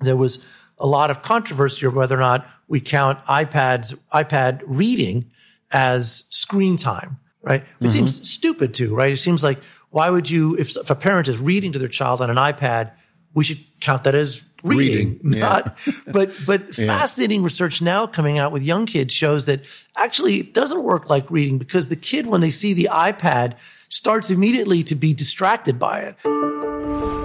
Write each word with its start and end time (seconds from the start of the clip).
there 0.00 0.16
was 0.16 0.44
a 0.78 0.86
lot 0.86 1.10
of 1.10 1.22
controversy 1.22 1.86
over 1.86 1.96
whether 1.96 2.16
or 2.16 2.20
not 2.20 2.46
we 2.68 2.80
count 2.80 3.22
iPads, 3.24 3.98
iPad 4.12 4.62
reading 4.66 5.30
as 5.70 6.24
screen 6.30 6.76
time, 6.76 7.18
right? 7.42 7.62
It 7.62 7.66
mm-hmm. 7.66 7.88
seems 7.88 8.28
stupid 8.28 8.74
too, 8.74 8.94
right? 8.94 9.12
It 9.12 9.18
seems 9.18 9.42
like 9.42 9.60
why 9.90 10.10
would 10.10 10.28
you, 10.28 10.56
if, 10.56 10.76
if, 10.76 10.90
a 10.90 10.94
parent 10.94 11.28
is 11.28 11.38
reading 11.38 11.72
to 11.72 11.78
their 11.78 11.88
child 11.88 12.20
on 12.20 12.28
an 12.30 12.36
iPad, 12.36 12.92
we 13.34 13.44
should 13.44 13.58
count 13.80 14.04
that 14.04 14.14
as 14.14 14.44
reading, 14.62 15.20
reading 15.22 15.40
not, 15.40 15.76
yeah. 15.86 15.92
but, 16.12 16.32
but 16.44 16.78
yeah. 16.78 16.86
fascinating 16.86 17.42
research 17.42 17.80
now 17.80 18.06
coming 18.06 18.38
out 18.38 18.52
with 18.52 18.62
young 18.62 18.86
kids 18.86 19.14
shows 19.14 19.46
that 19.46 19.64
actually 19.96 20.40
it 20.40 20.54
doesn't 20.54 20.82
work 20.82 21.08
like 21.08 21.30
reading 21.30 21.58
because 21.58 21.88
the 21.88 21.96
kid, 21.96 22.26
when 22.26 22.40
they 22.40 22.50
see 22.50 22.74
the 22.74 22.88
iPad, 22.92 23.54
starts 23.88 24.30
immediately 24.30 24.82
to 24.84 24.94
be 24.94 25.14
distracted 25.14 25.78
by 25.78 26.00
it. 26.00 27.15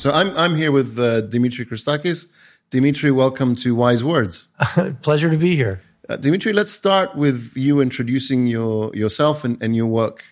So 0.00 0.10
I'm 0.10 0.34
I'm 0.34 0.56
here 0.56 0.72
with 0.72 0.98
uh, 0.98 1.20
Dimitri 1.20 1.66
Christakis. 1.66 2.24
Dimitri, 2.70 3.10
welcome 3.10 3.54
to 3.56 3.74
Wise 3.74 4.02
Words. 4.02 4.46
Pleasure 5.02 5.28
to 5.28 5.36
be 5.36 5.56
here. 5.56 5.82
Uh, 6.08 6.16
Dimitri, 6.16 6.54
let's 6.54 6.72
start 6.72 7.16
with 7.16 7.52
you 7.54 7.82
introducing 7.82 8.46
your 8.46 8.96
yourself 8.96 9.44
and, 9.44 9.62
and 9.62 9.76
your 9.76 9.84
work. 9.84 10.24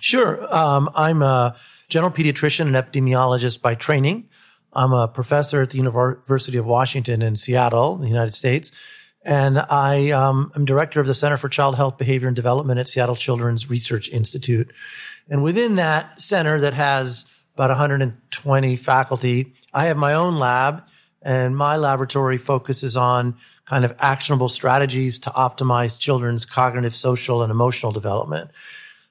Sure. 0.00 0.52
Um, 0.52 0.90
I'm 0.96 1.22
a 1.22 1.54
general 1.88 2.10
pediatrician 2.10 2.66
and 2.66 2.74
epidemiologist 2.74 3.62
by 3.62 3.76
training. 3.76 4.28
I'm 4.72 4.92
a 4.92 5.06
professor 5.06 5.62
at 5.62 5.70
the 5.70 5.78
University 5.78 6.58
of 6.58 6.66
Washington 6.66 7.22
in 7.22 7.36
Seattle, 7.36 7.98
the 7.98 8.08
United 8.08 8.32
States. 8.32 8.72
And 9.24 9.60
I 9.60 10.10
um, 10.10 10.50
am 10.56 10.64
director 10.64 11.00
of 11.00 11.06
the 11.06 11.14
Center 11.14 11.36
for 11.36 11.48
Child 11.48 11.76
Health, 11.76 11.96
Behavior, 11.96 12.26
and 12.26 12.34
Development 12.34 12.80
at 12.80 12.88
Seattle 12.88 13.14
Children's 13.14 13.70
Research 13.70 14.08
Institute. 14.08 14.72
And 15.30 15.44
within 15.44 15.76
that 15.76 16.20
center 16.20 16.58
that 16.60 16.74
has 16.74 17.24
about 17.54 17.70
120 17.70 18.76
faculty. 18.76 19.54
I 19.72 19.86
have 19.86 19.96
my 19.96 20.14
own 20.14 20.36
lab 20.36 20.82
and 21.22 21.56
my 21.56 21.76
laboratory 21.76 22.38
focuses 22.38 22.96
on 22.96 23.36
kind 23.64 23.84
of 23.84 23.94
actionable 23.98 24.48
strategies 24.48 25.18
to 25.20 25.30
optimize 25.30 25.98
children's 25.98 26.44
cognitive, 26.44 26.94
social, 26.94 27.42
and 27.42 27.50
emotional 27.50 27.92
development. 27.92 28.50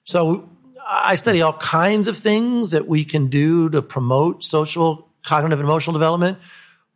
So 0.04 0.50
I 0.86 1.16
study 1.16 1.42
all 1.42 1.54
kinds 1.54 2.08
of 2.08 2.18
things 2.18 2.72
that 2.72 2.88
we 2.88 3.06
can 3.06 3.28
do 3.28 3.70
to 3.70 3.82
promote 3.82 4.44
social, 4.44 5.10
cognitive, 5.24 5.60
and 5.60 5.68
emotional 5.68 5.94
development. 5.94 6.40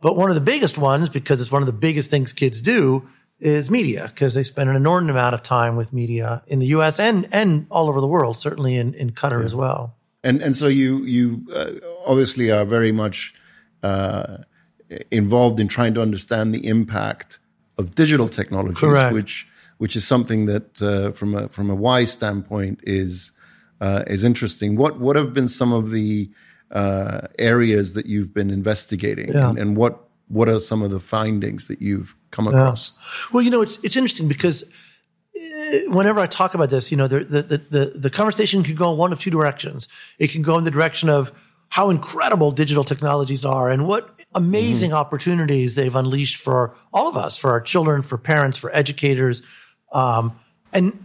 But 0.02 0.18
one 0.18 0.30
of 0.30 0.36
the 0.36 0.42
biggest 0.42 0.78
ones, 0.78 1.08
because 1.08 1.40
it's 1.40 1.52
one 1.52 1.62
of 1.62 1.68
the 1.68 1.74
biggest 1.74 2.12
things 2.12 2.34
kids 2.34 2.60
do, 2.60 3.08
is 3.40 3.72
media, 3.72 4.08
because 4.08 4.34
they 4.34 4.44
spend 4.44 4.70
an 4.70 4.76
inordinate 4.76 5.16
amount 5.16 5.36
of 5.36 5.44
time 5.44 5.76
with 5.76 5.94
media 5.94 6.42
in 6.48 6.60
the 6.60 6.68
US 6.68 7.00
and, 7.00 7.28
and 7.32 7.68
all 7.70 7.90
over 7.90 8.02
the 8.02 8.08
world, 8.08 8.38
certainly 8.38 8.76
in, 8.76 8.94
in 8.94 9.12
Qatar 9.12 9.40
yeah. 9.40 9.46
as 9.46 9.56
well 9.56 9.96
and 10.26 10.42
and 10.42 10.58
so 10.58 10.68
you 10.68 11.04
you 11.04 11.46
uh, 11.54 11.72
obviously 12.06 12.52
are 12.52 12.66
very 12.66 12.92
much 12.92 13.34
uh, 13.84 14.38
involved 15.12 15.60
in 15.60 15.68
trying 15.68 15.94
to 15.94 16.02
understand 16.02 16.54
the 16.54 16.68
impact 16.68 17.40
of 17.78 17.96
digital 17.96 18.28
technologies, 18.28 18.80
Correct. 18.80 19.14
which 19.14 19.48
which 19.78 19.96
is 19.96 20.08
something 20.08 20.48
that 20.48 20.82
uh, 20.82 21.12
from 21.12 21.36
a 21.36 21.48
from 21.50 21.70
a 21.70 21.76
wise 21.76 22.12
standpoint 22.12 22.80
is 22.84 23.32
uh, 23.82 24.04
is 24.08 24.24
interesting. 24.24 24.76
What 24.76 25.00
what 25.00 25.16
have 25.16 25.34
been 25.34 25.48
some 25.48 25.72
of 25.72 25.92
the 25.92 26.30
uh, 26.72 27.28
areas 27.38 27.94
that 27.94 28.06
you've 28.06 28.34
been 28.34 28.50
investigating, 28.50 29.32
yeah. 29.32 29.50
and, 29.50 29.60
and, 29.60 29.78
what 29.78 30.10
what 30.28 30.50
are 30.50 30.60
some 30.60 30.82
of 30.82 30.90
the 30.90 31.00
findings 31.00 31.68
that 31.68 31.82
you've 31.82 32.16
come 32.32 32.48
across? 32.48 32.92
Yeah. 32.92 33.34
Well, 33.34 33.44
you 33.44 33.52
know, 33.52 33.62
it's 33.62 33.78
it's 33.84 33.96
interesting 33.96 34.28
because 34.28 34.64
whenever 35.88 36.20
I 36.20 36.28
talk 36.28 36.54
about 36.54 36.70
this, 36.70 36.92
you 36.92 36.98
know, 36.98 37.08
the, 37.08 37.24
the, 37.24 37.58
the, 37.58 37.94
the 37.96 38.10
conversation 38.10 38.64
can 38.64 38.76
go 38.76 38.92
in 38.92 38.98
one 38.98 39.12
of 39.12 39.20
two 39.20 39.30
directions. 39.30 39.88
It 40.18 40.32
can 40.32 40.42
go 40.42 40.58
in 40.58 40.64
the 40.64 40.72
direction 40.72 41.10
of 41.10 41.32
how 41.70 41.90
incredible 41.90 42.52
digital 42.52 42.84
technologies 42.84 43.44
are 43.44 43.70
and 43.70 43.88
what 43.88 44.22
amazing 44.34 44.92
mm-hmm. 44.92 44.98
opportunities 44.98 45.76
they've 45.76 45.96
unleashed 45.96 46.38
for 46.38 46.76
all 46.94 47.10
of 47.10 47.18
us, 47.18 47.38
for 47.38 47.52
our 47.52 47.62
children, 47.62 48.02
for 48.02 48.18
parents, 48.18 48.58
for 48.58 48.74
educators. 48.74 49.42
Um, 49.92 50.40
and, 50.72 50.98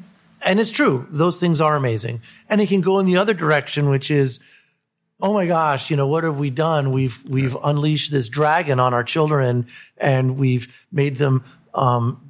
and 0.43 0.61
it's 0.61 0.71
true. 0.71 1.07
Those 1.11 1.41
things 1.41 1.61
are 1.61 1.75
amazing. 1.75 2.23
And 2.49 2.61
it 2.61 2.69
can 2.69 2.83
go 2.83 2.99
in 2.99 3.07
the 3.07 3.17
other 3.17 3.35
direction, 3.35 3.89
which 3.89 4.11
is, 4.11 4.39
oh 5.21 5.35
my 5.35 5.47
gosh, 5.47 5.91
you 5.91 5.97
know, 5.97 6.07
what 6.07 6.25
have 6.25 6.39
we 6.39 6.51
done? 6.51 6.93
We've, 6.93 7.21
we've 7.29 7.57
unleashed 7.63 8.13
this 8.13 8.29
dragon 8.29 8.79
on 8.79 8.95
our 8.95 9.05
children 9.05 9.67
and 9.97 10.39
we've 10.39 10.87
made 10.93 11.17
them, 11.17 11.45
um, 11.75 12.30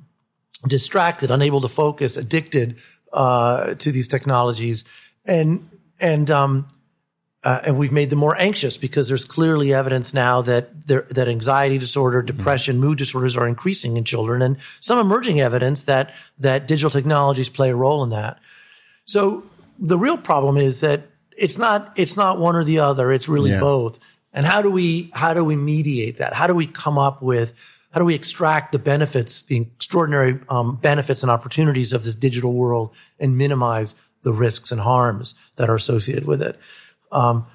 distracted, 0.66 1.30
unable 1.30 1.60
to 1.60 1.68
focus, 1.68 2.16
addicted 2.16 2.76
uh, 3.12 3.74
to 3.74 3.90
these 3.92 4.08
technologies, 4.08 4.84
and 5.24 5.68
and 5.98 6.30
um, 6.30 6.66
uh, 7.42 7.60
and 7.66 7.78
we've 7.78 7.92
made 7.92 8.10
them 8.10 8.18
more 8.18 8.38
anxious 8.40 8.76
because 8.76 9.08
there's 9.08 9.24
clearly 9.24 9.72
evidence 9.72 10.12
now 10.12 10.42
that 10.42 10.86
there, 10.86 11.06
that 11.10 11.26
anxiety 11.28 11.78
disorder, 11.78 12.20
depression, 12.22 12.76
mm-hmm. 12.76 12.86
mood 12.86 12.98
disorders 12.98 13.36
are 13.36 13.48
increasing 13.48 13.96
in 13.96 14.04
children, 14.04 14.42
and 14.42 14.58
some 14.80 14.98
emerging 14.98 15.40
evidence 15.40 15.84
that 15.84 16.12
that 16.38 16.66
digital 16.66 16.90
technologies 16.90 17.48
play 17.48 17.70
a 17.70 17.76
role 17.76 18.02
in 18.02 18.10
that. 18.10 18.38
So 19.06 19.44
the 19.78 19.98
real 19.98 20.18
problem 20.18 20.56
is 20.58 20.80
that 20.80 21.02
it's 21.36 21.56
not 21.56 21.92
it's 21.96 22.16
not 22.16 22.38
one 22.38 22.56
or 22.56 22.64
the 22.64 22.80
other; 22.80 23.10
it's 23.10 23.28
really 23.28 23.52
yeah. 23.52 23.60
both. 23.60 23.98
And 24.32 24.46
how 24.46 24.62
do 24.62 24.70
we 24.70 25.10
how 25.14 25.32
do 25.32 25.42
we 25.42 25.56
mediate 25.56 26.18
that? 26.18 26.34
How 26.34 26.46
do 26.46 26.54
we 26.54 26.66
come 26.66 26.98
up 26.98 27.22
with 27.22 27.54
how 27.90 27.98
do 27.98 28.04
we 28.04 28.14
extract 28.14 28.72
the 28.72 28.78
benefits, 28.78 29.42
the 29.42 29.58
extraordinary 29.58 30.38
um, 30.48 30.76
benefits 30.76 31.22
and 31.22 31.30
opportunities 31.30 31.92
of 31.92 32.04
this 32.04 32.14
digital 32.14 32.54
world 32.54 32.94
and 33.18 33.36
minimize 33.36 33.94
the 34.22 34.32
risks 34.32 34.70
and 34.70 34.80
harms 34.80 35.34
that 35.56 35.68
are 35.68 35.74
associated 35.74 36.26
with 36.26 36.40
it? 36.40 36.58
Um, 37.10 37.46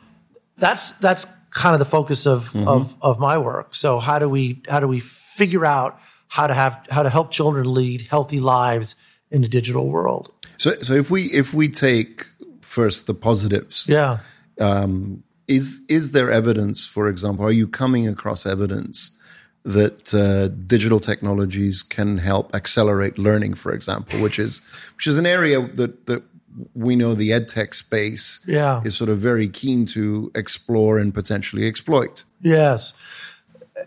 that's 0.57 0.91
that's 0.91 1.25
kind 1.51 1.73
of 1.73 1.79
the 1.79 1.85
focus 1.85 2.27
of, 2.27 2.51
mm-hmm. 2.51 2.67
of 2.67 2.95
of 3.01 3.19
my 3.19 3.37
work. 3.37 3.75
So 3.75 3.99
how 3.99 4.19
do 4.19 4.27
we 4.27 4.61
how 4.67 4.79
do 4.79 4.87
we 4.87 4.99
figure 4.99 5.65
out 5.65 5.99
how 6.27 6.47
to 6.47 6.53
have 6.53 6.85
how 6.89 7.03
to 7.03 7.09
help 7.09 7.31
children 7.31 7.73
lead 7.73 8.01
healthy 8.09 8.39
lives 8.39 8.95
in 9.31 9.43
a 9.43 9.47
digital 9.47 9.89
world? 9.89 10.31
So 10.57 10.81
so 10.81 10.93
if 10.93 11.09
we 11.09 11.31
if 11.31 11.53
we 11.53 11.69
take 11.69 12.25
first 12.61 13.07
the 13.07 13.13
positives, 13.13 13.87
yeah. 13.87 14.19
Um, 14.59 15.23
is 15.47 15.81
is 15.89 16.11
there 16.11 16.31
evidence, 16.31 16.85
for 16.85 17.07
example, 17.07 17.45
are 17.45 17.51
you 17.51 17.67
coming 17.67 18.07
across 18.07 18.45
evidence 18.45 19.17
that 19.65 20.13
uh, 20.13 20.47
digital 20.67 20.99
technologies 20.99 21.81
can 21.81 22.19
help 22.19 22.53
accelerate 22.53 23.17
learning, 23.17 23.55
for 23.55 23.73
example, 23.73 24.21
which 24.21 24.37
is 24.37 24.61
which 24.95 25.07
is 25.07 25.17
an 25.17 25.25
area 25.25 25.59
that 25.59 26.05
that 26.05 26.23
we 26.73 26.95
know 26.95 27.15
the 27.15 27.31
edtech 27.31 27.73
space 27.73 28.39
yeah. 28.45 28.81
is 28.85 28.95
sort 28.95 29.09
of 29.09 29.17
very 29.17 29.49
keen 29.49 29.85
to 29.85 30.31
explore 30.35 30.99
and 30.99 31.13
potentially 31.13 31.67
exploit. 31.67 32.23
Yes. 32.41 32.93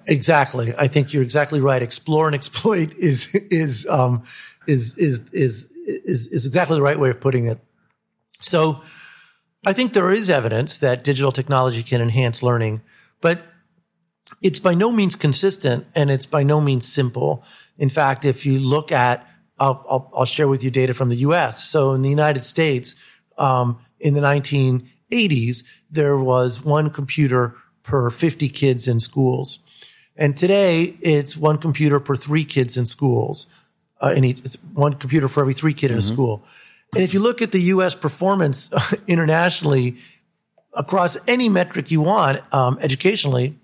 Exactly. 0.07 0.75
I 0.77 0.87
think 0.87 1.15
you're 1.15 1.23
exactly 1.23 1.61
right. 1.61 1.81
Explore 1.81 2.27
and 2.27 2.35
exploit 2.35 2.93
is 2.99 3.35
is 3.35 3.87
um, 3.87 4.25
is 4.67 4.99
is 4.99 5.23
is 5.33 5.69
is 5.87 6.27
is 6.27 6.47
exactly 6.47 6.77
the 6.77 6.83
right 6.83 6.99
way 6.99 7.11
of 7.11 7.21
putting 7.21 7.47
it. 7.47 7.59
So 8.41 8.83
I 9.65 9.73
think 9.73 9.93
there 9.93 10.11
is 10.11 10.29
evidence 10.29 10.79
that 10.79 11.05
digital 11.05 11.33
technology 11.33 11.83
can 11.83 12.01
enhance 12.01 12.43
learning, 12.43 12.83
but 13.21 13.43
it's 14.43 14.59
by 14.59 14.75
no 14.75 14.93
means 14.93 15.17
consistent 15.17 15.87
and 15.95 16.11
it's 16.11 16.27
by 16.27 16.43
no 16.43 16.61
means 16.61 16.91
simple. 16.91 17.43
In 17.77 17.89
fact, 17.89 18.25
if 18.25 18.47
you 18.47 18.59
look 18.59 18.93
at, 18.93 19.27
I'll, 19.59 19.85
I'll, 19.91 20.13
I'll 20.15 20.25
share 20.25 20.49
with 20.49 20.63
you 20.63 20.71
data 20.71 20.95
from 20.95 21.09
the 21.09 21.17
US. 21.17 21.65
So 21.69 21.93
in 21.93 22.03
the 22.03 22.11
United 22.11 22.45
States, 22.45 22.95
um, 23.37 23.79
in 23.99 24.15
the 24.15 24.21
1980s, 24.21 25.65
there 25.91 26.17
was 26.17 26.65
one 26.65 26.91
computer 26.91 27.57
per 27.83 28.11
50 28.11 28.49
kids 28.49 28.87
in 28.87 29.01
schools. 29.01 29.59
And 30.17 30.37
today 30.37 30.97
it's 31.01 31.37
one 31.37 31.59
computer 31.59 32.01
per 32.01 32.17
three 32.17 32.45
kids 32.45 32.77
in 32.77 32.87
schools. 32.87 33.47
Uh, 34.01 34.15
each, 34.17 34.57
one 34.75 34.95
computer 34.95 35.27
for 35.27 35.41
every 35.41 35.55
three 35.55 35.75
kid 35.75 35.87
mm-hmm. 35.87 35.95
in 35.95 35.99
a 35.99 36.03
mm-hmm. 36.03 36.15
school. 36.15 36.45
And 36.95 37.03
if 37.03 37.13
you 37.13 37.21
look 37.21 37.43
at 37.43 37.53
the 37.53 37.61
U.S. 37.75 37.95
performance 37.95 38.71
internationally 39.07 39.99
across 40.75 41.17
any 41.27 41.49
metric 41.49 41.91
you 41.91 42.01
want, 42.01 42.43
um, 42.53 42.79
educationally, 42.81 43.58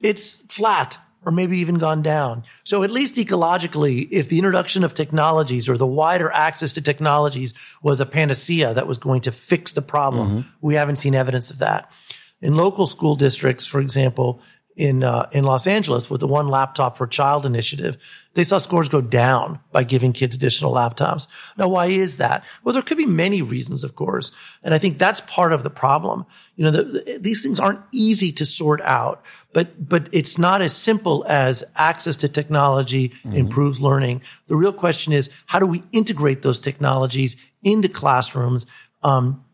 it's 0.00 0.36
flat 0.48 0.98
or 1.24 1.32
maybe 1.32 1.58
even 1.58 1.76
gone 1.76 2.02
down. 2.02 2.42
So 2.64 2.82
at 2.82 2.90
least 2.90 3.16
ecologically, 3.16 4.08
if 4.10 4.28
the 4.28 4.38
introduction 4.38 4.84
of 4.84 4.94
technologies 4.94 5.68
or 5.68 5.76
the 5.76 5.86
wider 5.86 6.30
access 6.32 6.72
to 6.74 6.80
technologies 6.80 7.52
was 7.82 8.00
a 8.00 8.06
panacea 8.06 8.72
that 8.72 8.86
was 8.86 8.98
going 8.98 9.20
to 9.22 9.32
fix 9.32 9.72
the 9.72 9.82
problem, 9.82 10.38
mm-hmm. 10.38 10.48
we 10.60 10.74
haven't 10.74 10.96
seen 10.96 11.14
evidence 11.14 11.50
of 11.50 11.58
that. 11.58 11.92
In 12.40 12.56
local 12.56 12.86
school 12.86 13.16
districts, 13.16 13.66
for 13.66 13.80
example, 13.80 14.40
in 14.80 15.04
uh, 15.04 15.28
in 15.30 15.44
Los 15.44 15.66
Angeles 15.66 16.08
with 16.08 16.20
the 16.20 16.26
One 16.26 16.48
Laptop 16.48 16.96
per 16.96 17.06
Child 17.06 17.44
initiative, 17.44 17.98
they 18.32 18.44
saw 18.44 18.56
scores 18.56 18.88
go 18.88 19.02
down 19.02 19.60
by 19.72 19.84
giving 19.84 20.14
kids 20.14 20.34
additional 20.34 20.72
laptops. 20.72 21.28
Now, 21.58 21.68
why 21.68 21.86
is 21.86 22.16
that? 22.16 22.44
Well, 22.64 22.72
there 22.72 22.80
could 22.80 22.96
be 22.96 23.04
many 23.04 23.42
reasons, 23.42 23.84
of 23.84 23.94
course, 23.94 24.32
and 24.62 24.72
I 24.72 24.78
think 24.78 24.96
that's 24.96 25.20
part 25.20 25.52
of 25.52 25.64
the 25.64 25.68
problem. 25.68 26.24
You 26.56 26.64
know, 26.64 26.70
the, 26.70 26.84
the, 26.84 27.18
these 27.20 27.42
things 27.42 27.60
aren't 27.60 27.82
easy 27.92 28.32
to 28.32 28.46
sort 28.46 28.80
out, 28.80 29.22
but 29.52 29.86
but 29.86 30.08
it's 30.12 30.38
not 30.38 30.62
as 30.62 30.74
simple 30.74 31.26
as 31.28 31.62
access 31.76 32.16
to 32.16 32.28
technology 32.28 33.10
mm-hmm. 33.10 33.34
improves 33.34 33.82
learning. 33.82 34.22
The 34.46 34.56
real 34.56 34.72
question 34.72 35.12
is 35.12 35.28
how 35.44 35.58
do 35.58 35.66
we 35.66 35.82
integrate 35.92 36.40
those 36.40 36.58
technologies 36.58 37.36
into 37.62 37.90
classrooms? 37.90 38.64
Um, 39.02 39.44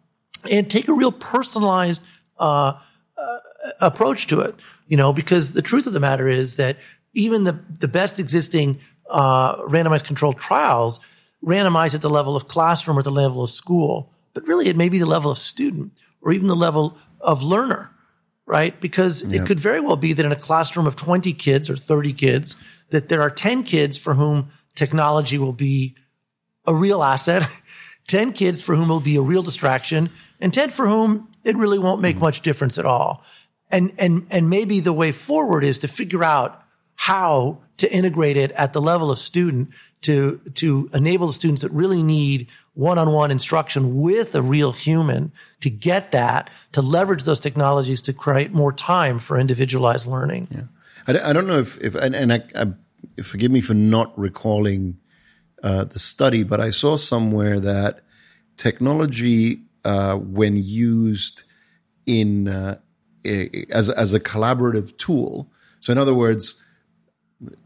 and 0.48 0.70
take 0.70 0.86
a 0.86 0.92
real 0.92 1.10
personalized 1.10 2.02
uh, 2.38 2.74
uh, 3.16 3.38
approach 3.80 4.28
to 4.28 4.40
it. 4.40 4.54
You 4.86 4.96
know, 4.96 5.12
because 5.12 5.52
the 5.52 5.62
truth 5.62 5.86
of 5.86 5.92
the 5.92 6.00
matter 6.00 6.28
is 6.28 6.56
that 6.56 6.78
even 7.12 7.44
the 7.44 7.58
the 7.80 7.88
best 7.88 8.20
existing 8.20 8.78
uh, 9.10 9.56
randomized 9.62 10.04
controlled 10.04 10.38
trials 10.38 11.00
randomize 11.44 11.94
at 11.94 12.02
the 12.02 12.10
level 12.10 12.36
of 12.36 12.48
classroom 12.48 12.98
or 12.98 13.02
the 13.02 13.10
level 13.10 13.42
of 13.42 13.50
school, 13.50 14.12
but 14.34 14.46
really 14.46 14.68
it 14.68 14.76
may 14.76 14.88
be 14.88 14.98
the 14.98 15.06
level 15.06 15.30
of 15.30 15.38
student 15.38 15.92
or 16.20 16.32
even 16.32 16.48
the 16.48 16.56
level 16.56 16.98
of 17.20 17.42
learner, 17.42 17.90
right? 18.46 18.80
Because 18.80 19.22
it 19.22 19.46
could 19.46 19.60
very 19.60 19.80
well 19.80 19.96
be 19.96 20.12
that 20.12 20.26
in 20.26 20.32
a 20.32 20.36
classroom 20.36 20.86
of 20.86 20.96
20 20.96 21.32
kids 21.34 21.70
or 21.70 21.76
30 21.76 22.12
kids, 22.12 22.56
that 22.90 23.08
there 23.08 23.20
are 23.20 23.30
10 23.30 23.62
kids 23.62 23.96
for 23.96 24.14
whom 24.14 24.48
technology 24.74 25.38
will 25.38 25.52
be 25.52 25.94
a 26.66 26.74
real 26.74 27.02
asset, 27.02 27.44
10 28.08 28.32
kids 28.32 28.62
for 28.62 28.74
whom 28.74 28.90
it 28.90 28.92
will 28.92 29.00
be 29.00 29.16
a 29.16 29.22
real 29.22 29.42
distraction, 29.42 30.10
and 30.40 30.52
10 30.52 30.70
for 30.70 30.88
whom 30.88 31.28
it 31.44 31.56
really 31.56 31.78
won't 31.78 32.00
make 32.00 32.18
much 32.18 32.40
difference 32.40 32.78
at 32.78 32.84
all. 32.84 33.24
And, 33.70 33.92
and, 33.98 34.26
and 34.30 34.48
maybe 34.48 34.80
the 34.80 34.92
way 34.92 35.12
forward 35.12 35.64
is 35.64 35.78
to 35.80 35.88
figure 35.88 36.22
out 36.22 36.62
how 36.94 37.58
to 37.76 37.92
integrate 37.92 38.36
it 38.36 38.52
at 38.52 38.72
the 38.72 38.80
level 38.80 39.10
of 39.10 39.18
student 39.18 39.68
to, 40.02 40.40
to 40.54 40.88
enable 40.94 41.26
the 41.26 41.32
students 41.32 41.62
that 41.62 41.72
really 41.72 42.02
need 42.02 42.48
one-on-one 42.74 43.30
instruction 43.30 44.00
with 44.00 44.34
a 44.34 44.40
real 44.40 44.72
human 44.72 45.32
to 45.60 45.68
get 45.68 46.12
that, 46.12 46.48
to 46.72 46.80
leverage 46.80 47.24
those 47.24 47.40
technologies 47.40 48.00
to 48.02 48.12
create 48.12 48.52
more 48.52 48.72
time 48.72 49.18
for 49.18 49.38
individualized 49.38 50.06
learning. 50.06 50.48
Yeah. 50.50 50.62
I, 51.06 51.12
don't- 51.12 51.24
I 51.24 51.32
don't 51.32 51.46
know 51.46 51.58
if, 51.58 51.78
if 51.80 51.94
and, 51.96 52.14
and 52.14 52.32
I, 52.32 52.42
I, 52.54 53.22
forgive 53.22 53.50
me 53.50 53.60
for 53.60 53.74
not 53.74 54.16
recalling 54.18 54.98
uh, 55.62 55.84
the 55.84 55.98
study, 55.98 56.44
but 56.44 56.60
I 56.60 56.70
saw 56.70 56.96
somewhere 56.96 57.60
that 57.60 58.00
technology, 58.56 59.62
uh, 59.84 60.16
when 60.16 60.56
used 60.56 61.42
in 62.06 62.48
uh, 62.48 62.78
as 63.70 63.90
as 63.90 64.14
a 64.14 64.20
collaborative 64.20 64.96
tool, 64.98 65.50
so 65.80 65.92
in 65.92 65.98
other 65.98 66.14
words, 66.14 66.62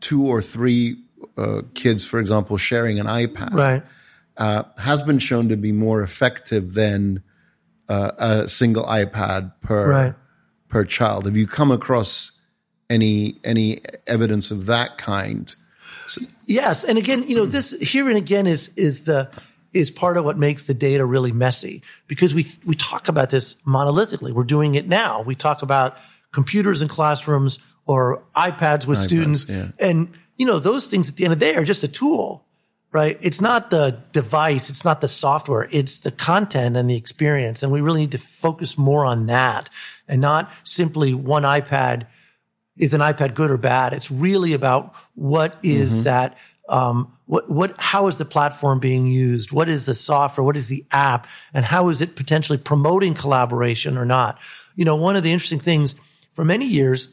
two 0.01 0.27
or 0.27 0.43
three 0.43 0.97
uh, 1.37 1.63
kids, 1.75 2.05
for 2.05 2.19
example, 2.19 2.57
sharing 2.57 2.99
an 2.99 3.07
iPad, 3.07 3.53
Right. 3.53 3.83
uh, 4.37 4.65
has 4.79 5.03
been 5.03 5.19
shown 5.19 5.49
to 5.49 5.57
be 5.57 5.73
more 5.73 6.03
effective 6.03 6.75
than 6.75 7.23
uh, 7.89 8.11
a 8.19 8.49
single 8.49 8.85
iPad 8.85 9.53
per 9.61 9.91
Right. 9.91 10.15
per 10.69 10.85
child. 10.85 11.27
Have 11.27 11.37
you 11.37 11.47
come 11.47 11.71
across 11.71 12.33
any 12.89 13.37
any 13.45 13.81
evidence 14.07 14.51
of 14.51 14.67
that 14.67 14.99
kind? 14.99 15.55
Yes, 16.47 16.85
and 16.85 16.99
again, 16.99 17.25
you 17.29 17.37
know, 17.37 17.47
this 17.47 17.71
here 17.81 18.09
and 18.09 18.19
again 18.19 18.47
is 18.47 18.71
is 18.77 19.05
the 19.05 19.29
is 19.73 19.91
part 19.91 20.17
of 20.17 20.25
what 20.25 20.37
makes 20.37 20.67
the 20.67 20.75
data 20.75 21.05
really 21.05 21.33
messy 21.33 21.83
because 22.07 22.35
we 22.35 22.47
we 22.65 22.75
talk 22.75 23.09
about 23.09 23.31
this 23.31 23.55
monolithically. 23.67 24.33
We're 24.33 24.45
doing 24.45 24.75
it 24.75 24.89
now. 24.89 25.23
We 25.23 25.35
talk 25.35 25.63
about 25.63 25.99
computers 26.33 26.83
in 26.83 26.89
classrooms 26.89 27.59
or 27.87 28.23
iPads 28.35 28.87
with 28.87 28.99
students, 28.99 29.47
yeah. 29.49 29.69
and 29.79 30.13
you 30.37 30.47
know, 30.47 30.59
those 30.59 30.87
things 30.87 31.09
at 31.09 31.17
the 31.17 31.25
end 31.25 31.33
of 31.33 31.39
the 31.39 31.45
day 31.47 31.55
are 31.57 31.65
just 31.65 31.85
a 31.85 31.89
tool, 31.89 32.47
right? 32.93 33.19
It's 33.21 33.41
not 33.41 33.71
the 33.71 34.03
device, 34.13 34.71
it's 34.71 34.85
not 34.85 35.01
the 35.01 35.09
software, 35.09 35.69
it's 35.71 36.01
the 36.01 36.11
content 36.11 36.77
and 36.77 36.89
the 36.89 36.97
experience, 36.97 37.63
and 37.63 37.71
we 37.71 37.81
really 37.81 38.01
need 38.01 38.13
to 38.13 38.19
focus 38.19 38.79
more 38.79 39.05
on 39.05 39.27
that 39.27 39.69
and 40.09 40.21
not 40.21 40.51
simply 40.65 41.15
one 41.15 41.43
iPad 41.43 42.07
is 42.81 42.95
an 42.95 43.01
iPad 43.03 43.35
good 43.35 43.51
or 43.51 43.59
bad? 43.59 43.93
It's 43.93 44.11
really 44.11 44.55
about 44.55 44.95
what 45.15 45.59
is 45.63 45.97
mm-hmm. 45.97 46.05
that, 46.05 46.39
um, 46.71 47.13
what, 47.27 47.51
what, 47.51 47.75
how 47.79 48.07
is 48.07 48.17
the 48.17 48.25
platform 48.25 48.79
being 48.79 49.07
used? 49.07 49.53
What 49.53 49.69
is 49.69 49.87
the 49.87 49.95
software? 49.95 50.45
What 50.45 50.57
is 50.57 50.69
the 50.69 50.85
app? 50.91 51.27
And 51.53 51.65
how 51.65 51.89
is 51.89 52.01
it 52.01 52.17
potentially 52.17 52.59
promoting 52.59 53.15
collaboration 53.15 53.99
or 53.99 54.05
not? 54.05 54.39
You 54.77 54.85
know, 54.85 54.97
one 54.97 55.17
of 55.17 55.23
the 55.23 55.33
interesting 55.33 55.59
things 55.59 55.95
for 56.33 56.45
many 56.45 56.67
years, 56.67 57.13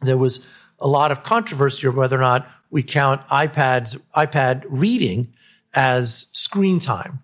there 0.00 0.16
was 0.16 0.46
a 0.78 0.88
lot 0.88 1.12
of 1.12 1.22
controversy 1.22 1.86
over 1.86 1.98
whether 1.98 2.16
or 2.16 2.22
not 2.22 2.48
we 2.70 2.82
count 2.82 3.26
iPads, 3.26 4.00
iPad 4.16 4.64
reading 4.68 5.34
as 5.74 6.28
screen 6.32 6.78
time 6.78 7.20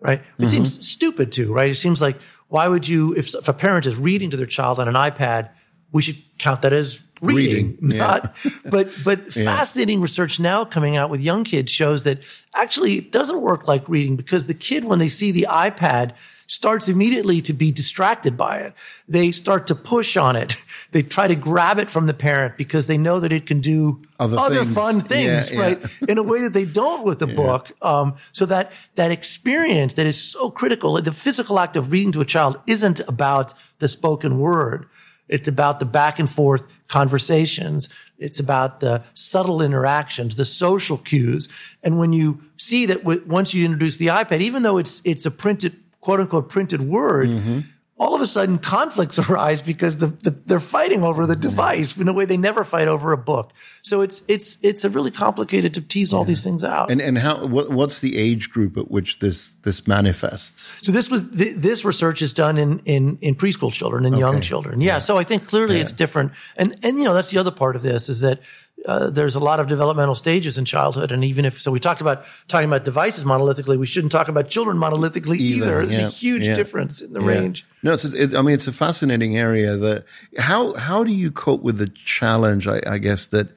right? 0.00 0.22
It 0.38 0.48
seems 0.48 0.86
stupid 0.86 1.32
too, 1.32 1.52
right? 1.52 1.70
It 1.70 1.76
seems 1.76 2.00
like 2.00 2.18
why 2.48 2.68
would 2.68 2.86
you, 2.86 3.14
if, 3.14 3.34
if 3.34 3.48
a 3.48 3.52
parent 3.52 3.86
is 3.86 3.96
reading 3.96 4.30
to 4.30 4.36
their 4.36 4.46
child 4.46 4.78
on 4.78 4.88
an 4.88 4.94
iPad, 4.94 5.50
we 5.92 6.02
should 6.02 6.16
count 6.38 6.62
that 6.62 6.72
as 6.72 7.02
reading, 7.20 7.76
Reading, 7.80 7.90
yeah. 7.92 7.98
not. 8.06 8.36
But 8.64 8.90
but 9.04 9.32
fascinating 9.32 10.00
research 10.00 10.38
now 10.40 10.64
coming 10.64 10.96
out 10.96 11.10
with 11.10 11.20
young 11.20 11.44
kids 11.44 11.70
shows 11.72 12.04
that 12.04 12.18
actually 12.54 12.98
it 12.98 13.12
doesn't 13.12 13.40
work 13.40 13.66
like 13.68 13.88
reading 13.88 14.16
because 14.16 14.46
the 14.46 14.54
kid 14.54 14.84
when 14.84 14.98
they 14.98 15.08
see 15.08 15.32
the 15.32 15.46
iPad 15.48 16.12
starts 16.48 16.88
immediately 16.88 17.42
to 17.42 17.52
be 17.52 17.72
distracted 17.72 18.36
by 18.36 18.58
it. 18.58 18.72
They 19.08 19.32
start 19.32 19.66
to 19.66 19.74
push 19.74 20.16
on 20.16 20.36
it. 20.36 20.56
They 20.92 21.02
try 21.02 21.26
to 21.26 21.34
grab 21.34 21.78
it 21.80 21.90
from 21.90 22.06
the 22.06 22.14
parent 22.14 22.56
because 22.56 22.86
they 22.86 22.96
know 22.96 23.18
that 23.20 23.32
it 23.32 23.44
can 23.44 23.60
do 23.60 24.00
Other 24.20 24.38
other 24.38 24.64
things. 24.64 24.74
fun 24.74 25.00
things, 25.00 25.50
Yeah, 25.50 25.56
yeah. 25.58 25.62
right? 25.64 25.78
in 26.08 26.16
a 26.16 26.22
way 26.22 26.40
that 26.42 26.52
they 26.52 26.64
don't 26.64 27.04
with 27.04 27.18
the 27.18 27.26
book. 27.42 27.72
Um, 27.82 28.14
so 28.32 28.46
that 28.46 28.70
that 28.94 29.10
experience 29.10 29.94
that 29.94 30.06
is 30.06 30.16
so 30.22 30.48
critical, 30.48 31.02
the 31.02 31.12
physical 31.12 31.58
act 31.58 31.76
of 31.76 31.90
reading 31.92 32.12
to 32.12 32.20
a 32.20 32.24
child 32.24 32.60
isn't 32.68 33.00
about 33.08 33.52
the 33.80 33.88
spoken 33.88 34.38
word. 34.38 34.86
It's 35.28 35.48
about 35.48 35.80
the 35.80 35.86
back 35.86 36.18
and 36.18 36.30
forth 36.30 36.62
conversations. 36.88 37.88
It's 38.18 38.38
about 38.40 38.80
the 38.80 39.02
subtle 39.14 39.60
interactions, 39.60 40.36
the 40.36 40.44
social 40.44 40.98
cues. 40.98 41.48
And 41.82 41.98
when 41.98 42.12
you 42.12 42.42
see 42.56 42.86
that 42.86 42.98
w- 42.98 43.24
once 43.26 43.52
you 43.52 43.64
introduce 43.64 43.96
the 43.96 44.06
iPad, 44.06 44.40
even 44.40 44.62
though 44.62 44.78
it's 44.78 45.02
it's 45.04 45.26
a 45.26 45.30
printed 45.30 45.76
quote 46.00 46.20
unquote 46.20 46.48
printed 46.48 46.82
word. 46.82 47.28
Mm-hmm. 47.28 47.60
All 47.98 48.14
of 48.14 48.20
a 48.20 48.26
sudden, 48.26 48.58
conflicts 48.58 49.18
arise 49.30 49.62
because 49.62 49.98
the, 49.98 50.08
the, 50.08 50.30
they're 50.30 50.60
fighting 50.60 51.02
over 51.02 51.26
the 51.26 51.36
device 51.36 51.96
in 51.96 52.08
a 52.08 52.12
way 52.12 52.26
they 52.26 52.36
never 52.36 52.62
fight 52.62 52.88
over 52.88 53.12
a 53.12 53.16
book. 53.16 53.52
So 53.82 54.02
it's 54.02 54.22
it's 54.28 54.58
it's 54.62 54.84
a 54.84 54.90
really 54.90 55.10
complicated 55.10 55.72
to 55.74 55.80
tease 55.80 56.12
all 56.12 56.24
these 56.24 56.44
things 56.44 56.62
out. 56.62 56.90
And 56.90 57.00
and 57.00 57.18
how 57.18 57.46
what, 57.46 57.70
what's 57.70 58.00
the 58.00 58.18
age 58.18 58.50
group 58.50 58.76
at 58.76 58.90
which 58.90 59.20
this 59.20 59.54
this 59.62 59.88
manifests? 59.88 60.84
So 60.84 60.92
this 60.92 61.10
was 61.10 61.22
th- 61.30 61.56
this 61.56 61.84
research 61.84 62.20
is 62.20 62.32
done 62.32 62.58
in 62.58 62.80
in 62.80 63.18
in 63.22 63.34
preschool 63.34 63.72
children 63.72 64.04
and 64.04 64.18
young 64.18 64.40
children. 64.40 64.80
Yeah. 64.80 64.98
So 64.98 65.16
I 65.16 65.24
think 65.24 65.46
clearly 65.46 65.80
it's 65.80 65.92
different. 65.92 66.32
And 66.56 66.76
and 66.82 66.98
you 66.98 67.04
know 67.04 67.14
that's 67.14 67.30
the 67.30 67.38
other 67.38 67.50
part 67.50 67.76
of 67.76 67.82
this 67.82 68.08
is 68.08 68.20
that 68.20 68.40
uh, 68.86 69.10
there's 69.10 69.34
a 69.34 69.40
lot 69.40 69.58
of 69.60 69.66
developmental 69.66 70.14
stages 70.14 70.56
in 70.58 70.64
childhood, 70.64 71.10
and 71.12 71.24
even 71.24 71.44
if 71.44 71.60
so, 71.60 71.70
we 71.72 71.80
talked 71.80 72.00
about 72.00 72.24
talking 72.48 72.68
about 72.68 72.84
devices 72.84 73.24
monolithically. 73.24 73.76
We 73.78 73.86
shouldn't 73.86 74.12
talk 74.12 74.28
about 74.28 74.48
children 74.48 74.76
monolithically 74.76 75.38
either. 75.38 75.82
Either, 75.82 75.86
There's 75.86 75.98
yeah, 75.98 76.06
a 76.06 76.10
huge 76.10 76.46
yeah. 76.46 76.54
difference 76.54 77.00
in 77.00 77.12
the 77.12 77.20
Yeah. 77.20 77.26
range. 77.26 77.66
No, 77.82 77.92
it's, 77.94 78.04
it's 78.04 78.32
I 78.34 78.42
mean 78.42 78.54
it's 78.54 78.66
a 78.66 78.72
fascinating 78.72 79.36
area. 79.36 79.76
That 79.76 80.04
how 80.38 80.74
how 80.74 81.04
do 81.04 81.12
you 81.12 81.30
cope 81.30 81.62
with 81.62 81.78
the 81.78 81.88
challenge? 81.88 82.66
I, 82.68 82.80
I 82.86 82.98
guess 82.98 83.26
that 83.28 83.48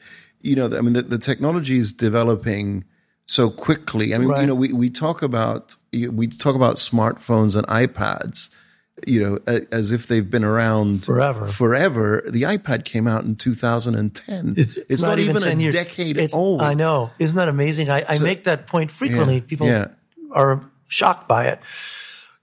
you 0.42 0.56
know 0.56 0.66
I 0.78 0.82
mean 0.82 0.94
the, 0.94 1.04
the 1.04 1.18
technology 1.20 1.78
is 1.78 1.94
developing 1.94 2.84
so 3.28 3.50
quickly. 3.50 4.14
I 4.16 4.18
mean 4.18 4.30
Right. 4.30 4.42
you 4.42 4.48
know 4.48 4.56
we 4.56 4.74
we 4.74 4.90
talk 4.90 5.22
about 5.22 5.76
we 5.94 6.28
talk 6.28 6.56
about 6.56 6.76
smartphones 6.78 7.56
and 7.56 7.66
iPads. 7.68 8.50
You 9.08 9.24
know, 9.24 9.40
a- 9.48 9.74
as 9.74 9.92
if 9.92 10.08
they've 10.08 10.30
been 10.30 10.44
around 10.44 11.06
Forever. 11.06 11.48
Forever. 11.48 12.24
The 12.28 12.44
iPad 12.44 12.86
came 12.86 13.08
out 13.08 13.24
in 13.24 13.36
2010. 13.36 14.54
It's, 14.58 14.78
it's, 14.78 15.02
not, 15.02 15.20
even, 15.20 15.42
10 15.42 15.58
a 15.58 15.62
years. 15.62 15.74
decade 15.74 16.18
It's- 16.18 16.34
old. 16.34 16.62
I 16.62 16.74
know. 16.74 17.12
Isn't 17.20 17.38
that 17.38 17.48
amazing? 17.50 17.90
I, 17.90 18.06
I 18.08 18.20
make 18.20 18.44
that 18.46 18.68
point 18.68 18.92
frequently. 18.92 19.36
Yeah, 19.36 19.42
People 19.48 19.68
yeah. 19.68 19.88
are 20.32 20.64
shocked 20.88 21.28
by 21.28 21.48
it. 21.48 21.60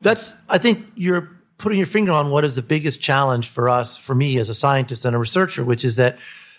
That's, 0.01 0.37
I 0.49 0.59
think 0.59 0.87
you're 0.95 1.31
putting 1.59 1.79
your 1.79 1.87
finger 1.87 2.13
on 2.13 2.31
what 2.31 2.45
is 2.45 2.55
the 2.55 2.63
biggest 2.63 3.01
challenge 3.01 3.49
for 3.49 3.69
us, 3.69 3.97
for 3.97 4.15
me 4.15 4.39
as 4.39 4.49
a 4.49 4.55
scientist 4.55 5.05
and 5.05 5.17
a 5.17 5.19
researcher, 5.19 5.65
which 5.65 5.85
is 5.85 5.97
that 5.97 6.19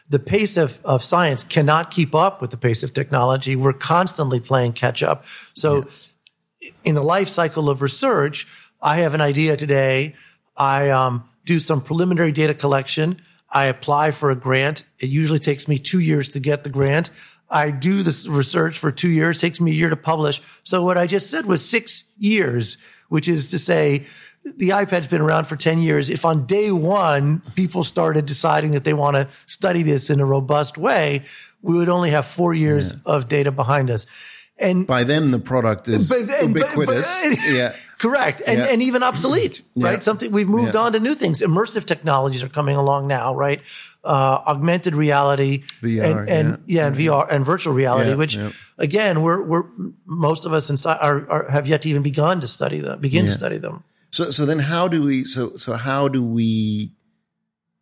the 0.09 0.19
pace 0.19 0.57
of, 0.57 0.79
of 0.85 1.03
science 1.03 1.43
cannot 1.43 1.91
keep 1.91 2.15
up 2.15 2.41
with 2.41 2.49
the 2.49 2.57
pace 2.57 2.81
of 2.81 2.93
technology. 2.93 3.55
We're 3.55 3.73
constantly 3.73 4.39
playing 4.39 4.73
catch 4.73 5.03
up. 5.03 5.25
So 5.53 5.85
in 6.83 6.95
the 6.95 7.03
life 7.03 7.27
cycle 7.27 7.69
of 7.69 7.81
research, 7.81 8.47
I 8.81 8.98
have 8.98 9.13
an 9.13 9.22
idea 9.22 9.57
today. 9.57 10.15
I 10.55 10.89
um, 10.89 11.27
do 11.46 11.60
some 11.60 11.81
preliminary 11.81 12.31
data 12.31 12.53
collection. 12.53 13.22
I 13.50 13.65
apply 13.65 14.12
for 14.12 14.29
a 14.31 14.36
grant. 14.36 14.84
It 15.00 15.10
usually 15.10 15.39
takes 15.39 15.67
me 15.67 15.79
two 15.79 16.00
years 16.00 16.29
to 16.29 16.39
get 16.39 16.63
the 16.63 16.69
grant. 16.69 17.10
I 17.50 17.72
do 17.72 18.03
this 18.03 18.27
research 18.27 18.77
for 18.77 18.91
two 18.91 19.07
years. 19.10 19.38
It 19.38 19.41
takes 19.41 19.62
me 19.62 19.72
a 19.72 19.74
year 19.74 19.89
to 19.89 19.96
publish. 19.96 20.41
So 20.63 20.84
what 20.84 20.98
I 20.98 21.07
just 21.07 21.29
said 21.29 21.46
was 21.46 21.67
six 21.67 22.03
years, 22.17 22.77
which 23.07 23.27
is 23.29 23.50
to 23.50 23.60
say 23.60 24.05
the 24.43 24.69
iPad's 24.69 25.07
been 25.07 25.22
around 25.22 25.46
for 25.46 25.55
10 25.55 25.79
years. 25.79 26.10
If 26.10 26.25
on 26.25 26.46
day 26.46 26.72
one, 26.72 27.41
people 27.55 27.84
started 27.86 28.25
deciding 28.25 28.72
that 28.72 28.84
they 28.84 28.93
want 28.93 29.15
to 29.15 29.29
study 29.46 29.81
this 29.84 30.10
in 30.10 30.19
a 30.19 30.25
robust 30.25 30.77
way, 30.77 31.24
we 31.62 31.77
would 31.77 31.89
only 31.89 32.12
have 32.12 32.25
four 32.25 32.53
years 32.53 32.93
of 33.05 33.27
data 33.29 33.51
behind 33.51 33.89
us. 33.89 34.05
And 34.57 34.86
By 34.88 35.03
then, 35.03 35.31
the 35.31 35.39
product 35.39 35.88
is 35.88 36.10
but- 36.10 36.29
and- 36.29 36.53
but- 36.53 36.63
ubiquitous. 36.75 37.17
but- 37.24 37.39
yeah. 37.50 37.75
Correct. 37.97 38.41
And, 38.45 38.59
Yeah. 38.59 38.65
and 38.65 38.83
even 38.83 39.01
obsolete, 39.03 39.61
right? 39.75 39.93
Yeah. 39.93 39.99
Something 39.99 40.31
we've 40.31 40.47
moved 40.47 40.75
Yeah. 40.75 40.81
on 40.81 40.93
to 40.93 40.99
new 40.99 41.15
things. 41.15 41.41
Immersive 41.41 41.85
technologies 41.85 42.43
are 42.43 42.49
coming 42.49 42.75
along 42.75 43.07
now, 43.07 43.33
right? 43.33 43.61
Uh, 44.03 44.39
augmented 44.47 44.95
reality. 44.95 45.63
VR, 45.81 46.19
and, 46.19 46.29
and 46.29 46.63
yeah. 46.67 46.87
and 46.87 46.95
VR 46.95 47.27
and 47.29 47.43
virtual 47.43 47.73
reality, 47.73 48.13
which 48.13 48.37
again, 48.77 49.21
we're, 49.21 49.41
we're, 49.41 49.63
most 50.05 50.45
of 50.45 50.53
us 50.53 50.69
inside 50.69 50.99
are, 51.01 51.29
are, 51.29 51.49
have 51.49 51.67
yet 51.67 51.81
to 51.81 51.89
even 51.89 52.03
begun 52.03 52.39
to 52.41 52.47
study 52.47 52.79
them, 52.79 52.99
begin 52.99 53.25
to 53.25 53.31
study 53.33 53.57
them. 53.57 53.83
So, 54.11 54.31
so 54.31 54.45
then 54.45 54.59
how 54.59 54.87
do 54.87 55.01
we, 55.03 55.25
so, 55.25 55.57
so 55.57 55.73
how 55.73 56.07
do 56.07 56.23
we, 56.23 56.93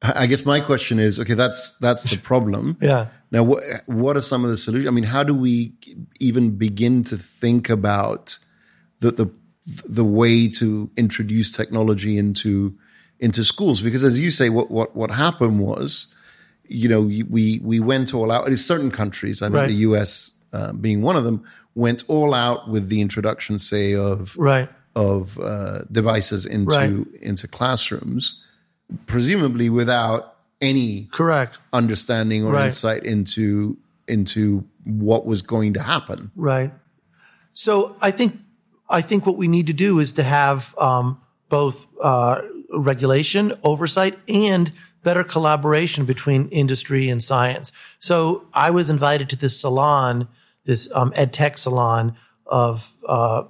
I 0.01 0.25
guess 0.25 0.45
my 0.45 0.59
question 0.59 0.97
is, 0.99 1.19
okay, 1.19 1.33
that's, 1.35 1.77
that's 1.79 2.03
the 2.09 2.17
problem. 2.17 2.77
Yeah. 2.81 3.07
Now, 3.31 3.43
what, 3.43 3.63
what 3.85 4.15
are 4.15 4.21
some 4.21 4.43
of 4.45 4.49
the 4.49 4.55
solutions? 4.57 4.87
I 4.87 4.91
mean, 4.91 5.03
how 5.03 5.23
do 5.23 5.33
we 5.33 5.73
even 6.19 6.51
begin 6.57 7.03
to 7.05 7.17
think 7.17 7.69
about 7.69 8.39
the, 8.99 9.11
the, 9.11 9.27
the 9.65 10.05
way 10.05 10.47
to 10.49 10.89
introduce 10.95 11.51
technology 11.51 12.17
into, 12.17 12.77
into 13.19 13.43
schools? 13.43 13.81
Because 13.81 14.03
as 14.03 14.19
you 14.19 14.31
say, 14.31 14.49
what, 14.49 14.69
what, 14.71 14.95
what 14.95 15.11
happened 15.11 15.59
was, 15.59 16.07
you 16.67 16.89
know, 16.89 17.01
we, 17.01 17.59
we 17.63 17.79
went 17.79 18.13
all 18.13 18.31
out. 18.31 18.47
In 18.47 18.57
certain 18.57 18.91
countries, 18.91 19.41
I 19.41 19.47
think 19.47 19.55
Right. 19.55 19.67
the 19.67 19.75
US 19.89 20.31
uh, 20.53 20.71
being 20.71 21.01
one 21.01 21.15
of 21.17 21.23
them, 21.25 21.43
went 21.73 22.03
all 22.07 22.33
out 22.33 22.69
with 22.69 22.87
the 22.87 23.01
introduction, 23.01 23.59
say, 23.59 23.93
of 23.93 24.37
Right. 24.37 24.69
of 24.95 25.37
uh, 25.39 25.79
devices 25.91 26.45
into 26.45 26.71
Right. 26.71 27.21
into 27.21 27.47
classrooms, 27.47 28.41
presumably 29.05 29.69
without 29.69 30.35
any 30.61 31.09
Correct. 31.11 31.59
understanding 31.73 32.45
or 32.45 32.55
insight 32.57 33.03
into 33.03 33.77
into 34.07 34.63
what 34.85 35.25
was 35.25 35.41
going 35.41 35.73
to 35.73 35.81
happen. 35.83 36.31
Right. 36.35 36.71
So 37.53 37.95
I 38.01 38.11
think 38.11 38.39
I 38.89 39.01
think 39.01 39.25
what 39.25 39.37
we 39.37 39.47
need 39.47 39.67
to 39.67 39.73
do 39.73 39.99
is 39.99 40.13
to 40.13 40.23
have 40.23 40.77
um, 40.77 41.19
both 41.49 41.87
uh, 42.01 42.41
regulation, 42.71 43.53
oversight, 43.63 44.17
and 44.27 44.71
better 45.03 45.23
collaboration 45.23 46.05
between 46.05 46.49
industry 46.49 47.09
and 47.09 47.21
science. 47.21 47.71
So 47.99 48.47
I 48.53 48.71
was 48.71 48.89
invited 48.89 49.29
to 49.29 49.35
this 49.35 49.59
salon, 49.59 50.27
this 50.65 50.89
um, 50.93 51.13
ed 51.15 51.31
tech 51.31 51.57
salon 51.57 52.15
of 52.45 52.93
uh, 53.07 53.43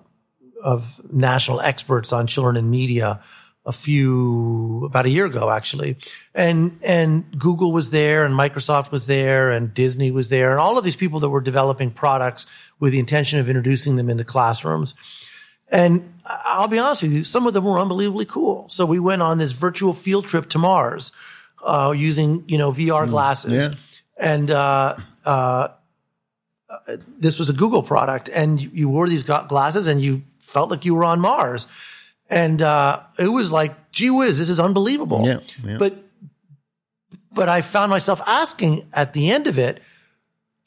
of 0.61 0.99
national 1.11 1.61
experts 1.61 2.11
on 2.11 2.27
children 2.27 2.57
and 2.57 2.71
media 2.71 3.21
a 3.65 3.71
few 3.71 4.85
about 4.85 5.05
a 5.05 5.09
year 5.09 5.25
ago 5.25 5.49
actually. 5.49 5.97
And 6.33 6.79
and 6.83 7.25
google 7.37 7.71
was 7.71 7.91
there 7.91 8.25
and 8.25 8.33
microsoft 8.35 8.91
was 8.91 9.07
there 9.07 9.51
and 9.51 9.73
disney 9.73 10.11
was 10.11 10.29
there 10.29 10.51
and 10.51 10.59
all 10.59 10.77
of 10.77 10.83
these 10.83 10.95
people 10.95 11.19
that 11.21 11.29
were 11.29 11.41
developing 11.41 11.91
products 11.91 12.45
with 12.79 12.91
the 12.91 12.99
intention 12.99 13.39
of 13.39 13.49
introducing 13.49 13.95
them 13.95 14.09
into 14.09 14.23
classrooms. 14.23 14.93
And 15.69 16.13
i'll 16.25 16.67
be 16.67 16.79
honest 16.79 17.03
with 17.03 17.13
you 17.13 17.23
some 17.23 17.47
of 17.47 17.53
them 17.53 17.63
were 17.63 17.79
unbelievably 17.79 18.25
cool. 18.25 18.69
So 18.69 18.85
we 18.85 18.99
went 18.99 19.21
on 19.21 19.37
this 19.37 19.51
virtual 19.51 19.93
field 19.93 20.25
trip 20.25 20.47
to 20.49 20.59
mars 20.59 21.11
uh, 21.63 21.93
using 21.95 22.43
you 22.47 22.57
know 22.57 22.71
vr 22.71 23.09
glasses. 23.09 23.65
yeah. 23.65 23.73
and 24.17 24.51
uh, 24.51 24.95
uh, 25.25 25.69
this 27.19 27.39
was 27.39 27.49
a 27.49 27.53
Google 27.53 27.83
product, 27.83 28.29
and 28.33 28.59
you, 28.59 28.69
you 28.73 28.89
wore 28.89 29.07
these 29.07 29.23
glasses, 29.23 29.87
and 29.87 30.01
you 30.01 30.23
felt 30.39 30.69
like 30.69 30.85
you 30.85 30.95
were 30.95 31.03
on 31.03 31.19
Mars, 31.19 31.67
and 32.29 32.61
uh, 32.61 33.01
it 33.19 33.27
was 33.27 33.51
like, 33.51 33.91
gee 33.91 34.09
whiz, 34.09 34.37
this 34.37 34.49
is 34.49 34.59
unbelievable. 34.59 35.25
Yeah, 35.25 35.39
yeah. 35.63 35.77
But 35.77 36.03
but 37.31 37.49
I 37.49 37.61
found 37.61 37.89
myself 37.89 38.21
asking 38.25 38.87
at 38.93 39.13
the 39.13 39.29
end 39.29 39.47
of 39.47 39.57
it, 39.57 39.81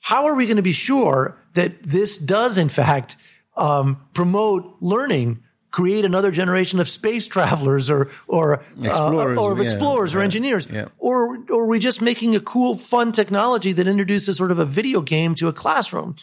how 0.00 0.26
are 0.26 0.34
we 0.34 0.44
going 0.46 0.56
to 0.56 0.62
be 0.62 0.72
sure 0.72 1.36
that 1.54 1.82
this 1.82 2.18
does 2.18 2.58
in 2.58 2.68
fact 2.68 3.16
um, 3.56 4.00
promote 4.14 4.76
learning? 4.80 5.42
Create 5.70 6.06
another 6.06 6.30
generation 6.30 6.80
of 6.80 6.88
space 6.88 7.26
travelers, 7.26 7.90
or 7.90 8.08
or 8.26 8.64
Explorers, 8.80 9.38
uh, 9.38 9.42
or 9.42 9.52
of 9.52 9.58
yeah, 9.58 9.64
explorers 9.64 10.14
or 10.14 10.20
engineers, 10.20 10.66
or 10.98 11.38
or 11.50 11.64
are 11.64 11.66
we 11.66 11.78
just 11.78 12.00
making 12.00 12.34
a 12.34 12.40
cool, 12.40 12.74
fun 12.74 13.12
technology 13.12 13.72
that 13.74 13.86
introduces 13.86 14.38
sort 14.38 14.50
of 14.50 14.58
a 14.58 14.64
video 14.64 15.02
game 15.02 15.34
to 15.34 15.46
a 15.46 15.52
classroom? 15.52 16.16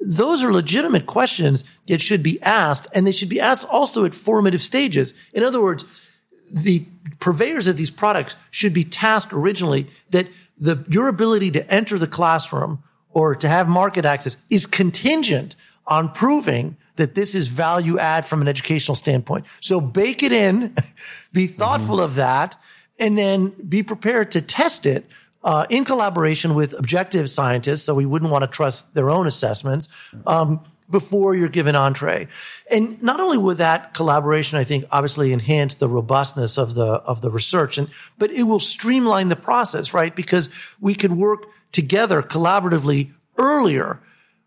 Those 0.00 0.44
are 0.44 0.52
legitimate 0.52 1.06
questions 1.06 1.64
that 1.88 2.00
should 2.00 2.22
be 2.22 2.40
asked, 2.42 2.86
and 2.94 3.06
they 3.06 3.12
should 3.12 3.28
be 3.28 3.40
asked 3.40 3.66
also 3.68 4.04
at 4.04 4.14
formative 4.14 4.62
stages. 4.62 5.12
In 5.32 5.42
other 5.42 5.60
words, 5.60 5.84
the 6.50 6.86
purveyors 7.20 7.66
of 7.66 7.76
these 7.76 7.90
products 7.90 8.36
should 8.50 8.72
be 8.72 8.84
tasked 8.84 9.32
originally 9.32 9.88
that 10.10 10.28
the 10.56 10.84
your 10.88 11.08
ability 11.08 11.50
to 11.52 11.70
enter 11.70 11.98
the 11.98 12.06
classroom 12.06 12.82
or 13.10 13.34
to 13.34 13.48
have 13.48 13.68
market 13.68 14.04
access 14.04 14.36
is 14.50 14.66
contingent 14.66 15.56
on 15.86 16.12
proving 16.12 16.76
that 16.96 17.14
this 17.14 17.34
is 17.34 17.48
value 17.48 17.98
add 17.98 18.26
from 18.26 18.42
an 18.42 18.48
educational 18.48 18.94
standpoint. 18.94 19.46
So 19.60 19.80
bake 19.80 20.22
it 20.22 20.32
in, 20.32 20.74
be 21.32 21.46
thoughtful 21.46 21.96
mm-hmm. 21.96 22.04
of 22.04 22.14
that, 22.16 22.56
and 22.98 23.16
then 23.16 23.54
be 23.68 23.82
prepared 23.82 24.30
to 24.32 24.42
test 24.42 24.84
it 24.84 25.06
uh, 25.44 25.66
in 25.70 25.84
collaboration 25.84 26.54
with 26.54 26.78
objective 26.78 27.30
scientists. 27.30 27.84
So 27.84 27.94
we 27.94 28.06
wouldn't 28.06 28.30
want 28.30 28.42
to 28.42 28.48
trust 28.48 28.94
their 28.94 29.10
own 29.10 29.26
assessments. 29.26 29.88
Um, 30.26 30.64
before 30.90 31.34
you're 31.34 31.48
given 31.48 31.76
entree. 31.76 32.28
And 32.70 33.02
not 33.02 33.20
only 33.20 33.36
would 33.36 33.58
that 33.58 33.92
collaboration, 33.92 34.56
I 34.58 34.64
think, 34.64 34.86
obviously 34.90 35.32
enhance 35.32 35.74
the 35.74 35.88
robustness 35.88 36.56
of 36.56 36.74
the, 36.74 36.86
of 36.86 37.20
the 37.20 37.30
research 37.30 37.76
and, 37.76 37.88
but 38.16 38.30
it 38.30 38.44
will 38.44 38.60
streamline 38.60 39.28
the 39.28 39.36
process, 39.36 39.92
right? 39.92 40.14
Because 40.16 40.48
we 40.80 40.94
can 40.94 41.18
work 41.18 41.44
together 41.72 42.22
collaboratively 42.22 43.12
earlier 43.36 44.00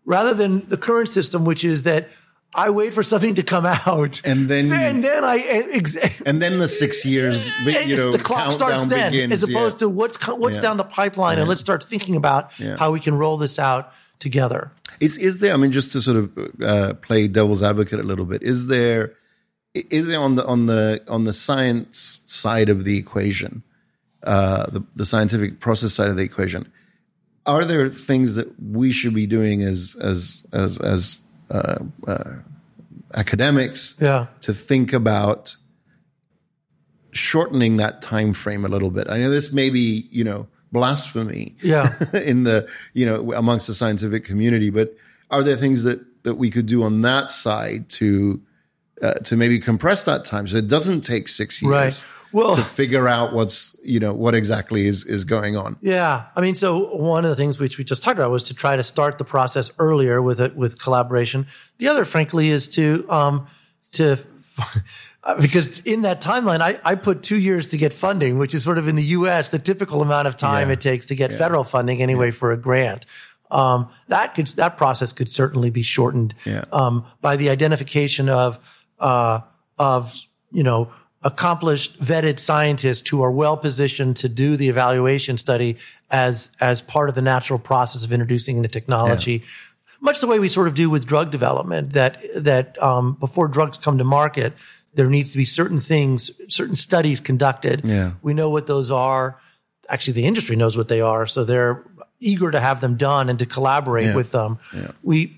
rather 0.04 0.34
than 0.34 0.68
the 0.68 0.76
current 0.76 1.08
system, 1.08 1.44
which 1.44 1.64
is 1.64 1.84
that 1.84 2.08
I 2.54 2.68
wait 2.70 2.92
for 2.92 3.02
something 3.02 3.36
to 3.36 3.42
come 3.42 3.64
out 3.66 4.20
And 4.24 4.48
then- 4.48 4.70
and 4.72 5.02
then 5.02 5.24
I, 5.24 5.38
ex- 5.38 5.96
And 6.26 6.40
then 6.42 6.58
the 6.58 6.68
six 6.68 7.04
years, 7.04 7.48
you 7.64 7.96
know, 7.96 8.12
the 8.12 8.18
clock 8.18 8.52
starts 8.52 8.82
then, 8.82 9.10
begins, 9.12 9.32
as 9.32 9.42
opposed 9.42 9.76
yeah. 9.76 9.80
to 9.80 9.88
what's 9.88 10.16
what's 10.28 10.56
Yeah. 10.56 10.62
down 10.62 10.76
the 10.76 10.84
pipeline, 10.84 11.38
and 11.38 11.48
let's 11.48 11.60
start 11.62 11.82
thinking 11.82 12.16
about 12.16 12.50
Yeah. 12.58 12.76
how 12.76 12.90
we 12.92 13.00
can 13.00 13.14
roll 13.14 13.38
this 13.38 13.58
out 13.58 13.92
together. 14.18 14.70
Is 15.00 15.16
is 15.16 15.38
there? 15.38 15.54
I 15.54 15.56
mean, 15.56 15.72
just 15.72 15.92
to 15.92 16.00
sort 16.02 16.16
of 16.16 16.30
uh, 16.62 16.94
play 16.94 17.26
devil's 17.26 17.62
advocate 17.62 17.98
a 18.00 18.02
little 18.04 18.26
bit, 18.26 18.42
is 18.42 18.66
there 18.66 19.14
is 19.74 20.06
there 20.06 20.20
on 20.20 20.34
the 20.34 20.44
on 20.46 20.66
the 20.66 21.00
on 21.08 21.24
the 21.24 21.32
science 21.32 22.20
side 22.26 22.68
of 22.68 22.84
the 22.84 22.98
equation, 22.98 23.62
uh, 24.22 24.66
the 24.70 24.82
the 24.94 25.06
scientific 25.06 25.58
process 25.60 25.94
side 25.94 26.08
of 26.10 26.16
the 26.16 26.22
equation? 26.22 26.70
Are 27.46 27.64
there 27.64 27.88
things 27.88 28.34
that 28.36 28.48
we 28.62 28.92
should 28.92 29.14
be 29.14 29.26
doing 29.26 29.62
as 29.62 29.96
as 30.00 30.44
as 30.52 30.78
as 30.78 31.16
uh, 31.52 31.78
uh, 32.06 32.32
academics 33.14 33.94
Yeah. 34.00 34.26
to 34.40 34.52
think 34.54 34.92
about 34.92 35.56
shortening 37.12 37.76
that 37.76 38.00
time 38.02 38.32
frame 38.32 38.64
a 38.64 38.68
little 38.68 38.90
bit? 38.90 39.08
I 39.08 39.18
know 39.18 39.30
this 39.30 39.52
may 39.52 39.70
be 39.70 40.08
you 40.10 40.24
know 40.24 40.46
blasphemy, 40.72 41.54
Yeah. 41.62 41.94
in 42.14 42.44
the 42.44 42.66
you 42.94 43.04
know 43.06 43.32
amongst 43.34 43.66
the 43.66 43.74
scientific 43.74 44.24
community 44.24 44.70
but 44.70 44.96
are 45.30 45.42
there 45.42 45.56
things 45.56 45.84
that 45.84 46.00
that 46.24 46.36
we 46.36 46.50
could 46.50 46.66
do 46.66 46.82
on 46.82 47.02
that 47.02 47.30
side 47.30 47.88
to 47.90 48.40
uh, 49.02 49.14
to 49.14 49.36
maybe 49.36 49.58
compress 49.58 50.04
that 50.04 50.24
time 50.24 50.46
so 50.46 50.56
it 50.56 50.68
doesn't 50.68 51.00
take 51.02 51.28
six 51.28 51.60
years 51.60 51.72
Right. 51.72 52.04
Well- 52.32 52.56
to 52.56 52.62
figure 52.64 53.08
out 53.08 53.32
what's 53.32 53.76
you 53.84 53.98
know 54.00 54.14
what 54.14 54.34
exactly 54.34 54.86
is 54.86 55.04
is 55.04 55.24
going 55.24 55.56
on 55.56 55.76
Yeah, 55.82 56.26
I 56.36 56.40
mean, 56.40 56.54
so 56.54 56.94
one 56.96 57.24
of 57.24 57.30
the 57.30 57.36
things 57.36 57.58
which 57.60 57.78
we 57.78 57.84
just 57.84 58.02
talked 58.02 58.18
about 58.18 58.30
was 58.30 58.44
to 58.44 58.54
try 58.54 58.76
to 58.76 58.82
start 58.82 59.18
the 59.18 59.24
process 59.24 59.70
earlier 59.78 60.22
with 60.22 60.40
it 60.40 60.54
with 60.56 60.78
collaboration. 60.80 61.46
The 61.78 61.88
other, 61.88 62.04
frankly, 62.04 62.50
is 62.50 62.68
to 62.70 63.04
um, 63.10 63.46
to 63.92 64.18
because 65.40 65.78
in 65.80 66.02
that 66.02 66.20
timeline, 66.20 66.60
I, 66.60 66.78
I 66.84 66.94
put 66.94 67.22
two 67.22 67.38
years 67.38 67.68
to 67.68 67.76
get 67.76 67.92
funding, 67.92 68.38
which 68.38 68.54
is 68.54 68.64
sort 68.64 68.78
of 68.78 68.88
in 68.88 68.96
the 68.96 69.04
U.S. 69.18 69.50
the 69.50 69.58
typical 69.58 70.02
amount 70.02 70.28
of 70.28 70.36
time 70.36 70.68
Yeah. 70.68 70.74
it 70.74 70.80
takes 70.80 71.06
to 71.06 71.14
get 71.14 71.32
federal 71.32 71.64
funding 71.64 72.02
anyway 72.02 72.30
for 72.30 72.52
a 72.52 72.56
grant. 72.56 73.06
Um, 73.50 73.88
that 74.08 74.34
could 74.34 74.46
that 74.48 74.76
process 74.76 75.12
could 75.12 75.30
certainly 75.30 75.70
be 75.70 75.82
shortened 75.82 76.34
Yeah. 76.46 76.64
um, 76.72 77.04
by 77.20 77.36
the 77.36 77.50
identification 77.50 78.28
of 78.28 78.58
uh, 79.02 79.40
of 79.78 80.14
you 80.50 80.62
know 80.62 80.90
accomplished 81.24 82.00
vetted 82.02 82.38
scientists 82.40 83.08
who 83.08 83.22
are 83.22 83.30
well 83.30 83.56
positioned 83.56 84.16
to 84.16 84.28
do 84.28 84.56
the 84.56 84.68
evaluation 84.68 85.36
study 85.38 85.76
as 86.10 86.50
as 86.60 86.82
part 86.82 87.08
of 87.08 87.14
the 87.14 87.22
natural 87.22 87.58
process 87.58 88.04
of 88.04 88.12
introducing 88.12 88.62
the 88.62 88.68
technology. 88.68 89.42
Much 90.00 90.20
the 90.20 90.26
way 90.26 90.40
we 90.40 90.48
sort 90.48 90.66
of 90.66 90.74
do 90.74 90.90
with 90.90 91.06
drug 91.06 91.30
development 91.30 91.92
that 91.92 92.20
that 92.34 92.80
um, 92.82 93.14
before 93.20 93.46
drugs 93.48 93.78
come 93.78 93.98
to 93.98 94.04
market 94.04 94.52
there 94.94 95.08
needs 95.08 95.32
to 95.32 95.38
be 95.38 95.44
certain 95.46 95.80
things 95.80 96.30
certain 96.48 96.74
studies 96.74 97.20
conducted. 97.20 97.80
Yeah. 97.84 98.12
we 98.20 98.34
know 98.34 98.50
what 98.50 98.66
those 98.66 98.90
are. 98.90 99.38
Actually 99.88 100.14
the 100.14 100.26
industry 100.26 100.56
knows 100.56 100.76
what 100.76 100.88
they 100.88 101.00
are 101.00 101.26
so 101.26 101.44
they're 101.44 101.84
eager 102.20 102.50
to 102.50 102.60
have 102.60 102.80
them 102.80 102.96
done 102.96 103.28
and 103.30 103.38
to 103.38 103.46
collaborate 103.46 104.06
Yeah. 104.06 104.16
with 104.16 104.32
them. 104.32 104.58
We 105.02 105.36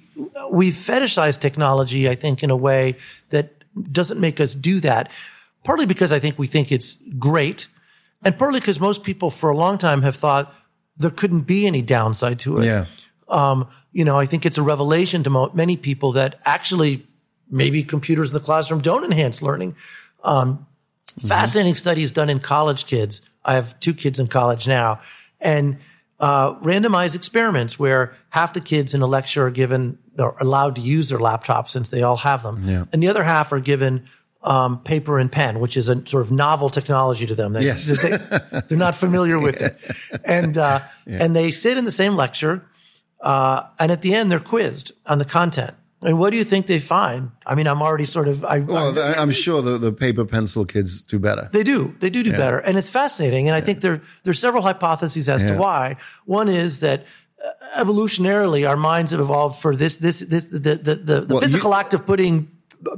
we 0.50 0.70
fetishize 0.70 1.40
technology 1.40 2.08
i 2.08 2.14
think 2.14 2.42
in 2.44 2.50
a 2.50 2.56
way 2.56 2.96
that 3.30 3.53
doesn't 3.90 4.20
make 4.20 4.40
us 4.40 4.54
do 4.54 4.80
that 4.80 5.10
partly 5.64 5.86
because 5.86 6.12
i 6.12 6.18
think 6.18 6.38
we 6.38 6.46
think 6.46 6.70
it's 6.70 6.96
great 7.18 7.66
and 8.22 8.38
partly 8.38 8.60
because 8.60 8.80
most 8.80 9.02
people 9.02 9.30
for 9.30 9.50
a 9.50 9.56
long 9.56 9.78
time 9.78 10.02
have 10.02 10.16
thought 10.16 10.54
there 10.96 11.10
couldn't 11.10 11.42
be 11.42 11.66
any 11.66 11.82
downside 11.82 12.38
to 12.38 12.58
it 12.58 12.66
yeah 12.66 12.86
um, 13.28 13.68
you 13.92 14.04
know, 14.04 14.16
I 14.16 14.26
think 14.26 14.44
it's 14.46 14.58
a 14.58 14.62
revelation 14.62 15.22
to 15.22 15.30
mo- 15.30 15.50
many 15.54 15.76
people 15.76 16.12
that 16.12 16.38
actually 16.44 17.06
maybe 17.50 17.82
computers 17.82 18.30
in 18.30 18.34
the 18.34 18.44
classroom 18.44 18.80
don't 18.80 19.04
enhance 19.04 19.42
learning. 19.42 19.76
Um, 20.22 20.66
Fascinating 21.20 21.76
studies 21.76 22.10
done 22.10 22.28
in 22.28 22.40
college 22.40 22.86
kids. 22.86 23.20
I 23.44 23.54
have 23.54 23.78
two 23.78 23.94
kids 23.94 24.18
in 24.18 24.26
college 24.26 24.66
now, 24.66 25.00
and 25.40 25.78
uh, 26.18 26.54
randomized 26.56 27.14
experiments 27.14 27.78
where 27.78 28.16
half 28.30 28.52
the 28.52 28.60
kids 28.60 28.94
in 28.94 29.02
a 29.02 29.06
lecture 29.06 29.46
are 29.46 29.50
given 29.50 29.98
are 30.18 30.36
allowed 30.40 30.76
to 30.76 30.80
use 30.82 31.08
their 31.08 31.18
laptops 31.18 31.70
since 31.70 31.90
they 31.90 32.02
all 32.02 32.16
have 32.18 32.42
them, 32.42 32.62
Yeah. 32.64 32.84
and 32.92 33.02
the 33.02 33.08
other 33.08 33.24
half 33.24 33.52
are 33.52 33.60
given 33.60 34.06
um, 34.42 34.80
paper 34.82 35.18
and 35.18 35.32
pen, 35.32 35.58
which 35.58 35.76
is 35.76 35.88
a 35.88 36.06
sort 36.06 36.22
of 36.22 36.30
novel 36.30 36.68
technology 36.68 37.26
to 37.26 37.34
them. 37.34 37.52
They, 37.54 37.62
Yes. 37.64 37.86
they, 37.86 38.12
are 38.74 38.78
not 38.78 38.94
familiar 38.94 39.38
with 39.40 39.62
it, 39.62 39.78
and 40.24 40.56
uh, 40.58 40.80
and 41.06 41.34
they 41.34 41.50
sit 41.50 41.78
in 41.78 41.84
the 41.86 41.90
same 41.92 42.14
lecture, 42.14 42.62
uh, 43.20 43.62
and 43.78 43.90
at 43.90 44.02
the 44.02 44.14
end 44.14 44.30
they're 44.30 44.40
quizzed 44.40 44.92
on 45.06 45.18
the 45.18 45.24
content. 45.24 45.74
And 46.02 46.18
what 46.18 46.28
do 46.30 46.36
you 46.36 46.44
think 46.44 46.66
they 46.66 46.80
find? 46.80 47.30
I 47.46 47.54
mean, 47.54 47.66
I'm 47.66 47.80
already 47.80 48.04
sort 48.04 48.28
of. 48.28 48.44
I, 48.44 48.58
Well, 48.58 48.98
I- 48.98 49.14
I'm 49.14 49.30
sure 49.30 49.62
the, 49.62 49.78
the 49.78 49.90
paper 49.92 50.26
pencil 50.26 50.66
kids 50.66 51.00
do 51.02 51.18
better. 51.18 51.48
they 51.52 51.62
do. 51.62 51.94
They 52.00 52.10
do 52.10 52.22
do 52.22 52.32
better, 52.32 52.58
and 52.58 52.76
it's 52.76 52.90
fascinating. 52.90 53.48
And 53.48 53.56
I 53.56 53.62
think 53.62 53.80
there 53.80 54.02
there's 54.24 54.38
several 54.38 54.62
hypotheses 54.62 55.28
as 55.30 55.46
to 55.46 55.56
why. 55.56 55.96
One 56.26 56.50
is 56.50 56.80
that 56.80 57.06
evolutionarily, 57.76 58.68
our 58.68 58.76
minds 58.76 59.10
have 59.12 59.20
evolved 59.20 59.60
for 59.60 59.74
this 59.76 59.96
this 59.96 60.20
this 60.20 60.46
the 60.46 60.58
the 60.58 60.74
the, 60.76 61.20
the 61.20 61.26
Well, 61.34 61.40
physical 61.40 61.70
you- 61.70 61.76
act 61.76 61.94
of 61.94 62.06
putting 62.06 62.50
uh, 62.90 62.96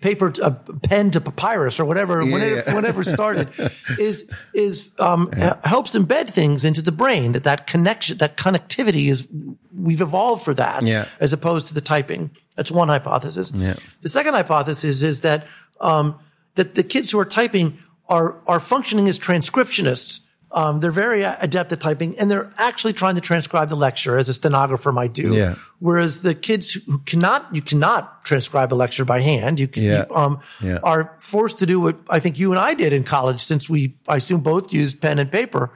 paper 0.00 0.32
a 0.42 0.50
pen 0.50 1.10
to 1.10 1.20
papyrus 1.20 1.80
or 1.80 1.84
whatever 1.86 2.18
whenever, 2.24 2.56
yeah. 2.56 2.74
whenever 2.74 3.02
started 3.02 3.48
is 3.98 4.30
is 4.52 4.90
um, 4.98 5.30
h- 5.34 5.54
helps 5.64 5.94
embed 5.96 6.28
things 6.30 6.64
into 6.64 6.82
the 6.82 6.92
brain 6.92 7.32
that 7.32 7.44
that 7.44 7.66
connection 7.66 8.18
that 8.18 8.36
connectivity 8.36 9.06
is 9.08 9.26
we've 9.74 10.02
evolved 10.02 10.44
for 10.44 10.52
that 10.54 10.82
Yeah. 10.86 11.06
as 11.18 11.32
opposed 11.32 11.68
to 11.68 11.74
the 11.74 11.80
typing 11.80 12.30
that's 12.56 12.70
one 12.70 12.88
hypothesis 12.88 13.52
Yeah. 13.54 13.74
the 14.02 14.08
second 14.10 14.34
hypothesis 14.34 15.02
is 15.02 15.22
that 15.22 15.46
um, 15.80 16.16
that 16.56 16.74
the 16.74 16.82
kids 16.82 17.10
who 17.10 17.18
are 17.18 17.24
typing 17.24 17.78
are 18.08 18.36
are 18.46 18.60
functioning 18.60 19.08
as 19.08 19.18
transcriptionists. 19.18 20.20
Um, 20.56 20.80
they're 20.80 20.90
very 20.90 21.22
adept 21.22 21.70
at 21.72 21.80
typing, 21.80 22.18
and 22.18 22.30
they're 22.30 22.50
actually 22.56 22.94
trying 22.94 23.14
to 23.16 23.20
transcribe 23.20 23.68
the 23.68 23.76
lecture 23.76 24.16
as 24.16 24.30
a 24.30 24.34
stenographer 24.34 24.90
might 24.90 25.12
do. 25.12 25.34
Yeah. 25.34 25.54
Whereas 25.80 26.22
the 26.22 26.34
kids 26.34 26.72
who 26.72 26.98
cannot, 27.00 27.54
you 27.54 27.60
cannot 27.60 28.24
transcribe 28.24 28.72
a 28.72 28.74
lecture 28.74 29.04
by 29.04 29.20
hand. 29.20 29.60
You 29.60 29.68
can, 29.68 29.82
Yeah. 29.82 30.06
you, 30.08 30.16
um, 30.16 30.40
Yeah. 30.62 30.78
are 30.82 31.14
forced 31.18 31.58
to 31.58 31.66
do 31.66 31.78
what 31.78 31.96
I 32.08 32.20
think 32.20 32.38
you 32.38 32.52
and 32.52 32.58
I 32.58 32.72
did 32.72 32.94
in 32.94 33.04
college, 33.04 33.42
since 33.44 33.68
we, 33.68 33.96
I 34.08 34.16
assume, 34.16 34.40
both 34.40 34.72
used 34.72 34.98
pen 35.02 35.18
and 35.18 35.30
paper 35.30 35.72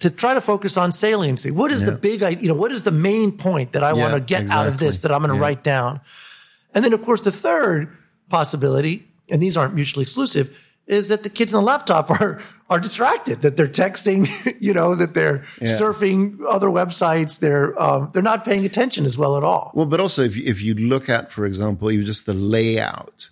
to 0.00 0.10
try 0.10 0.34
to 0.34 0.42
focus 0.42 0.76
on 0.76 0.92
saliency. 0.92 1.50
What 1.50 1.72
is 1.72 1.82
the 1.82 1.92
big, 1.92 2.20
you 2.42 2.48
know, 2.48 2.54
what 2.54 2.72
is 2.72 2.82
the 2.82 2.90
main 2.90 3.32
point 3.32 3.72
that 3.72 3.82
I 3.82 3.94
want 3.94 4.12
to 4.12 4.20
get 4.20 4.50
out 4.50 4.66
of 4.66 4.76
this 4.78 5.00
that 5.02 5.10
I'm 5.12 5.22
going 5.22 5.32
to 5.34 5.40
write 5.40 5.62
down? 5.64 6.00
And 6.74 6.84
then, 6.84 6.92
of 6.92 7.02
course, 7.02 7.22
the 7.22 7.32
third 7.32 7.88
possibility, 8.28 9.08
and 9.30 9.40
these 9.40 9.56
aren't 9.56 9.74
mutually 9.74 10.02
exclusive, 10.02 10.58
is 10.92 11.08
that 11.08 11.22
the 11.22 11.30
kids 11.30 11.52
on 11.54 11.62
the 11.62 11.66
laptop 11.66 12.10
are 12.10 12.40
are 12.70 12.80
distracted, 12.80 13.42
that 13.42 13.56
they're 13.56 13.68
texting, 13.68 14.26
you 14.60 14.72
know, 14.72 14.94
that 14.94 15.12
they're 15.14 15.40
surfing 15.60 16.38
other 16.48 16.68
websites, 16.68 17.38
they're 17.38 17.80
um, 17.80 18.10
they're 18.12 18.22
not 18.22 18.44
paying 18.44 18.64
attention 18.64 19.04
as 19.04 19.18
well 19.18 19.36
at 19.36 19.42
all. 19.44 19.72
Well, 19.74 19.86
but 19.86 20.00
also 20.00 20.22
if 20.22 20.36
you, 20.36 20.44
if 20.46 20.62
you 20.62 20.74
look 20.74 21.08
at, 21.08 21.30
for 21.30 21.44
example, 21.44 21.90
even 21.90 22.06
just 22.06 22.26
the 22.26 22.34
layout 22.34 23.28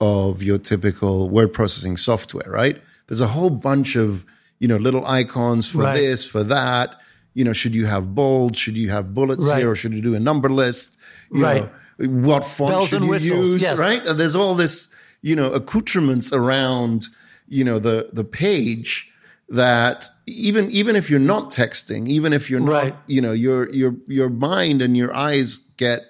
of 0.00 0.42
your 0.42 0.58
typical 0.58 1.28
word 1.28 1.52
processing 1.52 1.96
software, 1.96 2.50
right? 2.50 2.82
There's 3.06 3.20
a 3.20 3.28
whole 3.28 3.50
bunch 3.50 3.94
of 3.96 4.24
you 4.58 4.68
know 4.68 4.76
little 4.76 5.06
icons 5.06 5.68
for 5.68 5.78
Right. 5.78 5.94
this, 6.00 6.24
for 6.26 6.42
that. 6.44 6.96
You 7.34 7.44
know, 7.44 7.52
should 7.52 7.74
you 7.74 7.86
have 7.86 8.14
bold? 8.14 8.56
Should 8.56 8.76
you 8.76 8.90
have 8.90 9.14
bullets 9.14 9.44
Right. 9.46 9.58
here, 9.60 9.70
or 9.70 9.76
should 9.76 9.92
you 9.94 10.02
do 10.02 10.14
a 10.14 10.20
number 10.20 10.48
list? 10.50 10.98
You 11.30 11.42
Right. 11.42 11.62
Know, 11.98 12.08
what 12.28 12.44
font 12.44 12.70
Bells 12.72 12.88
should 12.88 13.02
you 13.02 13.08
whistles, 13.10 13.50
use? 13.52 13.62
yes. 13.62 13.78
Right? 13.78 14.04
And 14.04 14.18
there's 14.18 14.34
all 14.34 14.54
this 14.54 14.91
you 15.22 15.34
know 15.36 15.50
accoutrements 15.52 16.32
around 16.32 17.06
you 17.48 17.64
know 17.64 17.78
the 17.78 18.10
the 18.12 18.24
page 18.24 19.08
that 19.48 20.06
even 20.26 20.70
even 20.70 20.96
if 20.96 21.10
you're 21.10 21.20
not 21.34 21.50
texting, 21.50 22.08
even 22.08 22.32
if 22.32 22.48
you're 22.50 22.60
not, 22.60 22.82
Right. 22.82 22.96
you 23.06 23.20
know, 23.20 23.32
your 23.32 23.68
your 23.70 23.94
your 24.06 24.30
mind 24.30 24.80
and 24.82 24.96
your 24.96 25.14
eyes 25.14 25.58
get 25.76 26.00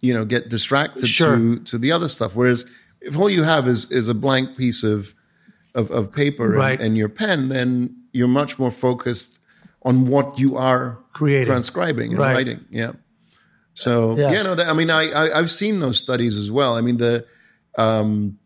you 0.00 0.14
know 0.14 0.24
get 0.24 0.48
distracted 0.48 1.06
Sure. 1.06 1.36
to 1.36 1.58
to 1.60 1.78
the 1.78 1.92
other 1.92 2.08
stuff. 2.08 2.34
Whereas 2.34 2.64
if 3.02 3.16
all 3.18 3.28
you 3.30 3.42
have 3.42 3.68
is 3.68 3.90
is 3.92 4.08
a 4.08 4.14
blank 4.14 4.56
piece 4.56 4.82
of 4.82 5.14
of, 5.74 5.90
of 5.90 6.10
paper 6.12 6.48
Right. 6.50 6.72
and, 6.78 6.80
and 6.88 6.96
your 6.96 7.08
pen, 7.08 7.48
then 7.48 7.94
you're 8.12 8.28
much 8.28 8.58
more 8.58 8.70
focused 8.72 9.38
on 9.82 10.06
what 10.06 10.38
you 10.38 10.56
are 10.56 10.98
Creating. 11.12 11.46
transcribing 11.46 12.10
and 12.12 12.18
Right. 12.18 12.34
writing. 12.34 12.60
Yeah. 12.70 12.92
So 13.74 14.16
Yes. 14.16 14.32
yeah, 14.34 14.42
no, 14.42 14.54
that, 14.56 14.68
I 14.68 14.72
mean, 14.72 14.90
I, 14.90 15.10
I 15.10 15.38
I've 15.38 15.50
seen 15.50 15.80
those 15.80 16.00
studies 16.00 16.36
as 16.36 16.50
well. 16.50 16.76
I 16.76 16.80
mean, 16.80 16.96
the 16.96 17.24
um, 17.78 18.38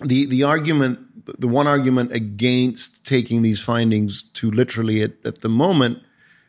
the 0.00 0.26
the 0.26 0.42
argument, 0.42 0.98
the 1.40 1.48
one 1.48 1.66
argument 1.66 2.12
against 2.12 3.04
taking 3.06 3.42
these 3.42 3.60
findings 3.60 4.24
too 4.24 4.50
literally 4.50 5.02
at, 5.02 5.12
at 5.24 5.40
the 5.40 5.48
moment 5.48 5.98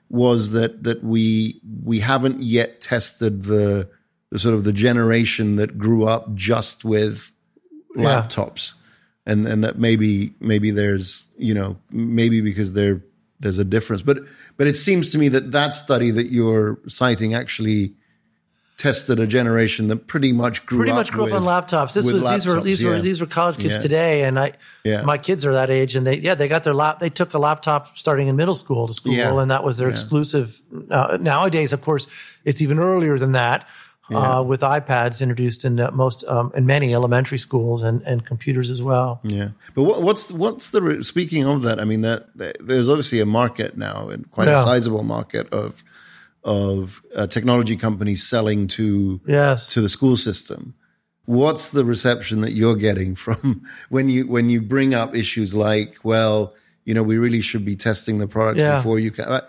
was 0.09 0.51
that 0.51 0.83
that 0.83 1.03
we 1.03 1.61
we 1.83 1.99
haven't 1.99 2.41
yet 2.43 2.81
tested 2.81 3.43
the 3.43 3.89
the 4.29 4.39
sort 4.39 4.55
of 4.55 4.63
the 4.63 4.73
generation 4.73 5.57
that 5.57 5.77
grew 5.77 6.05
up 6.07 6.33
just 6.35 6.83
with 6.85 7.31
Yeah. 7.95 8.05
laptops, 8.23 8.73
and 9.25 9.45
and 9.47 9.63
that 9.63 9.77
maybe 9.77 10.33
maybe 10.39 10.71
there's 10.71 11.25
you 11.37 11.53
know 11.53 11.75
maybe 11.91 12.41
because 12.41 12.71
there 12.73 13.01
there's 13.41 13.59
a 13.59 13.65
difference, 13.65 14.01
but 14.01 14.19
but 14.57 14.67
it 14.67 14.75
seems 14.75 15.11
to 15.11 15.17
me 15.17 15.27
that 15.29 15.51
that 15.51 15.73
study 15.73 16.11
that 16.11 16.31
you're 16.31 16.79
citing 16.87 17.33
actually 17.33 17.93
tested 18.81 19.19
a 19.19 19.27
generation 19.27 19.87
that 19.87 20.07
pretty 20.07 20.31
much 20.31 20.65
grew 20.65 20.79
Pretty 20.79 20.91
up 20.91 20.97
much 20.97 21.11
grew 21.11 21.25
with, 21.25 21.33
up 21.33 21.41
on 21.41 21.47
laptops. 21.47 21.93
This 21.93 22.11
was 22.11 22.23
these 22.23 22.45
were 22.47 22.55
laptops, 22.55 22.63
these 22.63 22.83
were 22.83 22.99
these 23.01 23.21
were 23.21 23.27
college 23.27 23.57
kids 23.57 23.75
Yeah. 23.75 23.81
today, 23.81 24.23
and 24.23 24.39
I 24.39 24.53
Yeah. 24.83 25.03
my 25.03 25.17
kids 25.19 25.45
are 25.45 25.53
that 25.53 25.69
age, 25.69 25.95
and 25.95 26.05
they 26.07 26.17
yeah 26.17 26.33
they 26.35 26.47
got 26.47 26.63
their 26.63 26.73
lap 26.73 26.97
they 26.99 27.09
took 27.09 27.33
a 27.35 27.39
laptop 27.39 27.95
starting 27.95 28.27
in 28.27 28.35
middle 28.35 28.55
school 28.55 28.87
to 28.87 28.93
school, 28.93 29.13
Yeah. 29.13 29.39
and 29.39 29.51
that 29.51 29.63
was 29.63 29.77
their 29.77 29.89
exclusive. 29.89 30.59
Uh, 30.89 31.17
nowadays, 31.21 31.73
of 31.73 31.81
course, 31.81 32.07
it's 32.43 32.61
even 32.61 32.79
earlier 32.79 33.19
than 33.19 33.33
that. 33.33 33.67
Uh, 34.13 34.43
with 34.45 34.59
iPads 34.59 35.21
introduced 35.21 35.63
in 35.63 35.79
uh, 35.79 35.89
most 35.91 36.25
um, 36.27 36.51
in 36.53 36.65
many 36.65 36.93
elementary 36.93 37.37
schools 37.37 37.81
and, 37.81 38.01
and 38.01 38.25
computers 38.25 38.69
as 38.69 38.81
well. 38.81 39.21
Yeah, 39.23 39.49
but 39.73 39.83
what, 39.83 40.01
what's 40.01 40.29
what's 40.33 40.71
the 40.71 41.01
speaking 41.01 41.45
of 41.45 41.61
that? 41.61 41.79
I 41.79 41.85
mean, 41.85 42.01
that, 42.01 42.27
that 42.35 42.57
there's 42.59 42.89
obviously 42.89 43.21
a 43.21 43.25
market 43.25 43.77
now, 43.77 44.09
and 44.09 44.29
quite 44.29 44.49
Yeah. 44.49 44.59
a 44.59 44.63
sizable 44.63 45.03
market 45.03 45.47
of 45.53 45.81
of 46.43 47.01
uh, 47.15 47.27
technology 47.27 47.75
companies 47.77 48.23
selling 48.27 48.67
to 48.67 49.21
Yes. 49.27 49.67
to 49.67 49.81
the 49.81 49.89
school 49.89 50.17
system. 50.17 50.73
What's 51.25 51.71
the 51.71 51.85
reception 51.85 52.41
that 52.41 52.53
you're 52.53 52.75
getting 52.75 53.15
from 53.15 53.61
when 53.89 54.09
you 54.09 54.27
when 54.27 54.49
you 54.49 54.61
bring 54.61 54.93
up 54.93 55.15
issues 55.15 55.53
like, 55.53 55.97
well, 56.03 56.53
you 56.83 56.93
know, 56.95 57.03
we 57.03 57.17
really 57.17 57.41
should 57.41 57.63
be 57.63 57.75
testing 57.75 58.17
the 58.17 58.27
product 58.27 58.57
Yeah. 58.57 58.77
before 58.77 58.99
you 58.99 59.11
can. 59.11 59.25
I, 59.31 59.41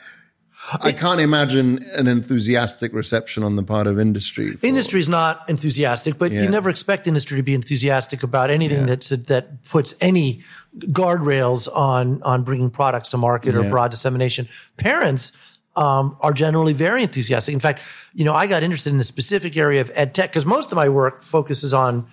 I 0.81 0.93
can't 0.93 1.19
imagine 1.21 1.83
an 1.95 2.07
enthusiastic 2.07 2.93
reception 2.93 3.43
on 3.43 3.57
the 3.57 3.65
part 3.65 3.89
of 3.89 3.99
industry. 3.99 4.53
for- 4.53 4.65
Industry's 4.67 5.09
not 5.09 5.49
enthusiastic, 5.49 6.19
but 6.19 6.31
Yeah. 6.31 6.43
you 6.43 6.49
never 6.51 6.71
expect 6.71 7.09
industry 7.09 7.37
to 7.39 7.43
be 7.43 7.55
enthusiastic 7.55 8.23
about 8.23 8.51
anything 8.51 8.87
that's 8.87 9.09
that 9.09 9.65
puts 9.65 9.97
any 10.01 10.43
guardrails 10.79 11.69
on 11.75 12.23
on 12.23 12.45
bringing 12.45 12.71
products 12.71 13.11
to 13.11 13.17
market 13.17 13.55
or 13.57 13.69
broad 13.69 13.91
dissemination. 13.91 14.47
Parents 14.77 15.33
um, 15.77 16.17
are 16.21 16.33
generally 16.33 16.73
very 16.73 17.03
enthusiastic. 17.03 17.53
In 17.55 17.61
fact, 17.61 17.81
you 18.15 18.25
know, 18.25 18.35
I 18.35 18.47
got 18.47 18.63
interested 18.63 18.91
in 18.91 18.99
the 18.99 19.05
specific 19.05 19.57
area 19.57 19.81
of 19.81 19.91
ed 19.95 20.15
tech 20.15 20.31
because 20.31 20.45
most 20.45 20.71
of 20.73 20.77
my 20.77 20.89
work 20.89 21.23
focuses 21.23 21.73
on 21.73 22.07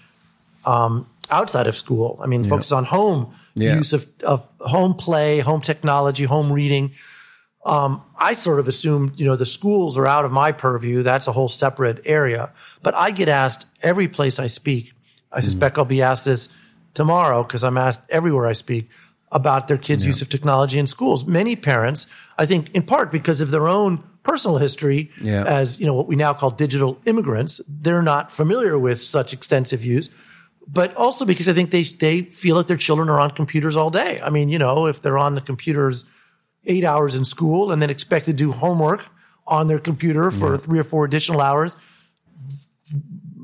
um, 0.65 1.07
outside 1.29 1.67
of 1.67 1.75
school. 1.75 2.19
I 2.21 2.27
mean, 2.27 2.43
focus 2.47 2.71
on 2.71 2.85
home 2.85 3.33
Yeah. 3.55 3.75
use 3.75 3.93
of, 3.93 4.05
of 4.23 4.45
home 4.59 4.93
play, 4.93 5.39
home 5.39 5.61
technology, 5.61 6.23
home 6.25 6.51
reading. 6.51 6.91
Um, 7.65 8.01
I 8.17 8.33
sort 8.33 8.59
of 8.59 8.67
assumed, 8.67 9.19
you 9.19 9.25
know, 9.25 9.35
the 9.35 9.45
schools 9.45 9.97
are 9.97 10.07
out 10.07 10.23
of 10.25 10.31
my 10.31 10.51
purview. 10.53 11.03
That's 11.03 11.27
a 11.27 11.33
whole 11.33 11.49
separate 11.49 12.01
area. 12.05 12.51
But 12.81 12.95
I 12.95 13.11
get 13.11 13.27
asked 13.29 13.67
every 13.83 14.07
place 14.07 14.39
I 14.39 14.47
speak. 14.47 14.93
I 15.31 15.41
suspect 15.41 15.77
I'll 15.77 15.85
be 15.85 16.01
asked 16.01 16.25
this 16.25 16.49
tomorrow 16.93 17.43
because 17.43 17.63
I'm 17.63 17.77
asked 17.77 18.01
everywhere 18.09 18.47
I 18.47 18.53
speak 18.53 18.89
about 19.31 19.67
their 19.67 19.77
kids' 19.77 20.05
use 20.05 20.21
of 20.21 20.29
technology 20.29 20.79
in 20.79 20.87
schools. 20.87 21.25
Many 21.25 21.55
parents, 21.55 22.07
I 22.37 22.45
think, 22.45 22.71
in 22.73 22.83
part 22.83 23.11
because 23.11 23.41
of 23.41 23.51
their 23.51 23.67
own 23.67 24.03
personal 24.23 24.57
history 24.57 25.11
Yeah. 25.21 25.43
as, 25.45 25.79
you 25.79 25.85
know, 25.85 25.93
what 25.93 26.07
we 26.07 26.15
now 26.15 26.33
call 26.33 26.49
digital 26.51 26.99
immigrants, 27.05 27.61
they're 27.67 28.01
not 28.01 28.31
familiar 28.31 28.77
with 28.77 28.99
such 29.01 29.33
extensive 29.33 29.83
use 29.85 30.09
but 30.71 30.95
also 30.95 31.25
because 31.25 31.49
I 31.49 31.53
think 31.53 31.71
they 31.71 31.81
they 31.81 32.21
feel 32.21 32.57
that 32.57 32.67
their 32.67 32.77
children 32.77 33.09
are 33.09 33.19
on 33.19 33.31
computers 33.31 33.75
all 33.75 33.89
day. 33.89 34.21
I 34.23 34.29
mean, 34.29 34.49
you 34.49 34.59
know, 34.59 34.85
if 34.85 35.01
they're 35.01 35.17
on 35.17 35.33
the 35.33 35.41
computers 35.41 36.05
eight 36.65 36.83
hours 36.85 37.15
in 37.15 37.25
school 37.25 37.71
and 37.71 37.81
then 37.81 37.89
expect 37.89 38.27
to 38.27 38.33
do 38.33 38.51
homework 38.51 39.01
on 39.47 39.65
their 39.67 39.79
computer 39.79 40.29
for 40.29 40.59
three 40.59 40.77
or 40.77 40.83
four 40.83 41.05
additional 41.05 41.41
hours, 41.41 41.75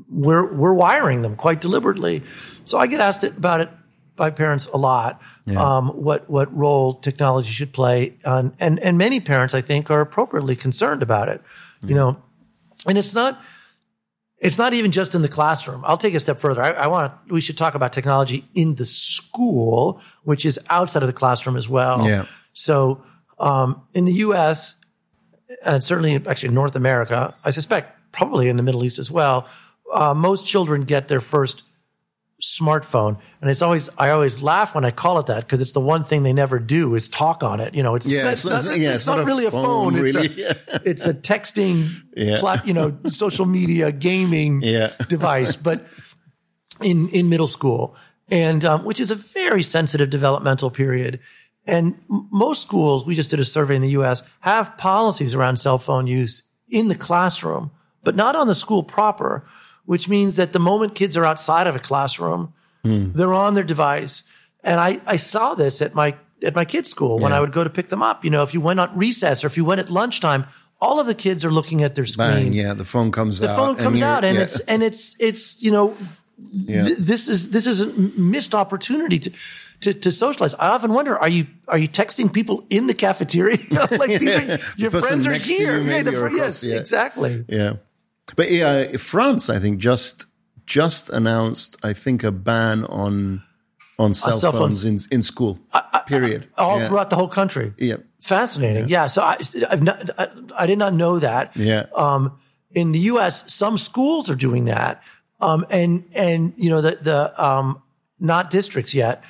we're 0.08 0.52
we're 0.54 0.72
wiring 0.74 1.22
them 1.22 1.36
quite 1.36 1.60
deliberately. 1.60 2.22
So 2.64 2.78
I 2.78 2.86
get 2.86 3.00
asked 3.00 3.24
it- 3.24 3.36
about 3.36 3.60
it 3.60 3.70
by 4.16 4.30
parents 4.30 4.66
a 4.66 4.76
lot. 4.76 5.20
Um, 5.56 5.88
what 5.88 6.28
what 6.28 6.54
role 6.56 6.94
technology 6.94 7.52
should 7.52 7.72
play, 7.72 8.14
on, 8.24 8.54
and 8.58 8.80
and 8.80 8.98
many 8.98 9.20
parents 9.20 9.54
I 9.54 9.60
think 9.60 9.90
are 9.90 10.00
appropriately 10.00 10.56
concerned 10.56 11.02
about 11.02 11.28
it. 11.28 11.40
You 11.82 11.94
know, 11.94 12.16
and 12.88 12.98
it's 12.98 13.14
not 13.14 13.40
it's 14.38 14.58
not 14.58 14.74
even 14.74 14.92
just 14.92 15.14
in 15.14 15.22
the 15.22 15.28
classroom. 15.28 15.82
I'll 15.84 15.96
take 15.96 16.14
it 16.14 16.18
a 16.18 16.20
step 16.20 16.38
further. 16.38 16.62
I, 16.62 16.70
I 16.72 16.86
want 16.88 17.12
we 17.28 17.40
should 17.40 17.56
talk 17.56 17.74
about 17.74 17.92
technology 17.92 18.48
in 18.54 18.74
the 18.74 18.84
school, 18.84 20.00
which 20.24 20.44
is 20.44 20.58
outside 20.68 21.02
of 21.02 21.06
the 21.06 21.12
classroom 21.12 21.56
as 21.56 21.68
well. 21.68 22.06
Yeah. 22.06 22.26
So 22.52 23.02
um, 23.38 23.82
in 23.94 24.04
the 24.04 24.12
U.S. 24.12 24.74
and 25.64 25.82
certainly 25.82 26.14
actually 26.14 26.48
in 26.48 26.54
North 26.54 26.76
America, 26.76 27.34
I 27.44 27.50
suspect 27.50 28.12
probably 28.12 28.48
in 28.48 28.56
the 28.56 28.62
Middle 28.62 28.84
East 28.84 28.98
as 28.98 29.10
well, 29.10 29.48
uh, 29.92 30.14
most 30.14 30.46
children 30.46 30.82
get 30.82 31.08
their 31.08 31.20
first 31.20 31.62
smartphone 32.42 33.18
and 33.40 33.50
it's 33.50 33.62
always 33.62 33.88
i 33.96 34.10
always 34.10 34.42
laugh 34.42 34.74
when 34.74 34.84
i 34.84 34.90
call 34.90 35.18
it 35.18 35.24
that 35.24 35.40
because 35.40 35.62
it's 35.62 35.72
the 35.72 35.80
one 35.80 36.04
thing 36.04 36.22
they 36.22 36.34
never 36.34 36.58
do 36.58 36.94
is 36.94 37.08
talk 37.08 37.42
on 37.42 37.60
it 37.60 37.74
you 37.74 37.82
know 37.82 37.94
it's, 37.94 38.06
Yeah, 38.10 38.30
it's, 38.30 38.44
it's- 38.44 38.64
not, 38.66 38.76
yeah, 38.78 38.88
it's 38.88 38.94
it's 38.96 39.06
not 39.06 39.16
not 39.16 39.22
a 39.22 39.26
really 39.26 39.46
a 39.46 39.50
phone, 39.50 39.94
phone, 39.94 40.04
it's, 40.06 40.14
really. 40.14 40.42
a, 40.42 40.54
it's 40.84 41.06
a 41.06 41.14
texting 41.14 41.88
Yeah. 42.16 42.36
plat, 42.38 42.66
you 42.66 42.74
know 42.74 42.94
social 43.08 43.46
media 43.46 43.90
gaming 43.90 44.60
Yeah. 44.62 44.92
device 45.08 45.56
but 45.56 45.86
in 46.82 47.08
in 47.08 47.28
middle 47.30 47.48
school 47.48 47.96
and 48.30 48.64
um, 48.66 48.84
which 48.84 49.00
is 49.00 49.10
a 49.10 49.14
very 49.14 49.62
sensitive 49.62 50.10
developmental 50.10 50.70
period 50.70 51.20
and 51.66 51.94
m- 52.10 52.28
most 52.30 52.60
schools 52.60 53.06
we 53.06 53.14
just 53.14 53.30
did 53.30 53.40
a 53.40 53.44
survey 53.46 53.76
in 53.76 53.82
the 53.82 53.88
us 53.92 54.22
have 54.40 54.76
policies 54.76 55.34
around 55.34 55.56
cell 55.56 55.78
phone 55.78 56.06
use 56.06 56.42
in 56.68 56.88
the 56.88 56.94
classroom 56.94 57.70
but 58.04 58.14
not 58.14 58.36
on 58.36 58.46
the 58.46 58.54
school 58.54 58.82
proper 58.82 59.42
which 59.86 60.08
means 60.08 60.36
that 60.36 60.52
the 60.52 60.58
moment 60.58 60.94
kids 60.94 61.16
are 61.16 61.24
outside 61.24 61.66
of 61.66 61.74
a 61.74 61.80
classroom 61.80 62.52
hmm. 62.84 63.12
they're 63.12 63.32
on 63.32 63.54
their 63.54 63.64
device 63.64 64.22
and 64.62 64.78
i 64.80 65.00
i 65.06 65.16
saw 65.16 65.54
this 65.54 65.80
at 65.80 65.94
my 65.94 66.14
at 66.42 66.54
my 66.54 66.64
kids 66.64 66.90
school 66.90 67.18
when 67.18 67.32
i 67.32 67.40
would 67.40 67.52
go 67.52 67.64
to 67.64 67.70
pick 67.70 67.88
them 67.88 68.02
up 68.02 68.24
you 68.24 68.30
know 68.30 68.42
if 68.42 68.52
you 68.52 68.60
went 68.60 68.78
on 68.78 68.96
recess 68.96 69.42
or 69.42 69.46
if 69.46 69.56
you 69.56 69.64
went 69.64 69.80
at 69.80 69.90
lunchtime 69.90 70.46
all 70.78 71.00
of 71.00 71.06
the 71.06 71.14
kids 71.14 71.42
are 71.44 71.50
looking 71.50 71.82
at 71.82 71.94
their 71.94 72.04
screen 72.04 72.28
Bang, 72.30 72.52
yeah, 72.52 72.74
the 72.74 72.84
phone 72.84 73.10
comes 73.10 73.38
the 73.38 73.48
out. 73.50 73.56
phone 73.56 73.76
comes 73.76 74.00
you're- 74.00 74.12
out 74.12 74.24
and 74.24 74.36
yeah. 74.36 74.42
it's 74.42 74.60
and 74.60 74.82
it's 74.82 75.16
it's 75.18 75.62
you 75.62 75.70
know 75.70 75.94
Yeah. 76.38 76.84
th- 76.84 76.98
this 76.98 77.28
is 77.28 77.50
this 77.50 77.66
is 77.66 77.80
a 77.80 77.86
missed 78.32 78.54
opportunity 78.54 79.18
to, 79.18 79.30
to 79.80 79.94
to 79.94 80.10
socialize. 80.12 80.54
I 80.54 80.68
often 80.68 80.92
wonder: 80.92 81.16
Are 81.16 81.30
you 81.30 81.46
are 81.66 81.78
you 81.78 81.88
texting 81.88 82.30
people 82.30 82.66
in 82.68 82.88
the 82.88 82.94
cafeteria? 82.94 83.56
like 83.90 84.20
these 84.20 84.36
are 84.36 84.58
your 84.76 84.90
friends 84.90 85.26
are 85.26 85.32
you 85.32 85.40
here. 85.40 86.02
the 86.02 86.14
or 86.14 86.28
fr- 86.28 86.36
yes, 86.36 86.62
yeah. 86.62 86.76
exactly. 86.76 87.44
Yeah, 87.48 87.76
but 88.34 88.50
yeah, 88.50 88.96
France, 88.96 89.48
I 89.48 89.58
think 89.58 89.78
just 89.78 90.24
just 90.66 91.08
announced, 91.10 91.76
I 91.82 91.92
think, 91.92 92.24
a 92.24 92.32
ban 92.32 92.84
on 92.84 93.42
on 93.98 94.14
cell, 94.14 94.34
cell 94.34 94.52
phones, 94.52 94.82
phones. 94.82 95.06
in 95.06 95.16
in 95.16 95.22
school. 95.22 95.60
period. 96.06 96.48
All 96.56 96.78
yeah. 96.78 96.88
throughout 96.88 97.10
the 97.10 97.16
whole 97.16 97.28
country. 97.28 97.74
Yeah. 97.78 97.96
Fascinating. 98.20 98.88
Yeah. 98.88 99.06
so 99.06 99.22
I, 99.22 99.36
I've 99.70 99.82
not, 99.82 100.10
I, 100.18 100.28
I 100.56 100.66
did 100.66 100.78
not 100.78 100.94
know 100.94 101.18
that. 101.18 101.56
Yeah. 101.56 101.86
Um, 101.94 102.38
in 102.72 102.92
the 102.92 102.98
U.S., 103.00 103.52
some 103.52 103.78
schools 103.78 104.28
are 104.28 104.34
doing 104.34 104.66
that, 104.66 105.02
um, 105.40 105.64
and 105.70 106.04
and 106.12 106.52
you 106.56 106.68
know 106.68 106.80
the 106.80 106.98
the 107.00 107.42
um, 107.42 107.82
not 108.20 108.50
districts 108.50 108.94
yet. 108.94 109.24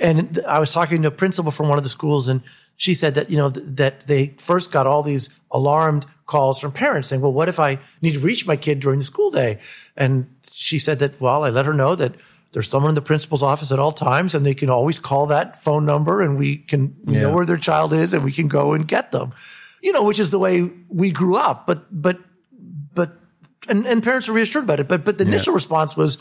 And 0.00 0.40
I 0.46 0.58
was 0.58 0.72
talking 0.72 1.02
to 1.02 1.08
a 1.08 1.12
principal 1.12 1.50
from 1.50 1.68
one 1.68 1.78
of 1.78 1.84
the 1.84 1.90
schools, 1.90 2.28
and 2.28 2.42
she 2.76 2.94
said 2.94 3.14
that 3.14 3.30
you 3.30 3.36
know 3.36 3.50
th- 3.50 3.66
that 3.70 4.06
they 4.06 4.34
first 4.38 4.70
got 4.70 4.86
all 4.86 5.02
these 5.02 5.30
alarmed 5.50 6.06
calls 6.26 6.58
from 6.58 6.72
parents 6.72 7.08
saying, 7.08 7.22
"Well, 7.22 7.32
what 7.32 7.48
if 7.48 7.58
I 7.58 7.78
need 8.02 8.12
to 8.12 8.20
reach 8.20 8.46
my 8.46 8.56
kid 8.56 8.80
during 8.80 8.98
the 8.98 9.04
school 9.04 9.30
day?" 9.30 9.58
And 9.96 10.26
she 10.52 10.78
said 10.78 10.98
that, 10.98 11.20
well, 11.20 11.44
I 11.44 11.50
let 11.50 11.66
her 11.66 11.74
know 11.74 11.94
that 11.94 12.14
there's 12.52 12.68
someone 12.68 12.90
in 12.90 12.94
the 12.94 13.02
principal's 13.02 13.42
office 13.42 13.70
at 13.70 13.78
all 13.78 13.92
times, 13.92 14.34
and 14.34 14.46
they 14.46 14.54
can 14.54 14.70
always 14.70 14.98
call 14.98 15.26
that 15.26 15.62
phone 15.62 15.84
number, 15.84 16.22
and 16.22 16.38
we 16.38 16.56
can 16.56 16.96
we 17.04 17.14
know 17.14 17.32
where 17.32 17.44
their 17.44 17.58
child 17.58 17.92
is, 17.92 18.14
and 18.14 18.24
we 18.24 18.32
can 18.32 18.48
go 18.48 18.72
and 18.72 18.88
get 18.88 19.12
them. 19.12 19.32
You 19.82 19.92
know, 19.92 20.04
which 20.04 20.18
is 20.18 20.30
the 20.30 20.38
way 20.38 20.70
we 20.88 21.10
grew 21.12 21.36
up. 21.36 21.66
But 21.66 21.84
but 21.90 22.18
but 22.94 23.12
and, 23.68 23.86
and 23.86 24.02
parents 24.02 24.28
are 24.28 24.32
reassured 24.32 24.64
about 24.64 24.80
it. 24.80 24.88
But 24.88 25.04
but 25.04 25.18
the 25.18 25.24
initial 25.24 25.52
response 25.52 25.96
was, 25.96 26.18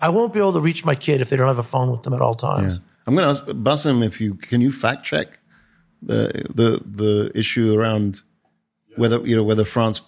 I 0.00 0.08
won't 0.08 0.32
be 0.32 0.40
able 0.40 0.54
to 0.54 0.60
reach 0.60 0.84
my 0.84 0.96
kid 0.96 1.20
if 1.20 1.30
they 1.30 1.36
don't 1.36 1.46
have 1.46 1.58
a 1.58 1.62
phone 1.62 1.90
with 1.90 2.02
them 2.02 2.12
at 2.14 2.20
all 2.20 2.34
times. 2.34 2.80
I'm 3.06 3.14
going 3.14 3.22
to 3.24 3.40
ask 3.40 3.44
Bassem 3.44 4.04
if 4.04 4.20
you 4.20 4.34
can 4.34 4.60
you 4.60 4.72
fact 4.72 5.04
check 5.04 5.38
the 6.02 6.46
the 6.52 6.82
the 6.84 7.30
issue 7.34 7.78
around 7.78 8.22
whether 8.96 9.18
you 9.26 9.36
know 9.36 9.42
whether 9.44 9.64
France 9.64 10.00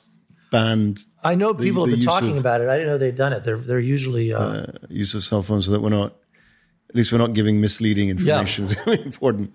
banned 0.50 1.00
I 1.22 1.34
know 1.34 1.52
people 1.54 1.84
the 1.84 1.90
have 1.92 1.98
been 2.00 2.06
talking 2.06 2.30
of- 2.32 2.36
about 2.38 2.60
it. 2.62 2.68
I 2.68 2.78
didn't 2.78 2.88
know 2.92 2.98
they'd 2.98 3.16
done 3.16 3.32
it. 3.32 3.44
They're 3.44 3.56
they're 3.58 3.80
usually 3.80 4.32
uh, 4.32 4.66
use 4.88 5.14
of 5.14 5.22
cell 5.24 5.42
phones 5.42 5.66
so 5.66 5.72
that 5.72 5.80
we're 5.80 5.90
not 5.90 6.14
at 6.88 6.94
least 6.96 7.12
we're 7.12 7.18
not 7.18 7.34
giving 7.34 7.60
misleading 7.60 8.08
information. 8.08 8.64
Yeah. 8.64 8.70
It's 8.72 8.86
really 8.86 9.02
important. 9.04 9.52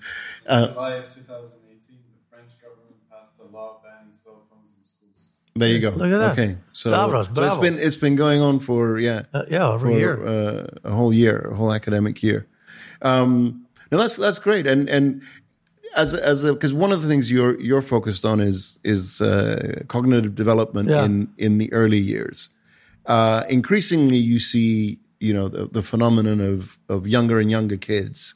July 0.48 0.93
of 0.93 1.06
2018, 1.15 1.98
the 1.98 2.30
French 2.30 2.52
government 2.62 2.96
passed 3.10 3.32
a 3.39 3.52
law 3.52 3.82
banning 3.84 4.13
cell 4.13 4.43
phones 4.52 4.69
in 4.78 4.84
schools. 4.86 5.32
There 5.56 5.69
you 5.69 5.80
go. 5.80 5.89
Look 5.89 6.12
at 6.12 6.17
that. 6.19 6.32
Okay, 6.34 6.58
so, 6.74 6.91
Stavros, 6.91 7.26
so 7.26 7.32
it's 7.32 7.39
bravo. 7.39 7.62
been 7.62 7.80
it's 7.80 7.96
been 7.96 8.15
going 8.15 8.41
on 8.41 8.60
for 8.60 9.00
yeah 9.00 9.24
uh, 9.34 9.46
yeah 9.50 9.67
over 9.67 9.88
for 9.88 9.91
a 9.93 9.98
year. 9.98 10.28
uh, 10.28 10.67
a 10.84 10.91
whole 10.91 11.12
year, 11.12 11.50
a 11.52 11.56
whole 11.56 11.74
academic 11.74 12.22
year. 12.22 12.48
Um, 13.02 13.65
no, 13.91 13.98
that's 13.98 14.15
that's 14.15 14.38
great, 14.39 14.67
and 14.67 14.88
and 14.89 15.22
as 15.95 16.13
as 16.13 16.43
because 16.43 16.73
one 16.73 16.91
of 16.91 17.01
the 17.01 17.08
things 17.08 17.29
you're 17.32 17.60
you're 17.60 17.82
focused 17.82 18.25
on 18.25 18.39
is 18.39 18.79
is 18.84 19.21
uh, 19.21 19.84
cognitive 19.88 20.34
development 20.36 20.89
Yeah. 20.89 21.06
in 21.06 21.29
in 21.38 21.58
the 21.58 21.71
early 21.73 21.99
years. 21.99 22.49
Uh, 23.06 23.43
increasingly, 23.49 24.17
you 24.17 24.39
see 24.39 24.99
you 25.19 25.34
know 25.34 25.47
the, 25.49 25.67
the 25.67 25.82
phenomenon 25.84 26.39
of 26.41 26.77
of 26.89 27.08
younger 27.08 27.39
and 27.39 27.49
younger 27.51 27.77
kids 27.77 28.36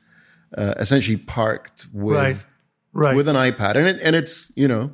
uh, 0.57 0.73
essentially 0.77 1.17
parked 1.17 1.85
with 1.93 2.17
Right. 2.17 2.37
Right. 2.93 3.15
with 3.15 3.27
an 3.27 3.35
iPad, 3.35 3.75
and 3.75 3.87
it, 3.87 3.99
and 4.03 4.15
it's 4.15 4.51
you 4.55 4.67
know, 4.67 4.91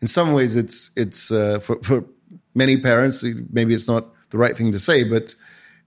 in 0.00 0.08
some 0.08 0.32
ways 0.32 0.56
it's 0.56 0.90
it's 0.96 1.30
uh, 1.30 1.58
for 1.60 1.76
for 1.82 2.04
many 2.54 2.76
parents 2.76 3.22
maybe 3.52 3.74
it's 3.74 3.88
not 3.88 4.04
the 4.30 4.38
right 4.38 4.56
thing 4.56 4.72
to 4.72 4.78
say, 4.78 5.04
but 5.04 5.34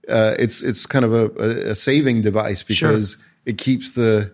uh, 0.08 0.34
it's 0.38 0.62
it's 0.62 0.86
kind 0.86 1.04
of 1.04 1.12
a, 1.12 1.30
a, 1.42 1.70
a 1.70 1.74
saving 1.74 2.22
device 2.22 2.62
because 2.62 3.16
it 3.44 3.58
keeps 3.58 3.90
the 3.92 4.30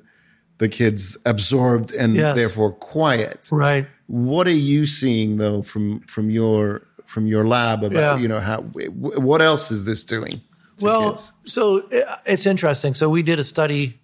the 0.59 0.69
kids 0.69 1.17
absorbed 1.25 1.93
and 1.93 2.15
Yes. 2.15 2.37
therefore 2.37 2.73
quiet. 2.73 3.49
right. 3.51 3.87
What 4.07 4.47
are 4.47 4.51
you 4.73 4.87
seeing 4.87 5.39
though 5.39 5.63
from 5.63 6.01
from 6.01 6.29
your 6.31 6.83
from 7.07 7.27
your 7.27 7.47
lab 7.47 7.83
about 7.83 7.99
Yeah. 7.99 8.19
you 8.19 8.29
know 8.29 8.41
how 8.41 8.61
what 8.63 9.41
else 9.43 9.71
is 9.71 9.85
this 9.85 10.05
doing? 10.05 10.41
To 10.79 10.85
Well, 10.85 11.11
kids? 11.13 11.33
so 11.45 11.89
it's 12.27 12.47
interesting. 12.47 12.95
So 12.95 13.09
we 13.11 13.23
did 13.23 13.39
a 13.39 13.45
study 13.45 14.01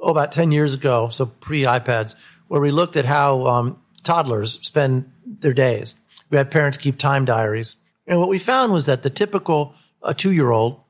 oh, 0.00 0.10
about 0.10 0.30
10 0.32 0.52
years 0.52 0.74
ago, 0.74 1.08
so 1.08 1.26
pre 1.26 1.64
iPads, 1.64 2.14
where 2.48 2.60
we 2.60 2.70
looked 2.70 2.96
at 2.96 3.04
how 3.04 3.44
um, 3.46 3.78
toddlers 4.04 4.58
spend 4.62 5.10
their 5.26 5.52
days. 5.54 5.96
We 6.30 6.36
had 6.38 6.50
parents 6.50 6.78
keep 6.78 6.98
time 6.98 7.24
diaries. 7.24 7.76
And 8.06 8.20
what 8.20 8.28
we 8.28 8.38
found 8.38 8.72
was 8.72 8.86
that 8.86 9.02
the 9.02 9.10
typical 9.10 9.74
uh, 10.02 10.14
two 10.14 10.30
year 10.32 10.50
old 10.50 10.80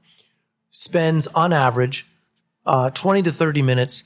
spends 0.70 1.26
on 1.28 1.52
average 1.52 2.06
uh, 2.66 2.90
20 2.90 3.22
to 3.22 3.32
30 3.32 3.62
minutes 3.62 4.04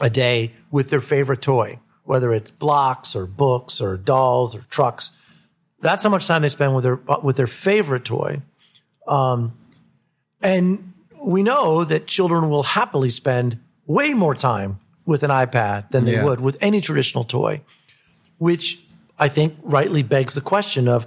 a 0.00 0.10
day 0.10 0.52
with 0.70 0.90
their 0.90 1.00
favorite 1.00 1.42
toy, 1.42 1.78
whether 2.04 2.32
it's 2.32 2.50
blocks 2.50 3.14
or 3.14 3.26
books 3.26 3.80
or 3.80 3.96
dolls 3.96 4.54
or 4.56 4.60
trucks. 4.70 5.10
That's 5.80 6.02
how 6.02 6.08
much 6.10 6.26
time 6.26 6.42
they 6.42 6.48
spend 6.48 6.74
with 6.74 6.84
their 6.84 6.96
with 7.22 7.36
their 7.36 7.46
favorite 7.46 8.04
toy. 8.04 8.42
Um, 9.06 9.56
and 10.42 10.92
we 11.22 11.42
know 11.42 11.84
that 11.84 12.06
children 12.06 12.48
will 12.50 12.62
happily 12.62 13.10
spend 13.10 13.58
way 13.86 14.14
more 14.14 14.34
time 14.34 14.78
with 15.04 15.22
an 15.22 15.30
iPad 15.30 15.90
than 15.90 16.04
they 16.04 16.14
Yeah. 16.14 16.24
would 16.24 16.40
with 16.40 16.56
any 16.60 16.80
traditional 16.80 17.24
toy, 17.24 17.62
which 18.38 18.80
I 19.18 19.28
think 19.28 19.56
rightly 19.62 20.02
begs 20.02 20.34
the 20.34 20.40
question 20.40 20.86
of 20.88 21.06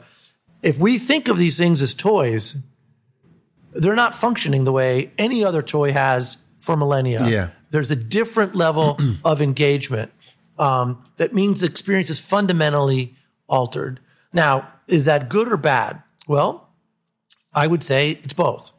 if 0.61 0.77
we 0.77 0.97
think 0.97 1.27
of 1.27 1.37
these 1.37 1.57
things 1.57 1.81
as 1.81 1.93
toys, 1.93 2.55
they're 3.73 3.95
not 3.95 4.13
functioning 4.15 4.65
the 4.65 4.71
way 4.71 5.11
any 5.17 5.43
other 5.43 5.61
toy 5.61 5.93
has 5.93 6.37
for 6.59 6.75
millennia. 6.77 7.27
Yeah. 7.27 7.49
There's 7.73 7.89
a 7.89 7.95
different 7.95 8.53
level 8.55 8.99
of 9.25 9.41
engagement. 9.41 10.11
Um, 10.59 11.03
that 11.17 11.33
means 11.33 11.59
the 11.59 11.65
experience 11.65 12.11
is 12.11 12.19
fundamentally 12.19 13.15
altered. 13.49 13.99
Now, 14.31 14.71
is 14.87 15.05
that 15.05 15.27
good 15.27 15.51
or 15.51 15.57
bad? 15.57 16.03
Well, 16.27 16.69
I 17.53 17.65
would 17.65 17.83
say 17.83 18.11
it's 18.23 18.33
both. 18.33 18.71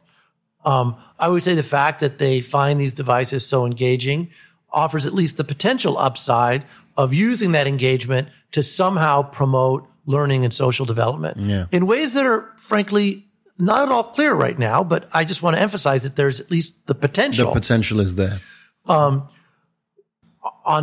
Um, 0.63 0.95
I 1.19 1.27
would 1.27 1.43
say 1.43 1.55
the 1.55 1.61
fact 1.63 1.99
that 1.99 2.17
they 2.19 2.39
find 2.39 2.79
these 2.79 2.93
devices 2.93 3.45
so 3.45 3.65
engaging 3.65 4.29
offers 4.71 5.05
at 5.05 5.13
least 5.13 5.35
the 5.35 5.43
potential 5.43 5.97
upside 5.97 6.63
of 6.97 7.13
using 7.13 7.51
that 7.51 7.67
engagement 7.67 8.29
to 8.51 8.63
somehow 8.63 9.21
promote 9.23 9.85
learning 10.05 10.45
and 10.45 10.53
social 10.53 10.85
development 10.85 11.37
Yeah. 11.37 11.65
in 11.71 11.85
ways 11.85 12.13
that 12.13 12.25
are 12.25 12.53
frankly 12.57 13.25
not 13.57 13.87
at 13.87 13.91
all 13.91 14.03
clear 14.03 14.33
right 14.33 14.57
now. 14.57 14.83
But 14.85 15.07
I 15.13 15.25
just 15.25 15.43
want 15.43 15.57
to 15.57 15.61
emphasize 15.61 16.03
that 16.03 16.15
there's 16.15 16.39
at 16.39 16.49
least 16.49 16.87
the 16.87 16.95
potential 16.95 17.47
the 17.53 17.59
potential 17.59 17.97
potential 17.99 17.99
is 17.99 18.15
there. 18.15 18.39
On 18.87 19.29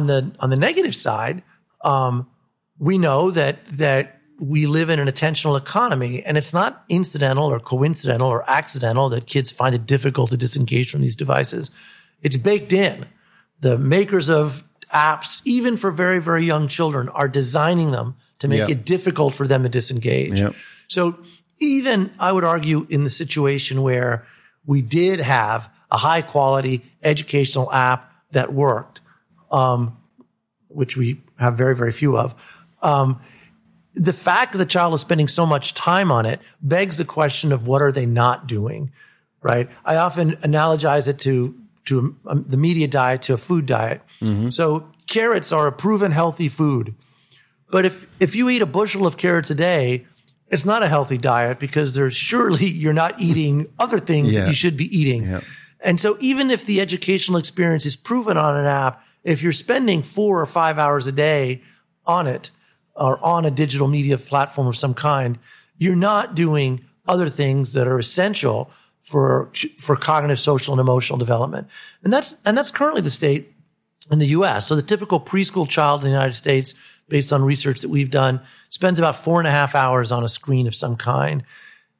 the 0.06 0.32
on 0.40 0.50
the 0.50 0.56
negative 0.56 0.94
side, 0.94 1.42
um, 1.84 2.28
we 2.78 2.98
know 2.98 3.30
that 3.30 3.66
that 3.68 4.18
we 4.40 4.66
live 4.66 4.90
in 4.90 4.98
an 4.98 5.08
attentional 5.08 5.56
economy, 5.56 6.22
and 6.24 6.36
it's 6.36 6.52
not 6.52 6.84
incidental 6.88 7.44
or 7.44 7.60
coincidental 7.60 8.28
or 8.28 8.48
accidental 8.50 9.08
that 9.10 9.26
kids 9.26 9.52
find 9.52 9.74
it 9.74 9.86
difficult 9.86 10.30
to 10.30 10.36
disengage 10.36 10.90
from 10.90 11.02
these 11.02 11.16
devices. 11.16 11.70
It's 12.22 12.36
baked 12.36 12.72
in. 12.72 13.06
The 13.60 13.78
makers 13.78 14.28
of 14.28 14.64
apps, 14.92 15.40
even 15.44 15.76
for 15.76 15.90
very 15.90 16.20
very 16.20 16.44
young 16.44 16.68
children, 16.68 17.08
are 17.10 17.28
designing 17.28 17.92
them 17.92 18.16
to 18.40 18.48
make 18.48 18.58
Yeah. 18.58 18.70
it 18.70 18.84
difficult 18.84 19.34
for 19.34 19.46
them 19.46 19.62
to 19.62 19.68
disengage. 19.68 20.40
Yep. 20.40 20.54
So 20.88 21.18
even 21.60 22.10
I 22.18 22.32
would 22.32 22.44
argue 22.44 22.86
in 22.90 23.04
the 23.04 23.10
situation 23.10 23.82
where 23.82 24.24
we 24.66 24.82
did 24.82 25.20
have 25.20 25.70
a 25.92 25.98
high 25.98 26.22
quality 26.22 26.82
educational 27.02 27.70
app 27.72 28.10
that 28.32 28.52
worked, 28.52 29.00
um, 29.52 29.96
which 30.68 30.96
we 30.96 31.20
have 31.38 31.56
very, 31.56 31.76
very 31.76 31.92
few 31.92 32.16
of, 32.16 32.34
um, 32.82 33.20
the 33.94 34.12
fact 34.14 34.52
that 34.52 34.58
the 34.58 34.64
child 34.66 34.94
is 34.94 35.00
spending 35.02 35.28
so 35.28 35.44
much 35.44 35.74
time 35.74 36.10
on 36.10 36.24
it 36.24 36.40
begs 36.62 36.96
the 36.96 37.04
question 37.04 37.52
of 37.52 37.66
what 37.66 37.82
are 37.82 37.92
they 37.92 38.06
not 38.06 38.46
doing? 38.48 38.90
right? 39.44 39.68
I 39.84 39.96
often 39.96 40.32
analogize 40.36 41.08
it 41.08 41.18
to 41.20 41.54
to 41.86 42.14
um, 42.28 42.44
the 42.48 42.56
media 42.56 42.86
diet 42.86 43.22
to 43.22 43.34
a 43.34 43.36
food 43.36 43.66
diet. 43.66 44.00
So 44.50 44.86
carrots 45.08 45.50
are 45.50 45.66
a 45.66 45.72
proven 45.72 46.12
healthy 46.12 46.48
food, 46.48 46.94
but 47.68 47.84
if 47.84 48.06
if 48.20 48.36
you 48.36 48.48
eat 48.48 48.62
a 48.62 48.66
bushel 48.66 49.04
of 49.04 49.16
carrots 49.16 49.50
a 49.50 49.56
day, 49.56 50.06
it's 50.46 50.64
not 50.64 50.84
a 50.84 50.88
healthy 50.88 51.18
diet 51.18 51.58
because 51.58 51.96
there's 51.96 52.14
surely 52.14 52.66
you're 52.70 52.92
not 53.04 53.20
eating 53.20 53.66
other 53.80 53.98
things 53.98 54.32
Yeah. 54.32 54.40
that 54.42 54.46
you 54.48 54.54
should 54.54 54.76
be 54.76 54.86
eating. 54.96 55.24
Yeah. 55.26 55.40
And 55.82 56.00
so 56.00 56.16
even 56.20 56.50
if 56.50 56.64
the 56.64 56.80
educational 56.80 57.38
experience 57.38 57.84
is 57.84 57.96
proven 57.96 58.36
on 58.36 58.56
an 58.56 58.66
app, 58.66 59.04
if 59.24 59.42
you're 59.42 59.52
spending 59.52 60.02
four 60.02 60.40
or 60.40 60.46
five 60.46 60.78
hours 60.78 61.06
a 61.06 61.12
day 61.12 61.62
on 62.06 62.26
it 62.26 62.50
or 62.94 63.24
on 63.24 63.44
a 63.44 63.50
digital 63.50 63.88
media 63.88 64.18
platform 64.18 64.66
of 64.66 64.76
some 64.76 64.94
kind, 64.94 65.38
you're 65.78 65.96
not 65.96 66.34
doing 66.34 66.84
other 67.06 67.28
things 67.28 67.72
that 67.72 67.88
are 67.88 67.98
essential 67.98 68.70
for 69.00 69.50
for 69.78 69.96
cognitive, 69.96 70.38
social, 70.38 70.72
and 70.72 70.80
emotional 70.80 71.18
development. 71.18 71.68
And 72.04 72.12
that's 72.12 72.36
and 72.44 72.56
that's 72.56 72.70
currently 72.70 73.02
the 73.02 73.10
state 73.10 73.52
in 74.10 74.18
the 74.18 74.28
US. 74.28 74.66
So 74.66 74.76
the 74.76 74.82
typical 74.82 75.20
preschool 75.20 75.68
child 75.68 76.02
in 76.02 76.10
the 76.10 76.14
United 76.14 76.34
States, 76.34 76.74
based 77.08 77.32
on 77.32 77.44
research 77.44 77.80
that 77.80 77.88
we've 77.88 78.10
done, 78.10 78.40
spends 78.70 78.98
about 78.98 79.16
four 79.16 79.40
and 79.40 79.48
a 79.48 79.50
half 79.50 79.74
hours 79.74 80.12
on 80.12 80.24
a 80.24 80.28
screen 80.28 80.66
of 80.66 80.74
some 80.74 80.96
kind. 80.96 81.42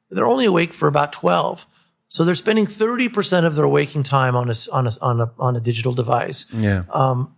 They're 0.09 0.27
only 0.27 0.45
awake 0.45 0.73
for 0.73 0.87
about 0.87 1.11
12. 1.11 1.65
So 2.13 2.23
they're 2.23 2.35
spending 2.35 2.67
30% 2.67 3.43
of 3.43 3.55
their 3.55 3.67
waking 3.67 4.03
time 4.03 4.35
on 4.35 4.47
a, 4.51 4.53
on 4.71 4.85
a, 4.85 4.91
on 5.01 5.19
a, 5.21 5.31
on 5.39 5.55
a 5.55 5.59
digital 5.59 5.93
device, 5.93 6.45
Yeah. 6.53 6.83
Um, 6.91 7.33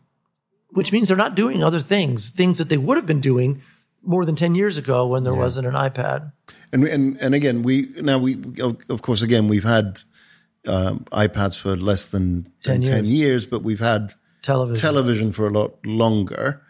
which 0.72 0.92
means 0.92 1.08
they're 1.08 1.16
not 1.26 1.34
doing 1.34 1.64
other 1.64 1.80
things, 1.80 2.30
things 2.30 2.58
that 2.58 2.68
they 2.68 2.78
would 2.78 2.98
have 2.98 3.06
been 3.06 3.22
doing 3.22 3.62
more 4.04 4.26
than 4.26 4.36
10 4.36 4.54
years 4.54 4.78
ago 4.78 5.08
when 5.08 5.24
there 5.24 5.34
wasn't 5.34 5.66
an 5.66 5.76
iPad. 5.76 6.34
And 6.74 6.84
and 6.84 7.18
and 7.22 7.34
again, 7.34 7.64
we 7.64 7.88
now 8.02 8.18
we 8.18 8.36
of 8.90 9.02
course 9.02 9.22
again 9.22 9.48
we've 9.48 9.64
had 9.64 10.02
um, 10.68 11.06
iPads 11.14 11.58
for 11.58 11.78
less 11.78 12.08
than 12.08 12.52
10 12.64 12.82
10, 12.82 12.84
10 12.84 13.06
years. 13.06 13.12
years, 13.12 13.46
but 13.46 13.64
we've 13.64 13.80
had 13.80 14.14
Television. 14.42 14.82
television 14.82 15.32
for 15.32 15.48
a 15.48 15.52
lot 15.52 15.72
longer. 15.86 16.62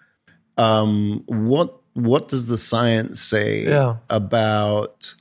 Um, 0.58 1.24
what 1.26 1.70
what 1.94 2.28
does 2.28 2.46
the 2.46 2.58
science 2.60 3.20
say 3.20 3.63
Yeah. 3.63 3.96
about 4.12 5.15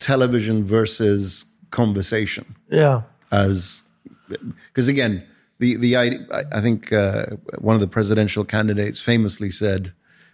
television 0.00 0.64
versus 0.64 1.44
conversation? 1.70 2.56
yeah. 2.70 3.02
As 3.30 3.82
because 4.28 4.88
again, 4.88 5.22
the 5.58 5.76
the 5.76 5.96
I 5.96 6.18
I 6.52 6.60
think 6.60 6.92
uh, 6.92 7.26
one 7.58 7.74
of 7.74 7.80
the 7.80 7.86
presidential 7.88 8.44
candidates 8.44 9.00
famously 9.02 9.50
said 9.50 9.92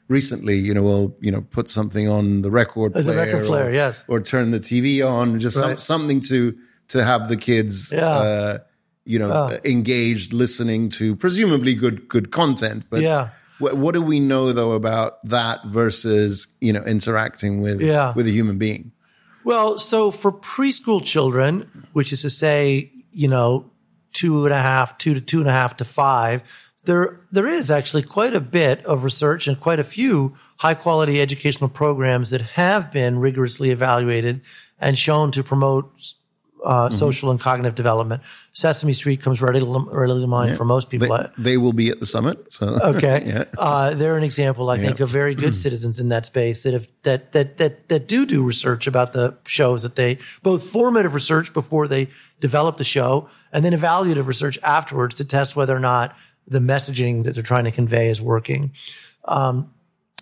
recently, 0.09 0.59
you 0.59 0.73
know, 0.75 0.83
well, 0.83 1.17
you 1.21 1.33
know, 1.33 1.41
put 1.51 1.69
something 1.69 2.09
on 2.09 2.43
the 2.43 2.51
record 2.51 2.93
player, 2.93 3.05
the 3.05 3.17
record 3.17 3.47
player, 3.47 3.67
or, 3.67 3.73
yes. 3.73 4.05
or 4.07 4.21
turn 4.21 4.51
the 4.51 4.61
TV 4.61 5.05
on, 5.05 5.41
just 5.41 5.57
some, 5.57 5.79
something 5.79 6.21
to 6.21 6.57
to 6.89 7.05
have 7.05 7.29
the 7.29 7.37
kids, 7.37 7.91
Yeah. 7.91 8.07
uh, 8.09 8.59
you 9.05 9.19
know, 9.19 9.59
engaged, 9.65 10.33
listening 10.33 10.91
to 10.91 11.17
presumably 11.17 11.75
good 11.75 12.07
good 12.09 12.31
content. 12.31 12.85
But 12.91 13.01
Yeah. 13.03 13.31
what, 13.59 13.77
what 13.77 13.95
do 13.95 14.03
we 14.03 14.21
know 14.21 14.53
though 14.53 14.73
about 14.73 15.25
that 15.29 15.65
versus 15.67 16.47
you 16.61 16.73
know 16.73 16.83
interacting 16.85 17.61
with 17.61 17.81
Yeah. 17.81 18.13
with 18.15 18.27
a 18.27 18.31
human 18.33 18.59
being? 18.59 18.93
Well, 19.45 19.79
so 19.79 20.11
for 20.11 20.33
preschool 20.33 21.05
children, 21.05 21.87
which 21.93 22.13
is 22.13 22.23
to 22.23 22.31
say, 22.31 22.91
you 23.13 23.29
know, 23.29 23.71
two 24.13 24.45
and 24.47 24.55
a 24.55 24.61
half, 24.61 24.97
two 24.97 25.15
to 25.15 25.21
two 25.21 25.41
and 25.41 25.49
a 25.49 25.53
half 25.53 25.77
to 25.77 25.85
five, 25.85 26.43
there 26.85 27.21
there 27.31 27.47
is 27.47 27.71
actually 27.71 28.03
quite 28.03 28.35
a 28.35 28.41
bit 28.41 28.85
of 28.85 29.05
research 29.05 29.47
and 29.47 29.59
quite 29.59 29.81
a 29.81 29.85
few 29.85 30.35
high 30.59 30.75
quality 30.75 31.21
educational 31.21 31.69
programs 31.69 32.31
that 32.31 32.41
have 32.41 32.91
been 32.91 33.19
rigorously 33.19 33.71
evaluated 33.71 34.41
and 34.79 34.99
shown 34.99 35.31
to 35.31 35.43
promote 35.43 36.15
uh, 36.65 36.91
social 36.91 37.31
and 37.31 37.39
cognitive 37.39 37.75
development. 37.75 38.23
Sesame 38.53 38.93
Street 38.95 39.21
comes 39.21 39.43
readily 39.43 39.65
to, 39.65 39.91
readily 39.91 40.23
to 40.23 40.27
mind 40.27 40.57
for 40.57 40.65
most 40.65 40.89
people. 40.89 41.09
They, 41.09 41.43
they 41.43 41.57
will 41.57 41.73
be 41.73 41.91
at 41.91 42.01
the 42.01 42.07
summit. 42.07 42.39
So 42.53 42.67
Okay. 42.83 43.23
yeah. 43.27 43.45
Uh, 43.59 43.95
they're 43.95 44.17
an 44.17 44.25
example, 44.25 44.71
I 44.71 44.79
think, 44.79 45.01
of 45.01 45.09
very 45.11 45.35
good 45.35 45.55
citizens 45.67 46.01
in 46.01 46.09
that 46.09 46.27
space 46.27 46.63
that 46.63 46.73
have 46.73 46.89
that 47.03 47.33
that 47.33 47.59
that 47.59 47.89
that 47.89 48.09
do 48.09 48.25
do 48.27 48.43
research 48.43 48.87
about 48.87 49.13
the 49.13 49.37
shows 49.47 49.83
that 49.83 49.97
they 49.97 50.19
both 50.43 50.65
formative 50.65 51.15
research 51.15 51.53
before 51.53 51.87
they 51.87 52.09
develop 52.41 52.77
the 52.79 52.85
show, 52.85 53.29
and 53.53 53.65
then 53.65 53.73
evaluative 53.73 54.27
research 54.27 54.59
afterwards 54.63 55.15
to 55.17 55.25
test 55.25 55.57
whether 55.57 55.77
or 55.77 55.81
not 55.81 56.17
the 56.47 56.59
messaging 56.59 57.25
that 57.25 57.35
they're 57.35 57.43
trying 57.43 57.65
to 57.65 57.71
convey 57.71 58.09
is 58.09 58.21
working. 58.21 58.73
Um, 59.25 59.71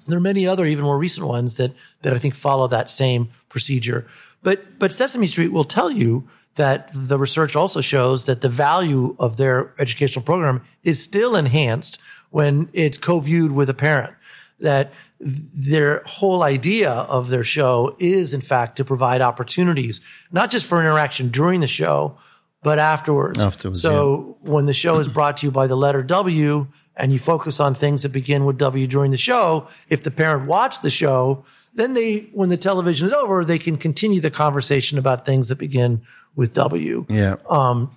there 0.06 0.16
are 0.18 0.20
many 0.20 0.46
other, 0.46 0.64
even 0.64 0.84
more 0.84 0.98
recent 0.98 1.26
ones 1.26 1.56
that 1.56 1.72
that 2.02 2.12
I 2.12 2.18
think 2.18 2.34
follow 2.34 2.66
that 2.68 2.90
same 2.90 3.30
procedure. 3.48 4.06
But 4.42 4.78
but 4.78 4.92
Sesame 4.92 5.26
Street 5.26 5.52
will 5.52 5.64
tell 5.64 5.90
you 5.90 6.28
that 6.56 6.90
the 6.92 7.18
research 7.18 7.56
also 7.56 7.80
shows 7.80 8.26
that 8.26 8.40
the 8.40 8.48
value 8.48 9.16
of 9.18 9.36
their 9.36 9.72
educational 9.78 10.24
program 10.24 10.62
is 10.82 11.02
still 11.02 11.34
enhanced 11.34 11.98
when 12.30 12.68
it's 12.72 12.98
co-viewed 12.98 13.52
with 13.52 13.70
a 13.70 13.74
parent. 13.74 14.14
That 14.60 14.92
their 15.20 16.02
whole 16.04 16.42
idea 16.42 16.90
of 16.90 17.30
their 17.30 17.44
show 17.44 17.96
is 17.98 18.34
in 18.34 18.40
fact 18.40 18.76
to 18.76 18.84
provide 18.84 19.20
opportunities, 19.20 20.00
not 20.30 20.50
just 20.50 20.66
for 20.66 20.80
interaction 20.80 21.28
during 21.28 21.60
the 21.60 21.66
show, 21.66 22.16
but 22.62 22.78
afterwards. 22.78 23.40
Afterwards, 23.40 23.80
so 23.80 24.36
when 24.40 24.66
the 24.66 24.74
show 24.74 24.98
is 24.98 25.08
brought 25.08 25.38
to 25.38 25.46
you 25.46 25.50
by 25.50 25.66
the 25.66 25.76
letter 25.76 26.02
W 26.02 26.66
and 26.96 27.12
you 27.12 27.18
focus 27.18 27.60
on 27.60 27.74
things 27.74 28.02
that 28.02 28.10
begin 28.10 28.44
with 28.44 28.58
W 28.58 28.86
during 28.86 29.10
the 29.10 29.16
show, 29.16 29.68
if 29.88 30.02
the 30.02 30.10
parent 30.10 30.46
watched 30.46 30.82
the 30.82 30.90
show, 30.90 31.44
then 31.74 31.94
they, 31.94 32.28
when 32.32 32.48
the 32.48 32.56
television 32.56 33.06
is 33.06 33.12
over, 33.12 33.44
they 33.44 33.58
can 33.58 33.76
continue 33.76 34.20
the 34.20 34.30
conversation 34.30 34.98
about 34.98 35.24
things 35.24 35.48
that 35.48 35.56
begin 35.56 36.02
with 36.34 36.52
W 36.54 37.06
Yeah. 37.08 37.36
Um, 37.48 37.94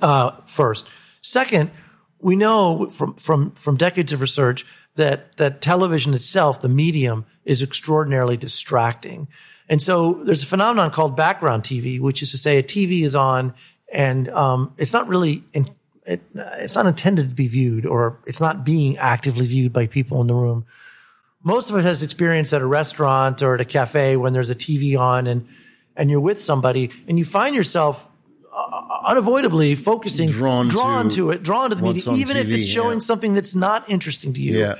uh, 0.00 0.32
first. 0.46 0.88
Second, 1.20 1.70
we 2.20 2.36
know 2.36 2.88
from 2.90 3.14
from 3.14 3.52
from 3.52 3.76
decades 3.76 4.12
of 4.12 4.20
research 4.20 4.64
that 4.96 5.36
that 5.36 5.60
television 5.60 6.14
itself, 6.14 6.60
the 6.60 6.68
medium, 6.68 7.24
is 7.44 7.62
extraordinarily 7.62 8.36
distracting. 8.36 9.28
And 9.68 9.80
so 9.80 10.14
there's 10.24 10.42
a 10.42 10.46
phenomenon 10.46 10.90
called 10.90 11.16
background 11.16 11.62
TV, 11.62 12.00
which 12.00 12.22
is 12.22 12.30
to 12.32 12.38
say 12.38 12.58
a 12.58 12.62
TV 12.62 13.02
is 13.02 13.14
on 13.14 13.54
and 13.92 14.28
um, 14.30 14.72
it's 14.78 14.92
not 14.92 15.06
really 15.06 15.44
in, 15.52 15.68
it, 16.04 16.22
it's 16.34 16.74
not 16.74 16.86
intended 16.86 17.28
to 17.28 17.34
be 17.34 17.46
viewed 17.46 17.86
or 17.86 18.20
it's 18.26 18.40
not 18.40 18.64
being 18.64 18.96
actively 18.98 19.46
viewed 19.46 19.72
by 19.72 19.86
people 19.86 20.20
in 20.20 20.26
the 20.26 20.34
room. 20.34 20.64
Most 21.44 21.70
of 21.70 21.76
us 21.76 21.84
has 21.84 22.02
experience 22.02 22.52
at 22.52 22.62
a 22.62 22.66
restaurant 22.66 23.42
or 23.42 23.54
at 23.54 23.60
a 23.60 23.64
cafe 23.64 24.16
when 24.16 24.32
there's 24.32 24.50
a 24.50 24.54
TV 24.54 24.98
on 24.98 25.26
and 25.26 25.46
and 25.96 26.10
you're 26.10 26.20
with 26.20 26.40
somebody 26.40 26.90
and 27.06 27.18
you 27.18 27.24
find 27.24 27.54
yourself 27.54 28.08
uh, 28.54 28.98
unavoidably 29.06 29.74
focusing 29.74 30.30
Drawn 30.30 30.68
to 30.68 31.16
to 31.16 31.30
it 31.30 31.42
drawn 31.42 31.70
to 31.70 31.76
the 31.76 31.82
media 31.82 32.12
even 32.12 32.36
if 32.36 32.48
it's 32.48 32.66
showing 32.66 32.94
yeah. 32.94 33.00
something 33.00 33.34
that's 33.34 33.54
not 33.54 33.88
interesting 33.90 34.32
to 34.34 34.40
you 34.40 34.58
Yeah. 34.58 34.76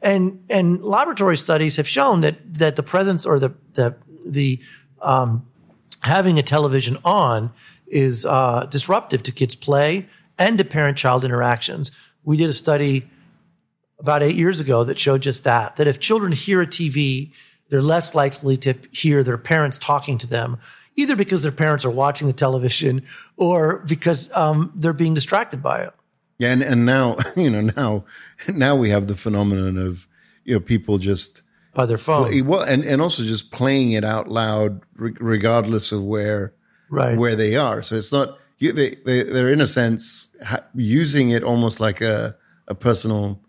and 0.00 0.42
and 0.48 0.82
laboratory 0.82 1.36
studies 1.36 1.76
have 1.76 1.88
shown 1.88 2.20
that 2.22 2.36
that 2.54 2.76
the 2.76 2.82
presence 2.82 3.26
or 3.26 3.38
the 3.38 3.50
the 3.74 3.96
the 4.24 4.60
um, 5.02 5.46
having 6.02 6.38
a 6.38 6.42
television 6.42 6.98
on 7.04 7.50
is 7.86 8.24
uh, 8.24 8.66
disruptive 8.70 9.22
to 9.24 9.32
kids' 9.32 9.54
play 9.54 10.08
and 10.38 10.58
to 10.58 10.64
parent-child 10.64 11.24
interactions. 11.24 11.92
We 12.24 12.36
did 12.36 12.48
a 12.48 12.54
study 12.54 13.08
about 13.98 14.22
eight 14.22 14.36
years 14.36 14.60
ago 14.60 14.84
that 14.84 14.98
showed 14.98 15.22
just 15.22 15.44
that 15.44 15.76
that 15.76 15.86
if 15.86 16.00
children 16.00 16.32
hear 16.32 16.60
a 16.60 16.66
TV, 16.66 17.32
they're 17.68 17.82
less 17.82 18.14
likely 18.14 18.56
to 18.58 18.74
hear 18.92 19.22
their 19.22 19.38
parents 19.38 19.78
talking 19.78 20.18
to 20.18 20.26
them, 20.26 20.58
either 20.96 21.16
because 21.16 21.42
their 21.42 21.52
parents 21.52 21.84
are 21.84 21.90
watching 21.90 22.26
the 22.26 22.32
television 22.32 23.02
or 23.36 23.78
because 23.86 24.34
um, 24.36 24.72
they're 24.74 24.92
being 24.92 25.14
distracted 25.14 25.62
by 25.62 25.82
it. 25.82 25.92
Yeah, 26.38 26.52
and, 26.52 26.62
and 26.62 26.84
now 26.84 27.16
you 27.36 27.50
know 27.50 27.60
now 27.60 28.04
now 28.48 28.76
we 28.76 28.90
have 28.90 29.06
the 29.06 29.16
phenomenon 29.16 29.78
of 29.78 30.06
you 30.44 30.54
know 30.54 30.60
people 30.60 30.98
just 30.98 31.42
By 31.74 31.86
their 31.86 31.98
phone, 31.98 32.46
well 32.46 32.62
and, 32.62 32.84
and 32.84 33.00
also 33.00 33.22
just 33.22 33.52
playing 33.52 33.92
it 33.92 34.04
out 34.04 34.28
loud 34.28 34.82
re- 34.96 35.14
regardless 35.20 35.92
of 35.92 36.02
where 36.02 36.54
right? 36.90 37.16
where 37.16 37.36
they 37.36 37.56
are. 37.56 37.82
So 37.82 37.96
it's 37.96 38.12
not 38.12 38.38
you, 38.58 38.72
they 38.72 38.96
they 39.04 39.22
they're 39.22 39.52
in 39.52 39.60
a 39.60 39.66
sense 39.66 40.28
ha- 40.44 40.64
using 40.74 41.30
it 41.30 41.42
almost 41.42 41.80
like 41.80 42.00
a 42.00 42.36
a 42.68 42.74
personal 42.74 43.40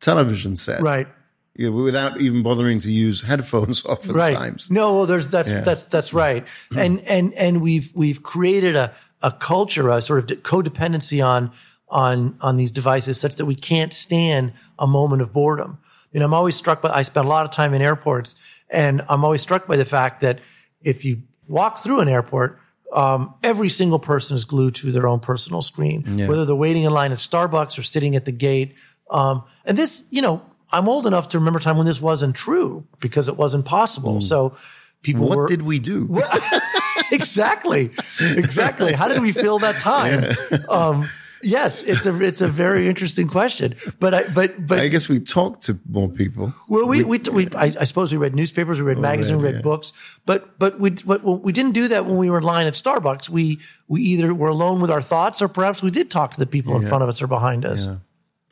television 0.00 0.56
set, 0.56 0.82
right. 0.82 1.08
Yeah, 1.56 1.68
without 1.68 2.20
even 2.20 2.42
bothering 2.42 2.78
to 2.80 2.92
use 2.92 3.22
headphones 3.22 3.84
oftentimes. 3.86 4.70
Right. 4.70 4.74
No, 4.74 4.94
well, 4.94 5.06
there's 5.06 5.28
that's 5.28 5.50
that's 5.50 5.84
that's 5.86 6.14
right. 6.14 6.46
And 6.74 7.00
and 7.00 7.34
and 7.34 7.60
we've 7.60 7.90
we've 7.94 8.22
created 8.22 8.76
a 8.76 8.94
a 9.22 9.32
culture, 9.32 9.88
a 9.90 10.00
sort 10.00 10.30
of 10.30 10.42
codependency 10.42 11.24
on 11.24 11.52
on 11.88 12.36
on 12.40 12.56
these 12.56 12.72
devices, 12.72 13.20
such 13.20 13.36
that 13.36 13.46
we 13.46 13.54
can't 13.54 13.92
stand 13.92 14.52
a 14.78 14.86
moment 14.86 15.22
of 15.22 15.32
boredom. 15.32 15.78
You 16.12 16.20
know, 16.20 16.26
I'm 16.26 16.34
always 16.34 16.56
struck 16.56 16.80
by. 16.80 16.90
I 16.90 17.02
spend 17.02 17.26
a 17.26 17.28
lot 17.28 17.44
of 17.44 17.52
time 17.52 17.74
in 17.74 17.82
airports, 17.82 18.36
and 18.68 19.02
I'm 19.08 19.24
always 19.24 19.42
struck 19.42 19.66
by 19.66 19.76
the 19.76 19.84
fact 19.84 20.20
that 20.20 20.40
if 20.82 21.04
you 21.04 21.22
walk 21.48 21.80
through 21.80 22.00
an 22.00 22.08
airport. 22.08 22.58
Um, 22.92 23.34
every 23.44 23.68
single 23.68 24.00
person 24.00 24.34
is 24.34 24.44
glued 24.44 24.74
to 24.74 24.90
their 24.90 25.06
own 25.06 25.20
personal 25.20 25.62
screen, 25.62 26.02
whether 26.26 26.44
they're 26.44 26.56
waiting 26.56 26.82
in 26.82 26.90
line 26.90 27.12
at 27.12 27.18
Starbucks 27.18 27.78
or 27.78 27.84
sitting 27.84 28.16
at 28.16 28.24
the 28.24 28.32
gate. 28.32 28.74
Um, 29.10 29.44
and 29.64 29.76
this, 29.76 30.04
you 30.10 30.22
know, 30.22 30.42
I'm 30.72 30.88
old 30.88 31.06
enough 31.06 31.28
to 31.30 31.38
remember 31.38 31.58
a 31.58 31.62
time 31.62 31.76
when 31.76 31.86
this 31.86 32.00
wasn't 32.00 32.36
true 32.36 32.86
because 33.00 33.28
it 33.28 33.36
wasn't 33.36 33.64
possible. 33.64 34.20
So 34.20 34.56
people 35.02 35.28
What 35.28 35.38
were, 35.38 35.46
did 35.48 35.62
we 35.62 35.78
do? 35.78 36.22
exactly, 37.12 37.90
exactly. 38.20 38.92
How 38.92 39.08
did 39.08 39.20
we 39.20 39.32
fill 39.32 39.58
that 39.60 39.80
time? 39.80 40.36
Um, 40.68 41.10
yes, 41.42 41.82
it's 41.82 42.06
a 42.06 42.22
it's 42.22 42.40
a 42.40 42.46
very 42.46 42.88
interesting 42.88 43.26
question. 43.26 43.74
But 43.98 44.14
I 44.14 44.28
but 44.28 44.64
but 44.64 44.78
I 44.78 44.86
guess 44.86 45.08
we 45.08 45.18
talked 45.18 45.62
to 45.64 45.78
more 45.88 46.08
people. 46.08 46.54
well, 46.68 46.86
we 46.86 47.02
we, 47.02 47.18
we 47.32 47.48
I, 47.56 47.74
I 47.80 47.84
suppose 47.84 48.12
we 48.12 48.18
read 48.18 48.34
newspapers, 48.36 48.78
we 48.78 48.84
read 48.84 48.98
magazines, 48.98 49.38
we 49.38 49.44
read 49.44 49.56
yeah. 49.56 49.60
books, 49.62 49.92
but 50.24 50.56
but 50.58 50.78
we 50.78 50.90
but 50.90 51.24
we 51.24 51.52
didn't 51.52 51.72
do 51.72 51.88
that 51.88 52.06
when 52.06 52.16
we 52.16 52.30
were 52.30 52.38
in 52.38 52.44
line 52.44 52.66
at 52.66 52.74
Starbucks. 52.74 53.28
We 53.28 53.58
we 53.88 54.02
either 54.02 54.32
were 54.32 54.48
alone 54.48 54.80
with 54.80 54.90
our 54.90 55.02
thoughts, 55.02 55.42
or 55.42 55.48
perhaps 55.48 55.82
we 55.82 55.90
did 55.90 56.10
talk 56.10 56.32
to 56.32 56.38
the 56.38 56.46
people 56.46 56.76
in 56.76 56.86
front 56.86 57.02
of 57.02 57.08
us 57.08 57.20
or 57.20 57.26
behind 57.26 57.64
us. 57.64 57.88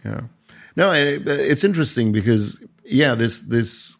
Yeah. 0.04 0.22
No, 0.78 0.90
I- 0.90 1.20
it's 1.26 1.64
interesting 1.64 2.12
because 2.12 2.60
yeah, 2.84 3.14
this 3.16 3.40
this 3.42 3.96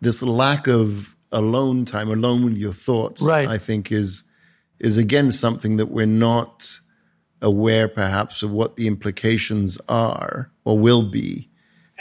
this 0.00 0.22
lack 0.22 0.68
of 0.68 1.16
alone 1.32 1.84
time, 1.84 2.08
alone 2.10 2.44
with 2.44 2.56
your 2.56 2.72
thoughts, 2.72 3.20
Right. 3.20 3.48
I 3.48 3.58
think 3.58 3.90
is 3.90 4.22
is 4.78 4.96
again 4.96 5.32
something 5.32 5.76
that 5.78 5.86
we're 5.90 6.06
not 6.06 6.78
aware 7.42 7.88
perhaps 7.88 8.42
of 8.42 8.50
what 8.52 8.76
the 8.76 8.86
implications 8.86 9.76
are 9.88 10.50
or 10.64 10.78
will 10.78 11.02
be 11.10 11.50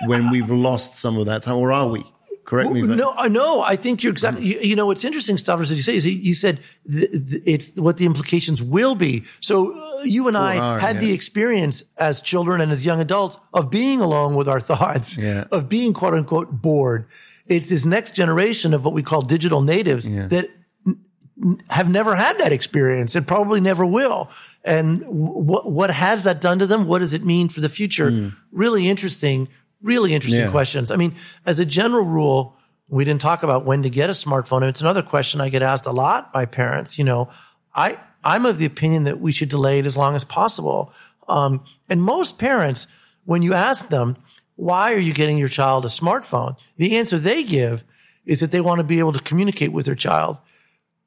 when 0.05 0.29
we've 0.31 0.51
lost 0.51 0.95
some 0.95 1.17
of 1.17 1.25
that 1.25 1.41
time, 1.43 1.55
or 1.57 1.71
are 1.71 1.87
we? 1.87 2.03
Correct 2.45 2.71
me. 2.71 2.81
I- 2.81 2.85
No, 2.95 3.13
uh, 3.17 3.27
no, 3.29 3.61
I 3.61 3.75
think 3.77 4.03
you're 4.03 4.11
exactly. 4.11 4.45
You, 4.45 4.59
you 4.59 4.75
know, 4.75 4.85
what's 4.87 5.03
interesting, 5.05 5.37
Stavros, 5.37 5.69
that 5.69 5.75
you 5.75 5.81
say 5.81 5.95
is 5.95 6.05
you- 6.05 6.33
said 6.33 6.59
th- 6.91 7.09
th- 7.11 7.43
it's 7.45 7.71
what 7.79 7.97
the 7.97 8.05
implications 8.05 8.61
will 8.61 8.95
be. 8.95 9.23
So 9.39 9.73
uh, 9.73 10.03
you 10.03 10.27
and 10.27 10.35
I 10.37 10.57
are, 10.57 10.79
had 10.79 10.95
yeah. 10.95 11.01
the 11.01 11.11
experience 11.13 11.83
as 11.97 12.21
children 12.21 12.59
and 12.61 12.71
as 12.71 12.85
young 12.85 12.99
adults 12.99 13.37
of 13.53 13.69
being 13.69 14.01
alone 14.01 14.35
with 14.35 14.47
our 14.49 14.59
thoughts, 14.59 15.17
Yeah. 15.17 15.45
of 15.51 15.69
being 15.69 15.93
quote 15.93 16.13
unquote 16.13 16.61
bored. 16.61 17.05
It's 17.47 17.69
this 17.69 17.85
next 17.85 18.15
generation 18.15 18.73
of 18.73 18.83
what 18.85 18.93
we 18.93 19.03
call 19.03 19.21
digital 19.21 19.61
natives 19.61 20.05
that 20.05 20.47
n- 20.87 20.97
n- 21.43 21.57
have 21.69 21.89
never 21.89 22.15
had 22.15 22.37
that 22.39 22.51
experience 22.53 23.15
and 23.15 23.27
probably 23.27 23.59
never 23.61 23.85
will. 23.85 24.29
And 24.63 25.03
what 25.07 25.69
what 25.71 25.91
has 25.91 26.23
that 26.23 26.39
done 26.41 26.59
to 26.59 26.65
them? 26.67 26.87
What 26.87 26.99
does 26.99 27.13
it 27.13 27.23
mean 27.25 27.49
for 27.49 27.61
the 27.61 27.69
future? 27.69 28.31
Really 28.51 28.87
interesting, 28.87 29.47
really 29.83 30.13
interesting. 30.13 30.41
Yeah. 30.41 30.51
questions. 30.51 30.89
I 30.89 30.95
mean, 30.95 31.15
as 31.45 31.59
a 31.59 31.65
general 31.65 32.05
rule, 32.05 32.55
we 32.87 33.03
didn't 33.05 33.21
talk 33.21 33.43
about 33.43 33.65
when 33.65 33.83
to 33.83 33.89
get 33.89 34.09
a 34.09 34.13
smartphone. 34.13 34.57
And 34.57 34.65
it's 34.65 34.81
another 34.81 35.01
question 35.03 35.41
I 35.41 35.49
get 35.49 35.61
asked 35.61 35.85
a 35.85 35.91
lot 35.91 36.33
by 36.33 36.45
parents. 36.45 36.97
You 36.97 37.03
know, 37.03 37.29
I 37.75 37.99
I'm 38.23 38.45
of 38.45 38.57
the 38.57 38.65
opinion 38.65 39.03
that 39.03 39.19
we 39.19 39.31
should 39.31 39.49
delay 39.49 39.79
it 39.79 39.85
as 39.85 39.97
long 39.97 40.15
as 40.15 40.23
possible. 40.23 40.93
Um, 41.27 41.63
and 41.89 42.01
most 42.01 42.37
parents, 42.37 42.87
when 43.25 43.41
you 43.41 43.53
ask 43.53 43.89
them, 43.89 44.17
why 44.55 44.93
are 44.93 44.99
you 44.99 45.13
getting 45.13 45.37
your 45.37 45.47
child 45.47 45.85
a 45.85 45.89
smartphone? 45.89 46.59
The 46.77 46.95
answer 46.97 47.17
they 47.17 47.43
give 47.43 47.83
is 48.25 48.39
that 48.39 48.51
they 48.51 48.61
want 48.61 48.79
to 48.79 48.83
be 48.83 48.99
able 48.99 49.13
to 49.13 49.19
communicate 49.19 49.71
with 49.71 49.85
their 49.85 49.95
child, 49.95 50.37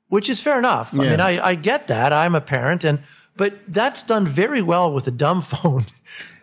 which 0.09 0.29
is 0.29 0.41
fair 0.41 0.59
enough. 0.59 0.93
I 0.93 0.99
mean, 0.99 1.21
I, 1.21 1.47
I 1.47 1.55
get 1.55 1.87
that. 1.87 2.13
I'm 2.13 2.35
a 2.35 2.41
parent 2.41 2.85
and, 2.85 3.01
but 3.37 3.55
that's 3.69 4.03
done 4.03 4.27
very 4.27 4.63
well 4.63 4.93
with 4.93 5.07
a 5.07 5.11
dumb 5.11 5.43
phone. 5.53 5.85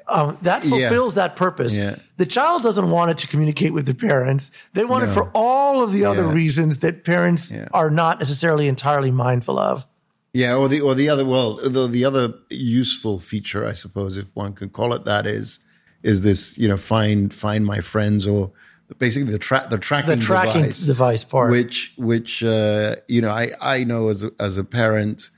Um, 0.08 0.38
that 0.42 0.64
Yeah. 0.66 0.70
fulfills 0.90 1.14
that 1.16 1.36
purpose. 1.36 1.76
Yeah. 1.78 1.96
The 2.18 2.26
child 2.26 2.64
doesn't 2.64 2.90
want 2.90 3.12
it 3.12 3.18
to 3.20 3.28
communicate 3.28 3.74
with 3.74 3.86
the 3.86 3.94
parents. 3.96 4.52
They 4.74 4.86
want 4.86 5.04
it 5.06 5.08
for 5.08 5.30
all 5.34 5.82
of 5.82 5.92
the 5.92 6.06
other 6.06 6.26
reasons 6.28 6.80
that 6.80 7.04
parents 7.06 7.52
Yeah. 7.52 7.68
are 7.74 7.90
not 7.90 8.20
necessarily 8.20 8.68
entirely 8.68 9.12
mindful 9.12 9.58
of. 9.58 9.86
Yeah, 10.34 10.56
or 10.56 10.68
the 10.68 10.82
or 10.82 10.96
the 10.96 11.10
other 11.10 11.26
well, 11.26 11.56
the 11.58 11.88
the 11.88 12.04
other 12.06 12.34
useful 12.50 13.20
feature, 13.20 13.66
I 13.68 13.74
suppose, 13.74 14.18
if 14.18 14.26
one 14.34 14.54
could 14.54 14.74
call 14.74 14.94
it 14.94 15.06
that, 15.06 15.28
is 15.28 15.60
is 16.02 16.24
this 16.24 16.58
you 16.58 16.68
know 16.68 16.76
find 16.78 17.32
find 17.34 17.66
my 17.66 17.80
friends 17.82 18.26
or 18.28 18.52
basically 19.00 19.32
the 19.32 19.38
track 19.40 19.70
the 19.70 19.78
tracking 19.78 20.10
The 20.20 20.26
tracking 20.26 20.62
device, 20.64 20.80
device 20.86 21.24
part. 21.24 21.52
which 21.52 21.94
which 21.98 22.44
uh, 22.44 22.96
you 23.08 23.22
know 23.22 23.30
I 23.32 23.52
I 23.62 23.84
know 23.84 24.10
as 24.10 24.24
a, 24.24 24.32
as 24.40 24.58
a 24.58 24.64
parent, 24.64 25.30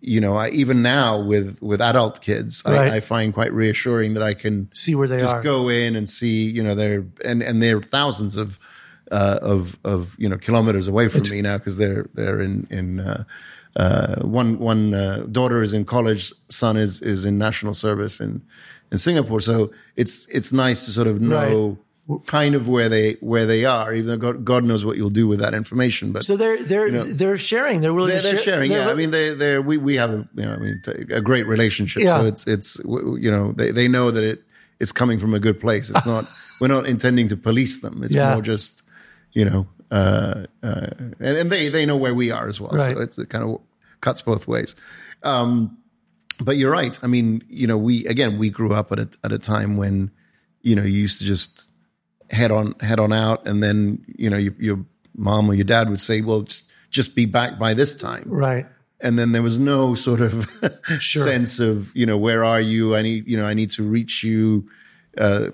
you 0.00 0.20
know 0.20 0.36
I 0.36 0.50
even 0.50 0.82
now 0.82 1.18
with 1.20 1.58
with 1.60 1.80
adult 1.80 2.20
kids, 2.20 2.62
Right. 2.66 2.92
I, 2.92 2.96
I 2.96 3.00
find 3.00 3.32
quite 3.34 3.52
reassuring 3.52 4.14
that 4.14 4.22
I 4.22 4.34
can 4.34 4.68
See 4.74 4.94
where 4.94 5.08
they 5.08 5.16
are 5.16 5.20
just 5.20 5.36
are. 5.36 5.42
go 5.42 5.68
in 5.68 5.96
and 5.96 6.08
see 6.08 6.50
you 6.50 6.62
know 6.62 6.74
they're 6.74 7.04
and 7.24 7.42
and 7.42 7.62
they're 7.62 7.80
thousands 7.80 8.36
of 8.36 8.58
uh, 9.10 9.38
of 9.42 9.78
of 9.84 10.14
you 10.18 10.28
know 10.28 10.36
kilometers 10.38 10.88
away 10.88 11.08
from 11.08 11.22
me 11.30 11.40
now 11.42 11.58
because 11.58 11.76
they're 11.78 12.06
they're 12.14 12.40
in 12.40 12.66
in 12.70 13.00
uh, 13.00 13.24
uh, 13.76 14.16
one 14.22 14.58
one 14.58 14.94
uh, 14.94 15.26
daughter 15.30 15.62
is 15.62 15.72
in 15.72 15.84
college, 15.84 16.32
son 16.48 16.76
is 16.76 17.00
is 17.00 17.24
in 17.24 17.38
national 17.38 17.74
service 17.74 18.20
in 18.20 18.42
in 18.90 18.98
Singapore. 18.98 19.40
So 19.40 19.70
it's 19.96 20.26
it's 20.28 20.52
nice 20.52 20.84
to 20.86 20.90
sort 20.92 21.06
of 21.06 21.20
know 21.20 21.78
kind 22.26 22.54
of 22.54 22.68
where 22.68 22.88
they 22.88 23.14
where 23.20 23.46
they 23.46 23.64
are, 23.64 23.92
even 23.92 24.06
though 24.06 24.16
God, 24.16 24.44
God 24.44 24.64
knows 24.64 24.84
what 24.84 24.96
you'll 24.96 25.10
do 25.10 25.26
with 25.26 25.40
that 25.40 25.54
information. 25.54 26.12
But 26.12 26.24
So 26.24 26.36
they're 26.36 26.62
they're 26.62 27.04
they're 27.04 27.38
sharing. 27.38 27.80
They're 27.80 27.92
willing 27.94 28.10
they're, 28.10 28.18
to 28.18 28.22
they're 28.22 28.36
share- 28.36 28.54
sharing. 28.54 28.70
they're 28.70 28.86
Yeah, 28.86 28.90
I 28.90 28.94
mean, 28.94 29.10
they 29.10 29.34
they 29.34 29.58
we 29.58 29.76
we 29.76 29.96
have 29.96 30.10
a 30.10 30.28
you 30.34 30.44
know 30.44 30.52
I 30.54 30.56
mean 30.58 30.80
a 31.10 31.20
great 31.20 31.46
relationship. 31.46 32.02
Yeah. 32.02 32.18
So 32.20 32.26
it's 32.26 32.46
it's 32.46 32.78
you 32.84 33.30
know 33.30 33.52
they 33.52 33.70
they 33.72 33.88
know 33.88 34.10
that 34.10 34.22
it 34.24 34.42
it's 34.78 34.92
coming 34.92 35.18
from 35.18 35.34
a 35.34 35.40
good 35.40 35.58
place. 35.60 35.90
It's 35.90 36.06
not 36.06 36.24
we're 36.60 36.68
not 36.68 36.86
intending 36.86 37.28
to 37.28 37.36
police 37.36 37.80
them. 37.80 38.02
It's 38.04 38.14
Yeah. 38.14 38.32
more 38.34 38.42
just 38.42 38.82
you 39.32 39.44
know 39.44 39.66
uh, 39.90 40.44
uh, 40.62 40.86
and, 40.98 41.16
and 41.20 41.50
they 41.50 41.68
they 41.68 41.86
know 41.86 41.96
where 41.96 42.14
we 42.14 42.30
are 42.30 42.48
as 42.48 42.60
well. 42.60 42.70
Right. 42.72 42.94
So 42.96 43.02
it's 43.02 43.18
it 43.18 43.28
kind 43.30 43.42
of 43.44 43.60
cuts 44.00 44.22
both 44.22 44.46
ways. 44.46 44.76
Um, 45.24 45.78
but 46.40 46.56
you're 46.56 46.70
right. 46.70 46.98
I 47.02 47.06
mean, 47.06 47.42
you 47.48 47.66
know, 47.66 47.78
we 47.78 48.06
again 48.06 48.38
we 48.38 48.50
grew 48.50 48.74
up 48.74 48.92
at 48.92 48.98
a 49.00 49.08
at 49.24 49.32
a 49.32 49.38
time 49.38 49.76
when 49.76 50.10
you 50.62 50.76
know 50.76 50.82
you 50.82 51.00
used 51.02 51.18
to 51.20 51.24
just 51.24 51.66
head 52.30 52.50
on 52.50 52.74
head 52.80 53.00
on 53.00 53.12
out, 53.12 53.46
and 53.46 53.62
then 53.62 54.04
you 54.16 54.30
know 54.30 54.36
your, 54.36 54.54
your 54.58 54.84
mom 55.16 55.48
or 55.50 55.54
your 55.54 55.64
dad 55.64 55.88
would 55.90 56.00
say, 56.00 56.20
"Well, 56.20 56.42
just 56.42 56.70
just 56.90 57.14
be 57.16 57.26
back 57.26 57.58
by 57.58 57.74
this 57.74 57.96
time." 57.96 58.24
right. 58.26 58.66
and 59.00 59.18
then 59.18 59.32
there 59.32 59.42
was 59.42 59.58
no 59.58 59.94
sort 59.94 60.20
of 60.22 60.48
Sure. 60.98 61.24
sense 61.24 61.58
of 61.60 61.94
you 61.94 62.06
know 62.06 62.16
where 62.16 62.42
are 62.44 62.60
you 62.62 62.96
i 62.96 63.02
need 63.02 63.28
you 63.28 63.36
know 63.36 63.44
i 63.44 63.52
need 63.52 63.70
to 63.72 63.82
reach 63.82 64.24
you 64.24 64.66
uh 65.18 65.50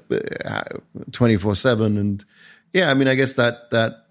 24 1.12 1.54
7 1.56 1.98
and 1.98 2.24
yeah 2.72 2.90
i 2.90 2.94
mean 2.94 3.08
i 3.08 3.14
guess 3.14 3.34
that 3.34 3.70
that 3.70 4.06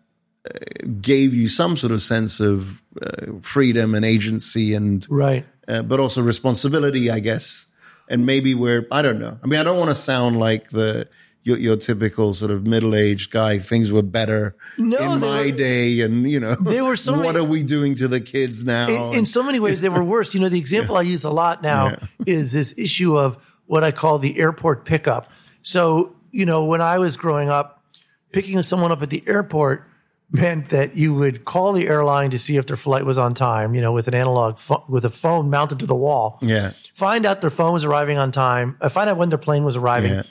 uh, 0.50 0.86
gave 1.02 1.34
you 1.34 1.48
some 1.48 1.78
sort 1.78 1.94
of 1.94 2.02
sense 2.02 2.40
of 2.40 2.82
uh, 3.02 3.28
freedom 3.42 3.96
and 3.96 4.04
agency 4.04 4.74
and 4.74 5.08
Right. 5.10 5.46
uh, 5.68 5.82
but 5.84 6.00
also 6.00 6.22
responsibility 6.22 7.10
i 7.10 7.20
guess 7.20 7.68
and 8.10 8.26
maybe 8.26 8.54
we're 8.54 8.86
i 8.92 9.02
don't 9.02 9.20
know 9.20 9.38
i 9.44 9.48
mean 9.48 9.60
i 9.60 9.64
don't 9.64 9.78
want 9.78 9.90
to 9.90 9.96
sound 9.96 10.40
like 10.40 10.70
the 10.72 11.08
your, 11.44 11.58
your 11.58 11.76
typical 11.78 12.34
sort 12.34 12.52
of 12.52 12.68
middle-aged 12.68 13.32
guy 13.32 13.58
things 13.60 13.92
were 13.92 14.04
better 14.04 14.56
No, 14.78 15.14
in 15.14 15.20
my 15.20 15.46
were- 15.46 15.52
day 15.52 16.02
and 16.02 16.30
you 16.30 16.40
know 16.40 16.56
They 16.56 16.82
were 16.82 16.96
so 16.96 17.14
what 17.18 17.34
many- 17.34 17.40
are 17.40 17.44
we 17.44 17.64
doing 17.64 17.96
to 17.96 18.08
the 18.08 18.20
kids 18.22 18.64
now 18.64 18.88
in, 18.88 19.20
in 19.20 19.26
so 19.26 19.42
many 19.44 19.60
ways 19.60 19.82
they 19.82 19.90
were 19.90 20.04
worse. 20.04 20.34
You 20.34 20.40
know, 20.40 20.50
the 20.50 20.60
example 20.60 20.98
I 20.98 21.02
use 21.02 21.24
a 21.24 21.32
lot 21.32 21.62
now 21.64 21.98
is 22.26 22.52
this 22.52 22.78
issue 22.78 23.18
of 23.18 23.38
what 23.66 23.84
I 23.84 23.92
call 23.92 24.20
the 24.20 24.38
airport 24.40 24.86
pickup. 24.86 25.32
So, 25.64 26.16
you 26.32 26.46
know, 26.46 26.66
when 26.66 26.82
I 26.82 26.98
was 27.00 27.18
growing 27.18 27.50
up, 27.50 27.84
picking 28.32 28.62
someone 28.64 28.92
up 28.92 29.02
at 29.02 29.10
the 29.10 29.24
airport 29.28 29.88
meant 30.32 30.70
that 30.70 30.96
you 30.96 31.14
would 31.14 31.44
call 31.44 31.74
the 31.74 31.88
airline 31.88 32.32
to 32.32 32.40
see 32.40 32.56
if 32.58 32.66
their 32.66 32.78
flight 32.78 33.06
was 33.06 33.18
on 33.18 33.34
time, 33.34 33.76
you 33.76 33.82
know, 33.82 33.92
with 33.92 34.08
an 34.08 34.14
analog 34.14 34.58
pho- 34.58 34.84
with 34.88 35.04
a 35.06 35.10
phone 35.10 35.50
mounted 35.50 35.80
to 35.80 35.86
the 35.86 35.96
wall. 35.96 36.38
yeah 36.42 36.72
Find 36.94 37.26
out 37.26 37.42
their 37.42 37.50
phone 37.50 37.74
was 37.74 37.84
arriving 37.84 38.18
on 38.18 38.32
time. 38.32 38.78
Uh, 38.80 38.88
find 38.90 39.10
out 39.10 39.18
when 39.18 39.30
their 39.30 39.38
plane 39.40 39.64
was 39.64 39.76
arriving. 39.76 40.12
yeah 40.14 40.24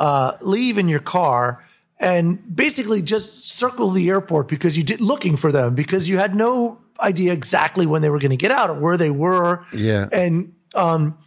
uh, 0.00 0.32
leave 0.40 0.78
in 0.78 0.88
your 0.88 0.98
car 1.00 1.64
and 1.98 2.38
basically 2.56 3.02
just 3.02 3.46
circle 3.48 3.90
the 3.90 4.08
airport 4.08 4.48
because 4.48 4.76
you 4.76 4.82
did 4.82 5.00
looking 5.00 5.36
for 5.36 5.52
them 5.52 5.74
because 5.74 6.08
you 6.08 6.16
had 6.18 6.34
no 6.34 6.78
idea 7.00 7.32
exactly 7.32 7.86
when 7.86 8.00
they 8.02 8.08
were 8.10 8.18
going 8.18 8.30
to 8.30 8.36
get 8.36 8.50
out 8.50 8.70
or 8.70 8.74
where 8.74 8.96
they 8.96 9.10
were. 9.10 9.62
Yeah. 9.74 10.08
And, 10.10 10.54
um, 10.74 11.18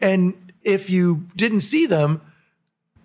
and 0.00 0.52
if 0.62 0.90
you 0.90 1.26
didn't 1.36 1.62
see 1.62 1.86
them, 1.86 2.20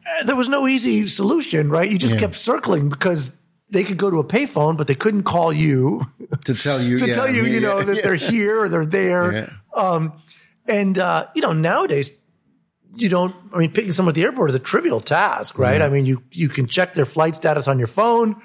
eh, 0.05 0.23
there 0.25 0.35
was 0.35 0.49
no 0.49 0.67
easy 0.67 1.07
solution, 1.07 1.69
right? 1.69 1.89
You 1.89 1.97
just 1.97 2.15
Yeah. 2.15 2.19
kept 2.21 2.35
circling 2.35 2.89
because 2.89 3.31
they 3.69 3.83
could 3.85 3.97
go 3.97 4.09
to 4.11 4.19
a 4.19 4.23
payphone, 4.23 4.75
but 4.77 4.87
they 4.87 4.95
couldn't 4.95 5.23
call 5.23 5.51
you 5.53 6.05
to 6.43 6.53
tell 6.53 6.81
you 6.81 6.99
to 7.03 7.07
yeah, 7.07 7.15
tell 7.15 7.29
you, 7.33 7.43
yeah, 7.43 7.53
you 7.53 7.59
know, 7.61 7.81
that 7.81 8.03
they're 8.03 8.15
here 8.31 8.59
or 8.59 8.69
they're 8.69 8.85
there. 8.85 9.51
Um, 9.73 10.13
and, 10.67 10.97
uh, 10.97 11.27
you 11.35 11.41
know, 11.41 11.53
nowadays, 11.53 12.11
you 12.97 13.09
don't, 13.09 13.35
I 13.53 13.57
mean, 13.59 13.71
picking 13.71 13.91
someone 13.91 14.11
at 14.11 14.15
the 14.15 14.23
airport 14.23 14.49
is 14.49 14.55
a 14.55 14.59
trivial 14.59 14.99
task, 14.99 15.57
right? 15.59 15.81
I 15.81 15.89
mean, 15.89 16.05
you, 16.05 16.23
you 16.31 16.49
can 16.49 16.67
check 16.67 16.93
their 16.93 17.05
flight 17.05 17.35
status 17.35 17.67
on 17.67 17.77
your 17.79 17.87
phone. 17.87 18.35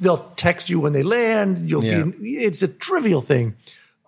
They'll 0.00 0.30
text 0.36 0.68
you 0.68 0.80
when 0.80 0.92
they 0.92 1.02
land. 1.02 1.68
You'll 1.70 1.84
Yeah. 1.84 2.04
be, 2.04 2.36
it's 2.38 2.62
a 2.62 2.68
trivial 2.68 3.22
thing. 3.22 3.56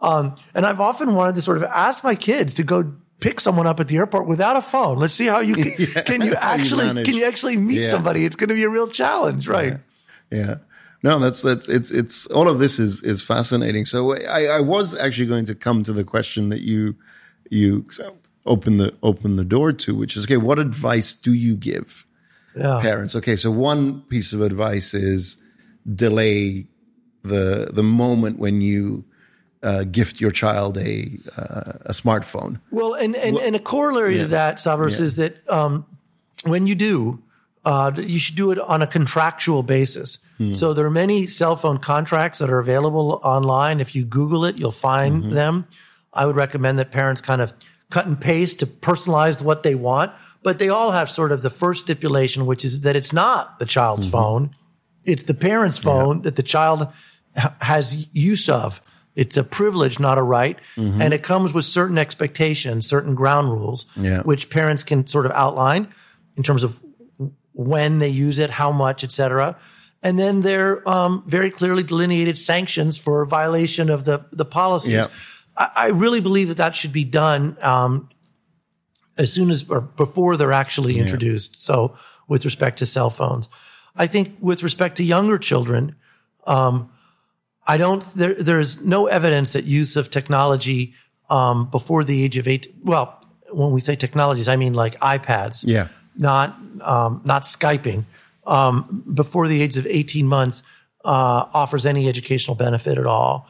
Um, 0.00 0.36
and 0.54 0.64
I've 0.66 0.80
often 0.80 1.14
wanted 1.14 1.34
to 1.36 1.42
sort 1.42 1.56
of 1.56 1.64
ask 1.64 2.04
my 2.04 2.14
kids 2.14 2.54
to 2.54 2.62
go 2.62 2.92
pick 3.20 3.40
someone 3.40 3.66
up 3.66 3.80
at 3.80 3.88
the 3.88 3.96
airport 3.96 4.26
without 4.28 4.56
a 4.56 4.62
phone. 4.62 4.98
Let's 4.98 5.14
see 5.14 5.26
how 5.26 5.40
you 5.40 5.54
can, 5.54 5.72
can 6.04 6.22
you 6.22 6.34
How 6.36 6.54
you 6.54 6.60
actually, 6.62 7.04
can 7.04 7.14
you 7.14 7.24
actually 7.24 7.56
meet 7.56 7.82
Yeah. 7.82 7.90
somebody? 7.90 8.24
It's 8.24 8.36
going 8.36 8.48
to 8.48 8.54
be 8.54 8.64
a 8.64 8.68
real 8.68 8.88
challenge, 8.88 9.48
right? 9.48 9.78
yeah 10.30 10.56
no 11.02 11.18
that's 11.18 11.40
that's 11.40 11.70
it's 11.70 11.90
it's 11.90 12.26
all 12.26 12.48
of 12.50 12.58
this 12.58 12.78
is 12.78 13.02
is 13.02 13.22
fascinating 13.22 13.86
so 13.86 14.14
i 14.26 14.44
i 14.44 14.60
was 14.60 14.94
actually 14.98 15.24
going 15.26 15.46
to 15.46 15.54
come 15.54 15.82
to 15.82 15.92
the 15.94 16.04
question 16.04 16.50
that 16.50 16.60
you 16.60 16.94
you 17.50 17.86
open 18.46 18.76
the 18.78 18.94
open 19.02 19.36
the 19.36 19.44
door 19.44 19.72
to 19.72 19.94
which 19.94 20.16
is 20.16 20.24
okay 20.24 20.36
what 20.36 20.58
advice 20.58 21.12
do 21.14 21.32
you 21.32 21.54
give 21.56 22.06
Yeah. 22.56 22.80
parents 22.80 23.14
okay 23.16 23.36
so 23.36 23.50
one 23.50 24.02
piece 24.02 24.32
of 24.32 24.40
advice 24.42 24.94
is 24.94 25.36
delay 25.94 26.66
the 27.22 27.70
the 27.72 27.82
moment 27.82 28.38
when 28.38 28.60
you 28.60 29.04
uh, 29.62 29.82
gift 29.84 30.20
your 30.20 30.30
child 30.30 30.78
a 30.78 31.18
uh, 31.36 31.72
a 31.86 31.92
smartphone. 31.92 32.60
Well, 32.70 32.94
and, 32.94 33.16
and, 33.16 33.36
and 33.38 33.56
a 33.56 33.58
corollary 33.58 34.18
to 34.18 34.28
that, 34.28 34.60
Stavros, 34.60 35.00
Yeah. 35.00 35.06
is 35.06 35.16
that 35.16 35.50
um, 35.50 35.84
when 36.44 36.68
you 36.68 36.76
do, 36.76 37.18
uh, 37.64 37.90
you 37.96 38.20
should 38.20 38.36
do 38.36 38.52
it 38.52 38.60
on 38.60 38.82
a 38.82 38.86
contractual 38.86 39.64
basis. 39.64 40.20
Hmm. 40.36 40.54
So 40.54 40.74
there 40.74 40.86
are 40.86 40.90
many 40.90 41.26
cell 41.26 41.56
phone 41.56 41.78
contracts 41.78 42.38
that 42.38 42.50
are 42.50 42.60
available 42.60 43.18
online. 43.24 43.80
If 43.80 43.96
you 43.96 44.04
Google 44.04 44.44
it, 44.44 44.58
you'll 44.60 44.70
find 44.70 45.24
Mm-hmm. 45.24 45.34
them. 45.34 45.66
I 46.14 46.24
would 46.24 46.36
recommend 46.36 46.78
that 46.78 46.92
parents 46.92 47.20
kind 47.20 47.40
of 47.42 47.52
cut 47.90 48.06
and 48.06 48.20
paste 48.20 48.58
to 48.60 48.66
personalize 48.66 49.40
what 49.42 49.62
they 49.62 49.74
want, 49.74 50.12
but 50.42 50.58
they 50.58 50.68
all 50.68 50.90
have 50.92 51.08
sort 51.10 51.32
of 51.32 51.42
the 51.42 51.50
first 51.50 51.80
stipulation, 51.82 52.46
which 52.46 52.64
is 52.64 52.82
that 52.82 52.96
it's 52.96 53.12
not 53.12 53.58
the 53.58 53.66
child's 53.66 54.04
Mm-hmm. 54.06 54.12
phone. 54.12 54.50
It's 55.04 55.22
the 55.22 55.34
parent's 55.34 55.78
phone 55.78 56.20
that 56.20 56.36
the 56.36 56.42
child 56.42 56.88
ha- 57.36 57.54
has 57.62 58.06
use 58.12 58.48
of. 58.48 58.82
It's 59.16 59.36
a 59.36 59.42
privilege, 59.42 59.98
not 59.98 60.18
a 60.18 60.22
right. 60.22 60.58
And 60.76 61.12
it 61.14 61.22
comes 61.22 61.52
with 61.52 61.64
certain 61.64 61.98
expectations, 61.98 62.86
certain 62.86 63.14
ground 63.14 63.50
rules, 63.50 63.86
Yeah. 63.96 64.22
which 64.22 64.48
parents 64.50 64.84
can 64.84 65.06
sort 65.06 65.26
of 65.26 65.32
outline 65.32 65.88
in 66.36 66.42
terms 66.42 66.62
of 66.62 66.78
when 67.52 67.98
they 67.98 68.08
use 68.08 68.38
it, 68.38 68.50
how 68.50 68.70
much, 68.70 69.02
et 69.02 69.10
cetera. 69.10 69.56
And 70.02 70.18
then 70.18 70.42
there 70.42 70.86
are 70.86 71.06
um, 71.06 71.24
very 71.26 71.50
clearly 71.50 71.82
delineated 71.82 72.38
sanctions 72.38 72.96
for 72.98 73.24
violation 73.24 73.90
of 73.90 74.04
the, 74.04 74.24
the 74.30 74.44
policies. 74.44 74.92
Yeah. 74.92 75.06
I, 75.58 75.70
I 75.74 75.86
really 75.88 76.20
believe 76.20 76.48
that 76.48 76.56
that 76.56 76.74
should 76.74 76.92
be 76.92 77.04
done 77.04 77.58
um, 77.60 78.08
as 79.18 79.32
soon 79.32 79.50
as 79.50 79.68
or 79.68 79.80
before 79.80 80.36
they're 80.36 80.52
actually 80.52 80.98
introduced. 80.98 81.62
So 81.62 81.94
with 82.28 82.44
respect 82.44 82.78
to 82.78 82.86
cell 82.86 83.10
phones, 83.10 83.48
I 83.96 84.06
think 84.06 84.36
with 84.40 84.62
respect 84.62 84.96
to 84.98 85.04
younger 85.04 85.38
children, 85.38 85.96
um, 86.46 86.90
I 87.66 87.76
don't. 87.76 88.02
There, 88.14 88.34
there's 88.34 88.82
no 88.82 89.06
evidence 89.06 89.52
that 89.52 89.64
use 89.64 89.96
of 89.96 90.08
technology 90.08 90.94
um, 91.28 91.68
before 91.68 92.04
the 92.04 92.24
age 92.24 92.36
of 92.38 92.48
eight. 92.48 92.72
Well, 92.82 93.20
when 93.50 93.72
we 93.72 93.80
say 93.80 93.96
technologies, 93.96 94.48
I 94.48 94.56
mean 94.56 94.72
like 94.72 94.98
iPads. 95.00 95.64
Yeah. 95.66 95.88
Not 96.16 96.58
um, 96.80 97.20
not 97.24 97.42
Skyping. 97.42 98.04
Um, 98.46 99.04
before 99.12 99.46
the 99.46 99.60
age 99.60 99.76
of 99.76 99.86
18 99.86 100.26
months 100.26 100.62
uh, 101.04 101.44
offers 101.52 101.84
any 101.84 102.08
educational 102.08 102.54
benefit 102.54 102.96
at 102.96 103.06
all. 103.06 103.46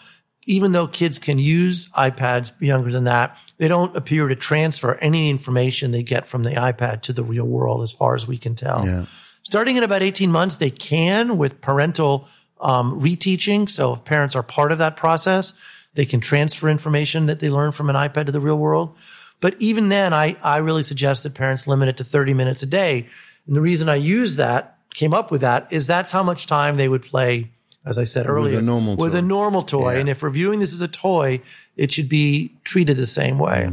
Even 0.49 0.73
though 0.73 0.87
kids 0.87 1.19
can 1.19 1.39
use 1.39 1.87
iPads 1.91 2.53
younger 2.59 2.91
than 2.91 3.05
that, 3.05 3.37
they 3.59 3.69
don't 3.69 3.95
appear 3.95 4.29
to 4.29 4.35
transfer 4.35 4.95
any 4.95 5.29
information 5.29 5.91
they 5.91 6.03
get 6.03 6.27
from 6.27 6.43
the 6.43 6.53
iPad 6.53 7.03
to 7.03 7.13
the 7.13 7.23
real 7.23 7.45
world, 7.45 7.83
as 7.83 7.93
far 7.93 8.15
as 8.15 8.27
we 8.27 8.39
can 8.39 8.55
tell. 8.55 8.87
Yeah. 8.87 9.05
Starting 9.43 9.77
at 9.77 9.85
about 9.85 10.03
18 10.03 10.33
months, 10.33 10.57
they 10.57 10.71
can 10.71 11.37
with 11.37 11.61
parental 11.61 12.29
um, 12.61 12.99
reteaching. 12.99 13.69
So 13.69 13.95
if 13.95 14.05
parents 14.05 14.35
are 14.35 14.43
part 14.43 14.73
of 14.73 14.79
that 14.79 14.97
process, 14.97 15.53
they 15.95 16.07
can 16.07 16.21
transfer 16.21 16.69
information 16.69 17.27
that 17.27 17.41
they 17.41 17.51
learn 17.51 17.73
from 17.73 17.91
an 17.91 17.97
iPad 17.97 18.27
to 18.27 18.33
the 18.33 18.41
real 18.41 18.59
world. 18.59 18.97
But 19.41 19.55
even 19.59 19.89
then, 19.89 20.13
I, 20.13 20.37
I 20.43 20.59
really 20.59 20.83
suggest 20.83 21.23
that 21.23 21.35
parents 21.35 21.67
limit 21.67 21.89
it 21.89 21.97
to 21.99 22.05
30 22.05 22.35
minutes 22.35 22.63
a 22.63 22.67
day. 22.67 23.07
And 23.47 23.55
the 23.55 23.61
reason 23.61 23.89
I 23.89 23.97
use 23.97 24.37
that, 24.37 24.79
came 24.95 25.15
up 25.15 25.31
with 25.31 25.43
that, 25.43 25.73
is 25.73 25.87
that's 25.87 26.11
how 26.11 26.23
much 26.23 26.47
time 26.47 26.77
they 26.77 26.89
would 26.89 27.03
play, 27.03 27.53
as 27.85 27.97
I 27.99 28.05
said 28.05 28.27
earlier, 28.27 28.59
a 28.59 28.63
normal 28.63 28.97
with 28.97 29.13
toy. 29.13 29.19
a 29.19 29.23
normal 29.23 29.63
toy. 29.63 29.95
Yeah. 29.95 30.01
And 30.01 30.09
if 30.09 30.23
reviewing 30.23 30.59
this 30.61 30.73
as 30.73 30.81
a 30.83 30.89
toy, 30.89 31.41
it 31.77 31.93
should 31.93 32.09
be 32.09 32.53
treated 32.65 32.97
the 32.97 33.07
same 33.07 33.39
way. 33.39 33.71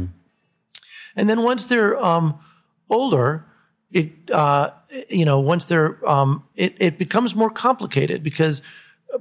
And 1.16 1.28
then 1.28 1.42
once 1.42 1.66
they're 1.66 2.02
um, 2.02 2.38
older, 2.90 3.44
it 3.90 4.12
uh, 4.30 4.70
you 5.08 5.24
know 5.24 5.40
once 5.40 5.64
they're 5.66 5.98
um, 6.08 6.44
it 6.54 6.74
it 6.78 6.98
becomes 6.98 7.34
more 7.34 7.50
complicated 7.50 8.22
because 8.22 8.62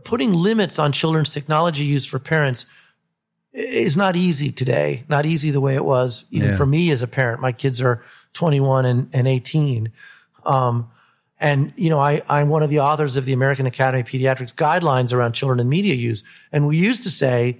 putting 0.03 0.33
limits 0.33 0.79
on 0.79 0.91
children's 0.91 1.31
technology 1.33 1.86
use 1.86 2.05
for 2.05 2.19
parents 2.19 2.65
is 3.53 3.95
not 3.95 4.15
easy 4.17 4.51
today. 4.51 5.03
Not 5.07 5.25
easy 5.25 5.51
the 5.51 5.61
way 5.61 5.75
it 5.75 5.86
was 5.86 6.25
even 6.31 6.49
Yeah. 6.49 6.57
for 6.57 6.65
me 6.65 6.91
as 6.91 7.01
a 7.01 7.07
parent. 7.07 7.39
My 7.39 7.53
kids 7.53 7.79
are 7.79 8.03
21 8.33 8.86
and, 8.86 9.09
and 9.13 9.27
18. 9.27 9.91
Um, 10.45 10.89
and, 11.39 11.73
you 11.75 11.89
know, 11.89 11.99
I, 11.99 12.21
I'm 12.29 12.49
one 12.49 12.63
of 12.63 12.69
the 12.69 12.79
authors 12.79 13.17
of 13.17 13.25
the 13.25 13.33
American 13.33 13.65
Academy 13.65 14.01
of 14.01 14.07
Pediatrics 14.07 14.53
guidelines 14.53 15.11
around 15.11 15.33
children 15.33 15.59
and 15.59 15.69
media 15.69 15.93
use. 15.93 16.23
And 16.51 16.67
we 16.67 16.77
used 16.77 17.03
to 17.03 17.09
say 17.09 17.59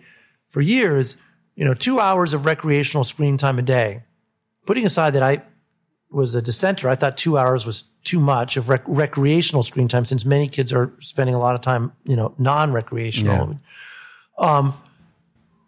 for 0.50 0.62
years, 0.62 1.18
you 1.56 1.66
know, 1.66 1.74
two 1.74 2.00
hours 2.00 2.34
of 2.34 2.46
recreational 2.46 3.04
screen 3.04 3.38
time 3.38 3.60
a 3.60 3.62
day. 3.62 4.04
Putting 4.66 4.86
aside 4.86 5.12
that 5.12 5.24
I 5.24 5.42
was 6.10 6.36
a 6.36 6.42
dissenter, 6.42 6.88
I 6.88 6.96
thought 6.96 7.18
two 7.18 7.38
hours 7.38 7.66
was 7.66 7.84
too 8.04 8.20
much 8.20 8.56
of 8.56 8.70
rec- 8.70 8.84
recreational 8.88 9.64
screen 9.64 9.88
time 9.88 10.06
since 10.06 10.24
many 10.26 10.48
kids 10.48 10.72
are 10.72 10.94
spending 11.02 11.36
a 11.36 11.40
lot 11.40 11.56
of 11.56 11.62
time, 11.62 11.92
you 12.06 12.16
know, 12.16 12.34
non-recreational. 12.38 13.60
Um, 14.38 14.74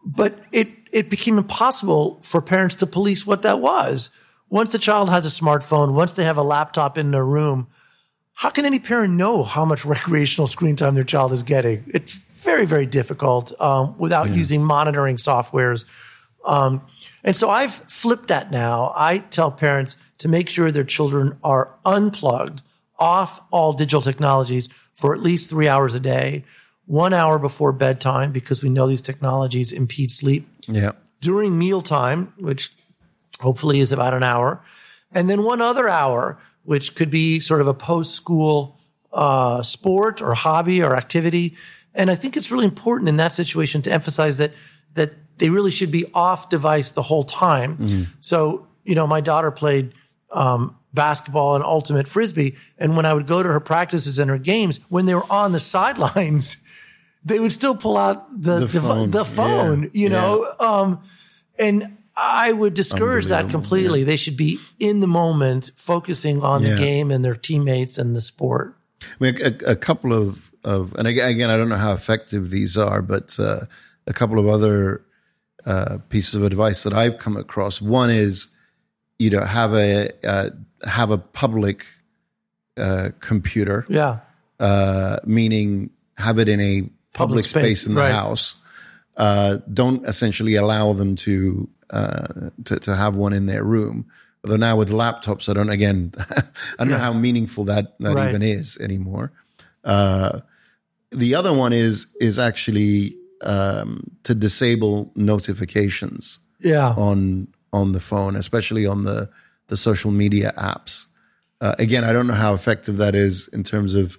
but 0.06 0.40
it, 0.52 0.70
it 0.92 1.10
became 1.10 1.38
impossible 1.38 2.20
for 2.24 2.42
parents 2.42 2.78
to 2.78 2.88
police 2.88 3.28
what 3.28 3.42
that 3.42 3.60
was. 3.60 4.10
Once 4.50 4.72
the 4.72 4.80
child 4.80 5.10
has 5.10 5.26
a 5.26 5.30
smartphone, 5.30 5.94
once 5.94 6.14
they 6.14 6.24
have 6.24 6.38
a 6.38 6.44
laptop 6.44 6.98
in 6.98 7.12
their 7.12 7.26
room, 7.26 7.68
how 8.42 8.52
can 8.52 8.66
any 8.66 8.78
parent 8.80 9.16
know 9.16 9.42
how 9.44 9.66
much 9.66 9.84
recreational 9.96 10.46
screen 10.48 10.76
time 10.76 10.94
their 10.94 11.04
child 11.04 11.34
is 11.34 11.42
getting? 11.44 11.84
It's 11.94 12.12
very, 12.14 12.66
very 12.68 12.86
difficult 12.86 13.52
um, 13.60 13.98
without 13.98 14.30
using 14.30 14.64
monitoring 14.64 15.16
softwares. 15.18 15.86
Um, 16.46 16.82
and 17.24 17.36
so 17.36 17.50
I've 17.50 17.74
flipped 17.88 18.28
that 18.28 18.52
now. 18.52 18.94
I 18.96 19.18
tell 19.18 19.52
parents 19.52 19.96
to 20.20 20.28
make 20.28 20.48
sure 20.50 20.72
their 20.72 20.84
children 20.84 21.38
are 21.44 21.74
unplugged 21.84 22.62
off 23.00 23.42
all 23.52 23.74
digital 23.74 24.02
technologies 24.02 24.68
for 24.94 25.16
at 25.16 25.22
least 25.22 25.50
three 25.50 25.68
hours 25.68 25.96
a 25.96 26.00
day, 26.00 26.44
one 26.86 27.14
hour 27.14 27.40
before 27.40 27.72
bedtime, 27.74 28.32
because 28.32 28.64
we 28.64 28.70
know 28.70 28.88
these 28.88 29.02
technologies 29.02 29.72
impede 29.72 30.12
sleep 30.12 30.48
Yeah. 30.68 30.92
during 31.22 31.58
mealtime, 31.58 32.34
which 32.38 32.72
hopefully 33.42 33.80
is 33.80 33.92
about 33.92 34.14
an 34.14 34.24
hour, 34.24 34.62
and 35.12 35.28
then 35.30 35.44
one 35.44 35.62
other 35.62 35.90
hour, 35.90 36.38
which 36.68 36.96
could 36.96 37.10
be 37.10 37.40
sort 37.40 37.62
of 37.62 37.68
a 37.68 37.74
post 37.74 38.14
school 38.14 38.78
uh, 39.14 39.64
sport 39.64 40.22
or 40.22 40.34
hobby 40.34 40.84
or 40.84 40.96
activity. 40.98 41.56
And 41.96 42.12
I 42.12 42.16
think 42.16 42.36
it's 42.36 42.52
really 42.52 42.66
important 42.66 43.08
in 43.08 43.16
that 43.18 43.32
situation 43.32 43.82
to 43.84 43.92
emphasize 43.92 44.38
that 44.38 44.52
that 44.96 45.14
they 45.38 45.50
really 45.50 45.72
should 45.72 45.92
be 45.92 46.04
off 46.14 46.50
device 46.50 46.92
the 46.92 47.04
whole 47.04 47.24
time. 47.24 48.08
So 48.20 48.68
you 48.84 48.96
know, 48.96 49.08
my 49.08 49.22
daughter 49.22 49.50
played 49.52 49.94
um, 50.32 50.76
basketball 50.94 51.56
and 51.56 51.64
ultimate 51.64 52.08
frisbee, 52.08 52.56
and 52.78 52.98
when 52.98 53.06
I 53.06 53.14
would 53.14 53.28
go 53.28 53.42
to 53.42 53.50
her 53.50 53.60
practices 53.62 54.20
and 54.20 54.30
her 54.30 54.38
games, 54.38 54.80
when 54.90 55.06
they 55.06 55.16
were 55.16 55.32
on 55.32 55.54
the 55.54 55.60
sidelines. 55.60 56.58
They 57.26 57.40
would 57.40 57.52
still 57.52 57.76
pull 57.76 57.98
out 57.98 58.18
the 58.32 58.60
The 58.60 58.66
the, 58.68 58.82
phone. 58.82 59.12
the 59.12 59.26
phone, 59.26 59.84
Yeah. 59.84 59.90
you 60.02 60.10
know, 60.10 60.54
um, 60.62 61.00
and 61.60 61.97
I 62.20 62.52
would 62.52 62.74
discourage 62.74 63.28
that 63.28 63.50
completely. 63.52 64.04
They 64.04 64.18
should 64.18 64.36
be 64.38 64.58
in 64.80 65.02
the 65.02 65.08
moment, 65.08 65.70
focusing 65.76 66.42
on 66.42 66.64
Yeah. 66.64 66.72
the 66.72 66.76
game 66.78 67.12
and 67.12 67.24
their 67.24 67.36
teammates 67.36 67.98
and 68.00 68.16
the 68.16 68.22
sport. 68.22 68.76
I 69.04 69.06
mean, 69.20 69.38
a, 69.44 69.72
a 69.72 69.76
couple 69.76 70.12
of, 70.14 70.52
of, 70.64 70.96
and 70.98 71.08
again, 71.08 71.30
again, 71.30 71.50
I 71.52 71.58
don't 71.58 71.70
know 71.70 71.78
how 71.78 71.94
effective 71.94 72.50
these 72.50 72.76
are, 72.78 73.02
but 73.04 73.40
uh, 73.40 73.62
a 74.08 74.14
couple 74.14 74.40
of 74.40 74.48
other 74.48 75.04
uh, 75.66 76.00
pieces 76.10 76.34
of 76.34 76.44
advice 76.44 76.82
that 76.84 76.94
I've 76.94 77.20
come 77.20 77.38
across. 77.38 77.80
One 77.82 78.10
is, 78.10 78.56
you 79.20 79.30
know, 79.30 79.44
have 79.46 79.74
a 79.74 80.10
uh, 80.26 80.50
have 80.84 81.12
a 81.12 81.18
public 81.18 81.86
uh, 82.78 83.10
computer, 83.20 83.86
Yeah, 83.90 84.20
uh, 84.60 85.18
meaning 85.26 85.92
have 86.18 86.40
it 86.40 86.50
in 86.50 86.60
a 86.60 86.82
public, 86.82 86.94
Public 87.14 87.46
space, 87.46 87.82
space, 87.82 87.86
in 87.88 87.96
the 87.96 88.02
right. 88.02 88.12
house. 88.12 88.56
Uh, 89.16 89.58
don't 89.74 90.06
essentially 90.08 90.56
allow 90.56 90.94
them 90.94 91.16
to, 91.16 91.68
uh, 91.90 92.50
to 92.66 92.80
to 92.80 92.96
have 92.96 93.16
one 93.16 93.34
in 93.34 93.46
their 93.46 93.64
room. 93.64 94.06
Although 94.44 94.58
now 94.58 94.76
with 94.78 94.90
laptops, 94.92 95.50
I 95.50 95.54
don't 95.54 95.70
again, 95.70 96.12
I 96.20 96.44
don't 96.80 96.90
know 96.90 96.98
how 97.00 97.14
meaningful 97.14 97.66
that 97.66 97.98
that 98.00 98.16
Right. 98.16 98.30
even 98.30 98.42
is 98.42 98.78
anymore. 98.78 99.32
Uh, 99.84 100.40
the 101.12 101.36
other 101.36 101.54
one 101.54 101.74
is 101.74 102.08
is 102.20 102.38
actually 102.40 103.16
um, 103.42 104.04
to 104.24 104.34
disable 104.36 105.12
notifications 105.16 106.40
yeah, 106.60 106.94
on 106.98 107.48
on 107.74 107.92
the 107.92 108.00
phone, 108.00 108.36
especially 108.36 108.86
on 108.86 109.04
the 109.04 109.30
the 109.68 109.78
social 109.78 110.12
media 110.12 110.54
apps. 110.58 111.06
Uh, 111.60 111.74
again, 111.80 112.04
I 112.04 112.14
don't 112.14 112.28
know 112.28 112.34
how 112.36 112.54
effective 112.54 112.98
that 112.98 113.16
is 113.16 113.48
in 113.54 113.64
terms 113.64 113.94
of 113.94 114.18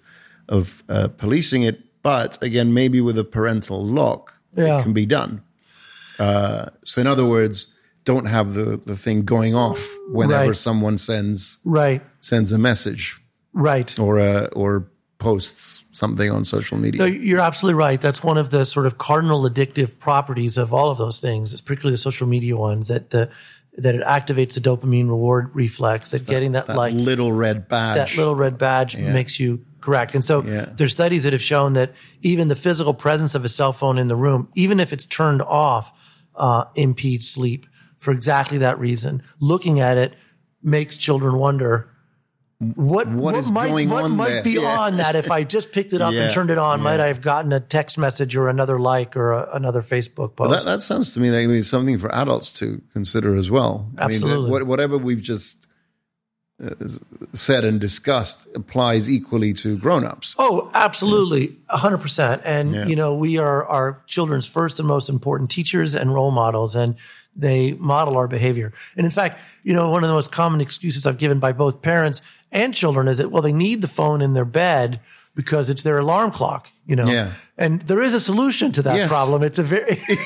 of 0.48 0.82
uh, 0.88 1.08
policing 1.18 1.62
it, 1.62 1.80
but 2.02 2.42
again, 2.42 2.72
maybe 2.72 3.00
with 3.00 3.18
a 3.18 3.24
parental 3.24 3.84
lock, 3.84 4.32
Yeah. 4.56 4.78
it 4.78 4.82
can 4.82 4.92
be 4.92 5.06
done. 5.06 5.42
Uh, 6.18 6.66
so, 6.84 7.00
in 7.00 7.06
other 7.06 7.24
words, 7.24 7.74
don't 8.04 8.26
have 8.26 8.54
the 8.54 8.76
the 8.78 8.96
thing 8.96 9.22
going 9.22 9.54
off 9.54 9.86
whenever 10.10 10.48
Right. 10.48 10.56
someone 10.56 10.98
sends 10.98 11.58
right, 11.64 12.02
sends 12.20 12.52
a 12.52 12.58
message 12.58 13.20
right. 13.52 13.98
or 13.98 14.18
uh, 14.18 14.46
or 14.52 14.90
posts 15.18 15.84
something 15.92 16.30
on 16.30 16.44
social 16.44 16.78
media. 16.78 17.00
No, 17.00 17.04
you're 17.06 17.40
absolutely 17.40 17.78
right. 17.78 18.00
That's 18.00 18.22
one 18.22 18.38
of 18.38 18.50
the 18.50 18.64
sort 18.64 18.86
of 18.86 18.98
cardinal 18.98 19.42
addictive 19.48 19.98
properties 19.98 20.56
of 20.56 20.72
all 20.72 20.90
of 20.90 20.98
those 20.98 21.20
things, 21.20 21.60
particularly 21.60 21.94
the 21.94 21.98
social 21.98 22.26
media 22.26 22.56
ones. 22.56 22.88
That 22.88 23.10
the 23.10 23.30
that 23.76 23.94
it 23.94 24.02
activates 24.02 24.54
the 24.54 24.60
dopamine 24.60 25.08
reward 25.08 25.50
reflex. 25.54 26.10
That, 26.10 26.26
getting 26.26 26.52
that, 26.52 26.66
that 26.66 26.76
like 26.76 26.94
little 26.94 27.32
red 27.32 27.68
badge. 27.68 27.96
that 27.96 28.16
little 28.16 28.34
red 28.34 28.58
badge 28.58 28.96
makes 28.96 29.38
you 29.38 29.64
correct. 29.80 30.14
And 30.16 30.24
so 30.24 30.42
Yeah. 30.42 30.68
there's 30.76 30.92
studies 30.92 31.22
that 31.22 31.32
have 31.32 31.42
shown 31.42 31.74
that 31.74 31.92
even 32.22 32.48
the 32.48 32.56
physical 32.56 32.92
presence 32.92 33.36
of 33.36 33.44
a 33.44 33.48
cell 33.48 33.72
phone 33.72 33.96
in 33.98 34.08
the 34.08 34.16
room, 34.16 34.48
even 34.56 34.80
if 34.80 34.92
it's 34.92 35.06
turned 35.06 35.42
off, 35.42 35.92
uh, 36.38 36.64
impedes 36.74 37.28
sleep 37.28 37.66
for 37.98 38.12
exactly 38.12 38.58
that 38.58 38.78
reason. 38.78 39.22
Looking 39.40 39.80
at 39.80 39.96
it 39.98 40.14
makes 40.62 40.96
children 40.96 41.36
wonder 41.36 41.90
what 42.60 43.06
What 43.08 43.36
is 43.36 43.52
might, 43.52 43.68
going 43.68 43.88
what 43.88 44.04
on 44.04 44.16
might 44.16 44.28
there? 44.28 44.42
be 44.42 44.50
Yeah. 44.52 44.80
on 44.80 44.96
that 44.96 45.14
if 45.14 45.30
I 45.30 45.44
just 45.44 45.70
picked 45.70 45.92
it 45.92 46.00
up 46.00 46.12
Yeah. 46.14 46.22
and 46.22 46.32
turned 46.32 46.50
it 46.50 46.58
on. 46.58 46.80
Might 46.80 46.98
I 46.98 47.06
have 47.06 47.20
gotten 47.20 47.52
a 47.52 47.60
text 47.60 47.98
message 47.98 48.34
or 48.36 48.48
another 48.48 48.80
like 48.80 49.16
or 49.16 49.32
a, 49.32 49.48
another 49.54 49.80
Facebook 49.82 50.34
post? 50.34 50.64
That, 50.64 50.70
that 50.78 50.82
sounds 50.82 51.12
to 51.14 51.20
me 51.20 51.30
like 51.30 51.48
it's 51.56 51.68
something 51.68 51.98
for 51.98 52.12
adults 52.14 52.52
to 52.54 52.82
consider 52.92 53.36
as 53.36 53.48
well. 53.50 53.88
I 53.98 54.06
mean, 54.08 54.14
Absolutely. 54.16 54.64
whatever 54.64 54.98
we've 54.98 55.22
just 55.22 55.57
Uh, 56.60 56.70
said 57.34 57.64
and 57.64 57.80
discussed 57.80 58.48
applies 58.56 59.08
equally 59.08 59.52
to 59.52 59.78
grown-ups. 59.78 60.34
Oh, 60.40 60.68
absolutely, 60.74 61.56
a 61.68 61.76
hundred 61.76 61.98
percent. 61.98 62.42
And 62.44 62.74
Yeah. 62.74 62.86
you 62.86 62.96
know, 62.96 63.14
we 63.14 63.38
are 63.38 63.64
our 63.64 64.02
children's 64.08 64.48
first 64.48 64.80
and 64.80 64.88
most 64.88 65.08
important 65.08 65.50
teachers 65.50 65.94
and 65.94 66.12
role 66.12 66.32
models, 66.32 66.74
and 66.74 66.96
they 67.36 67.74
model 67.74 68.16
our 68.16 68.26
behavior. 68.26 68.72
And 68.96 69.04
in 69.04 69.12
fact, 69.12 69.40
you 69.62 69.72
know, 69.72 69.88
one 69.88 70.02
of 70.02 70.08
the 70.08 70.14
most 70.14 70.32
common 70.32 70.60
excuses 70.60 71.06
I've 71.06 71.18
given 71.18 71.38
by 71.38 71.52
both 71.52 71.80
parents 71.80 72.22
and 72.50 72.74
children 72.74 73.06
is 73.06 73.18
that 73.18 73.30
well, 73.30 73.42
they 73.42 73.52
need 73.52 73.80
the 73.80 73.86
phone 73.86 74.20
in 74.20 74.32
their 74.32 74.44
bed 74.44 74.98
because 75.38 75.70
it's 75.72 75.84
their 75.84 75.98
alarm 75.98 76.30
clock. 76.32 76.66
You 76.90 76.96
know, 76.96 77.06
Yeah. 77.08 77.28
and 77.56 77.80
there 77.82 78.02
is 78.02 78.12
a 78.14 78.18
solution 78.20 78.72
to 78.72 78.82
that 78.82 78.96
Yes. 78.96 79.08
problem. 79.08 79.42
It's 79.48 79.58
a 79.58 79.62
very 79.62 79.84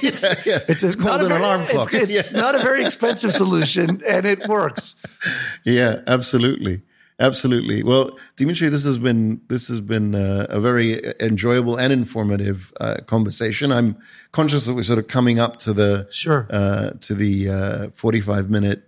it's, 0.08 0.22
Yeah, 0.28 0.34
yeah. 0.46 0.58
it's, 0.72 0.82
a, 0.84 0.86
It's 0.88 0.96
called 0.96 1.20
not 1.20 1.20
a 1.20 1.24
an 1.24 1.28
very- 1.28 1.40
alarm 1.42 1.60
it's- 1.62 1.72
clock. 1.88 1.94
It's, 2.02 2.12
Yeah. 2.32 2.40
not 2.40 2.54
a 2.54 2.58
very 2.68 2.82
expensive 2.84 3.32
solution, 3.32 3.88
and 4.08 4.24
it 4.26 4.48
works. 4.48 4.94
Yeah, 5.64 5.92
absolutely. 6.06 6.80
Absolutely. 7.20 7.82
Well, 7.82 8.18
Dimitri, 8.36 8.68
this 8.70 8.84
has 8.84 8.98
been 8.98 9.40
this 9.48 9.68
has 9.68 9.80
been 9.80 10.14
uh, 10.14 10.46
a 10.48 10.60
very 10.60 10.90
enjoyable 11.20 11.76
and 11.82 11.92
informative 11.92 12.72
uh, 12.80 12.96
conversation. 13.06 13.70
I'm 13.70 13.96
conscious 14.32 14.64
that 14.66 14.74
we're 14.74 14.82
sort 14.92 14.98
of 14.98 15.06
coming 15.08 15.38
up 15.44 15.58
to 15.64 15.72
the 15.74 16.06
Sure. 16.10 16.46
uh, 16.50 16.90
to 17.06 17.14
the 17.14 17.34
uh, 17.50 17.90
45 17.94 18.48
minute 18.50 18.80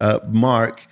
uh, 0.00 0.18
mark. 0.28 0.86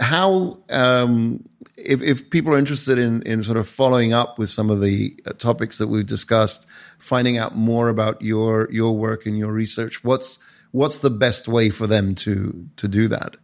How 0.00 0.58
um, 0.68 1.48
if 1.84 2.02
if 2.02 2.30
people 2.30 2.52
are 2.54 2.58
interested 2.58 2.98
in 2.98 3.22
in 3.22 3.42
sort 3.42 3.56
of 3.56 3.68
following 3.68 4.12
up 4.12 4.38
with 4.38 4.50
some 4.50 4.70
of 4.70 4.80
the 4.80 5.16
uh, 5.26 5.32
topics 5.32 5.78
that 5.78 5.88
we've 5.88 6.06
discussed, 6.06 6.66
finding 6.98 7.38
out 7.38 7.56
more 7.56 7.88
about 7.88 8.22
your 8.22 8.68
your 8.70 8.96
work 8.96 9.26
and 9.26 9.38
your 9.38 9.52
research, 9.52 10.04
what's 10.04 10.38
what's 10.72 10.98
the 10.98 11.10
best 11.10 11.48
way 11.48 11.70
for 11.70 11.86
them 11.86 12.14
to 12.16 12.66
to 12.76 12.88
do 12.88 13.08
that? 13.08 13.36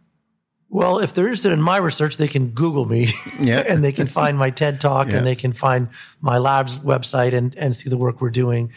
Well, 0.69 0.99
if 0.99 1.13
they're 1.13 1.25
interested 1.25 1.53
in 1.53 1.61
my 1.61 1.77
research, 1.77 2.17
they 2.17 2.27
can 2.27 2.49
Google 2.49 2.85
me 2.85 3.07
Yeah. 3.39 3.63
and 3.69 3.81
they 3.83 3.93
can 3.93 4.05
find 4.05 4.37
my 4.37 4.49
TED 4.49 4.81
talk 4.81 5.07
Yeah. 5.07 5.17
and 5.17 5.25
they 5.25 5.35
can 5.35 5.53
find 5.53 5.87
my 6.19 6.37
lab's 6.39 6.79
website 6.79 7.33
and, 7.33 7.55
and 7.55 7.73
see 7.73 7.89
the 7.89 7.97
work 7.97 8.19
we're 8.19 8.29
doing. 8.31 8.73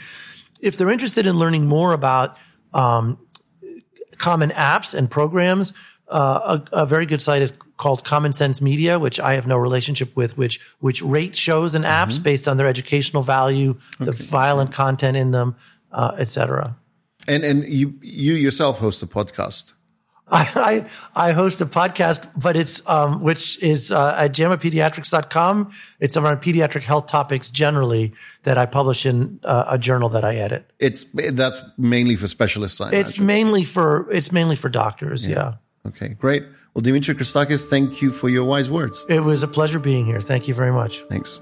If 0.61 0.77
they're 0.77 0.91
interested 0.91 1.27
in 1.27 1.37
learning 1.37 1.67
more 1.67 1.93
about 1.93 2.37
um, 2.73 3.19
common 4.19 4.51
apps 4.51 4.95
and 4.95 5.11
programs, 5.11 5.73
uh, 6.07 6.59
a, 6.73 6.83
a 6.83 6.87
very 6.87 7.07
good 7.07 7.23
site 7.23 7.43
is 7.43 7.53
called 7.81 8.05
Common 8.05 8.33
Sense 8.33 8.61
Media, 8.71 8.99
which 8.99 9.19
I 9.19 9.33
have 9.39 9.47
no 9.47 9.57
relationship 9.69 10.11
with, 10.21 10.37
which 10.39 10.61
which 10.87 11.01
rates 11.03 11.39
shows 11.39 11.75
and 11.75 11.85
apps 11.85 12.15
Mm-hmm. 12.15 12.23
based 12.31 12.47
on 12.49 12.57
their 12.59 12.69
educational 12.69 13.23
value, 13.25 13.71
the 13.99 14.13
violent 14.13 14.71
content 14.73 15.17
in 15.17 15.31
them, 15.33 15.57
uh, 15.91 16.13
et 16.23 16.29
cetera. 16.29 16.77
And 17.27 17.43
and 17.45 17.59
you 17.69 17.87
you 18.03 18.35
yourself 18.35 18.79
host 18.79 19.03
a 19.03 19.07
podcast. 19.07 19.73
I, 20.33 20.87
I, 21.17 21.29
I 21.29 21.33
host 21.33 21.61
a 21.61 21.67
podcast, 21.67 22.21
but 22.37 22.55
it's, 22.57 22.81
um, 22.89 23.21
which 23.21 23.61
is, 23.65 23.91
uh, 23.91 24.15
at 24.17 24.31
jamapediatrics.com. 24.33 25.71
It's 25.99 26.17
around 26.17 26.39
pediatric 26.41 26.83
health 26.83 27.07
topics 27.09 27.51
generally 27.51 28.13
that 28.45 28.57
I 28.57 28.67
publish 28.67 29.07
in 29.07 29.41
uh, 29.43 29.65
a 29.69 29.77
journal 29.77 30.09
that 30.11 30.25
I 30.25 30.37
edit. 30.37 30.71
It's 30.79 31.05
that's 31.33 31.63
mainly 31.77 32.15
for 32.15 32.29
specialists. 32.29 32.81
I 32.81 32.91
It's 32.93 33.11
imagine. 33.19 33.27
mainly 33.27 33.65
for, 33.65 34.07
it's 34.13 34.31
mainly 34.31 34.55
for 34.57 34.69
doctors. 34.69 35.27
Yeah. 35.27 35.55
okay, 35.89 36.09
great. 36.11 36.45
Well, 36.75 36.83
Dimitri 36.83 37.15
Christakis, 37.15 37.69
thank 37.69 38.01
you 38.01 38.13
for 38.13 38.29
your 38.29 38.45
wise 38.45 38.71
words. 38.71 39.05
It 39.09 39.21
was 39.21 39.43
a 39.43 39.49
pleasure 39.49 39.81
being 39.81 40.07
here. 40.07 40.21
Thank 40.21 40.47
you 40.47 40.55
very 40.55 40.73
much. 40.73 41.03
Thanks. 41.09 41.41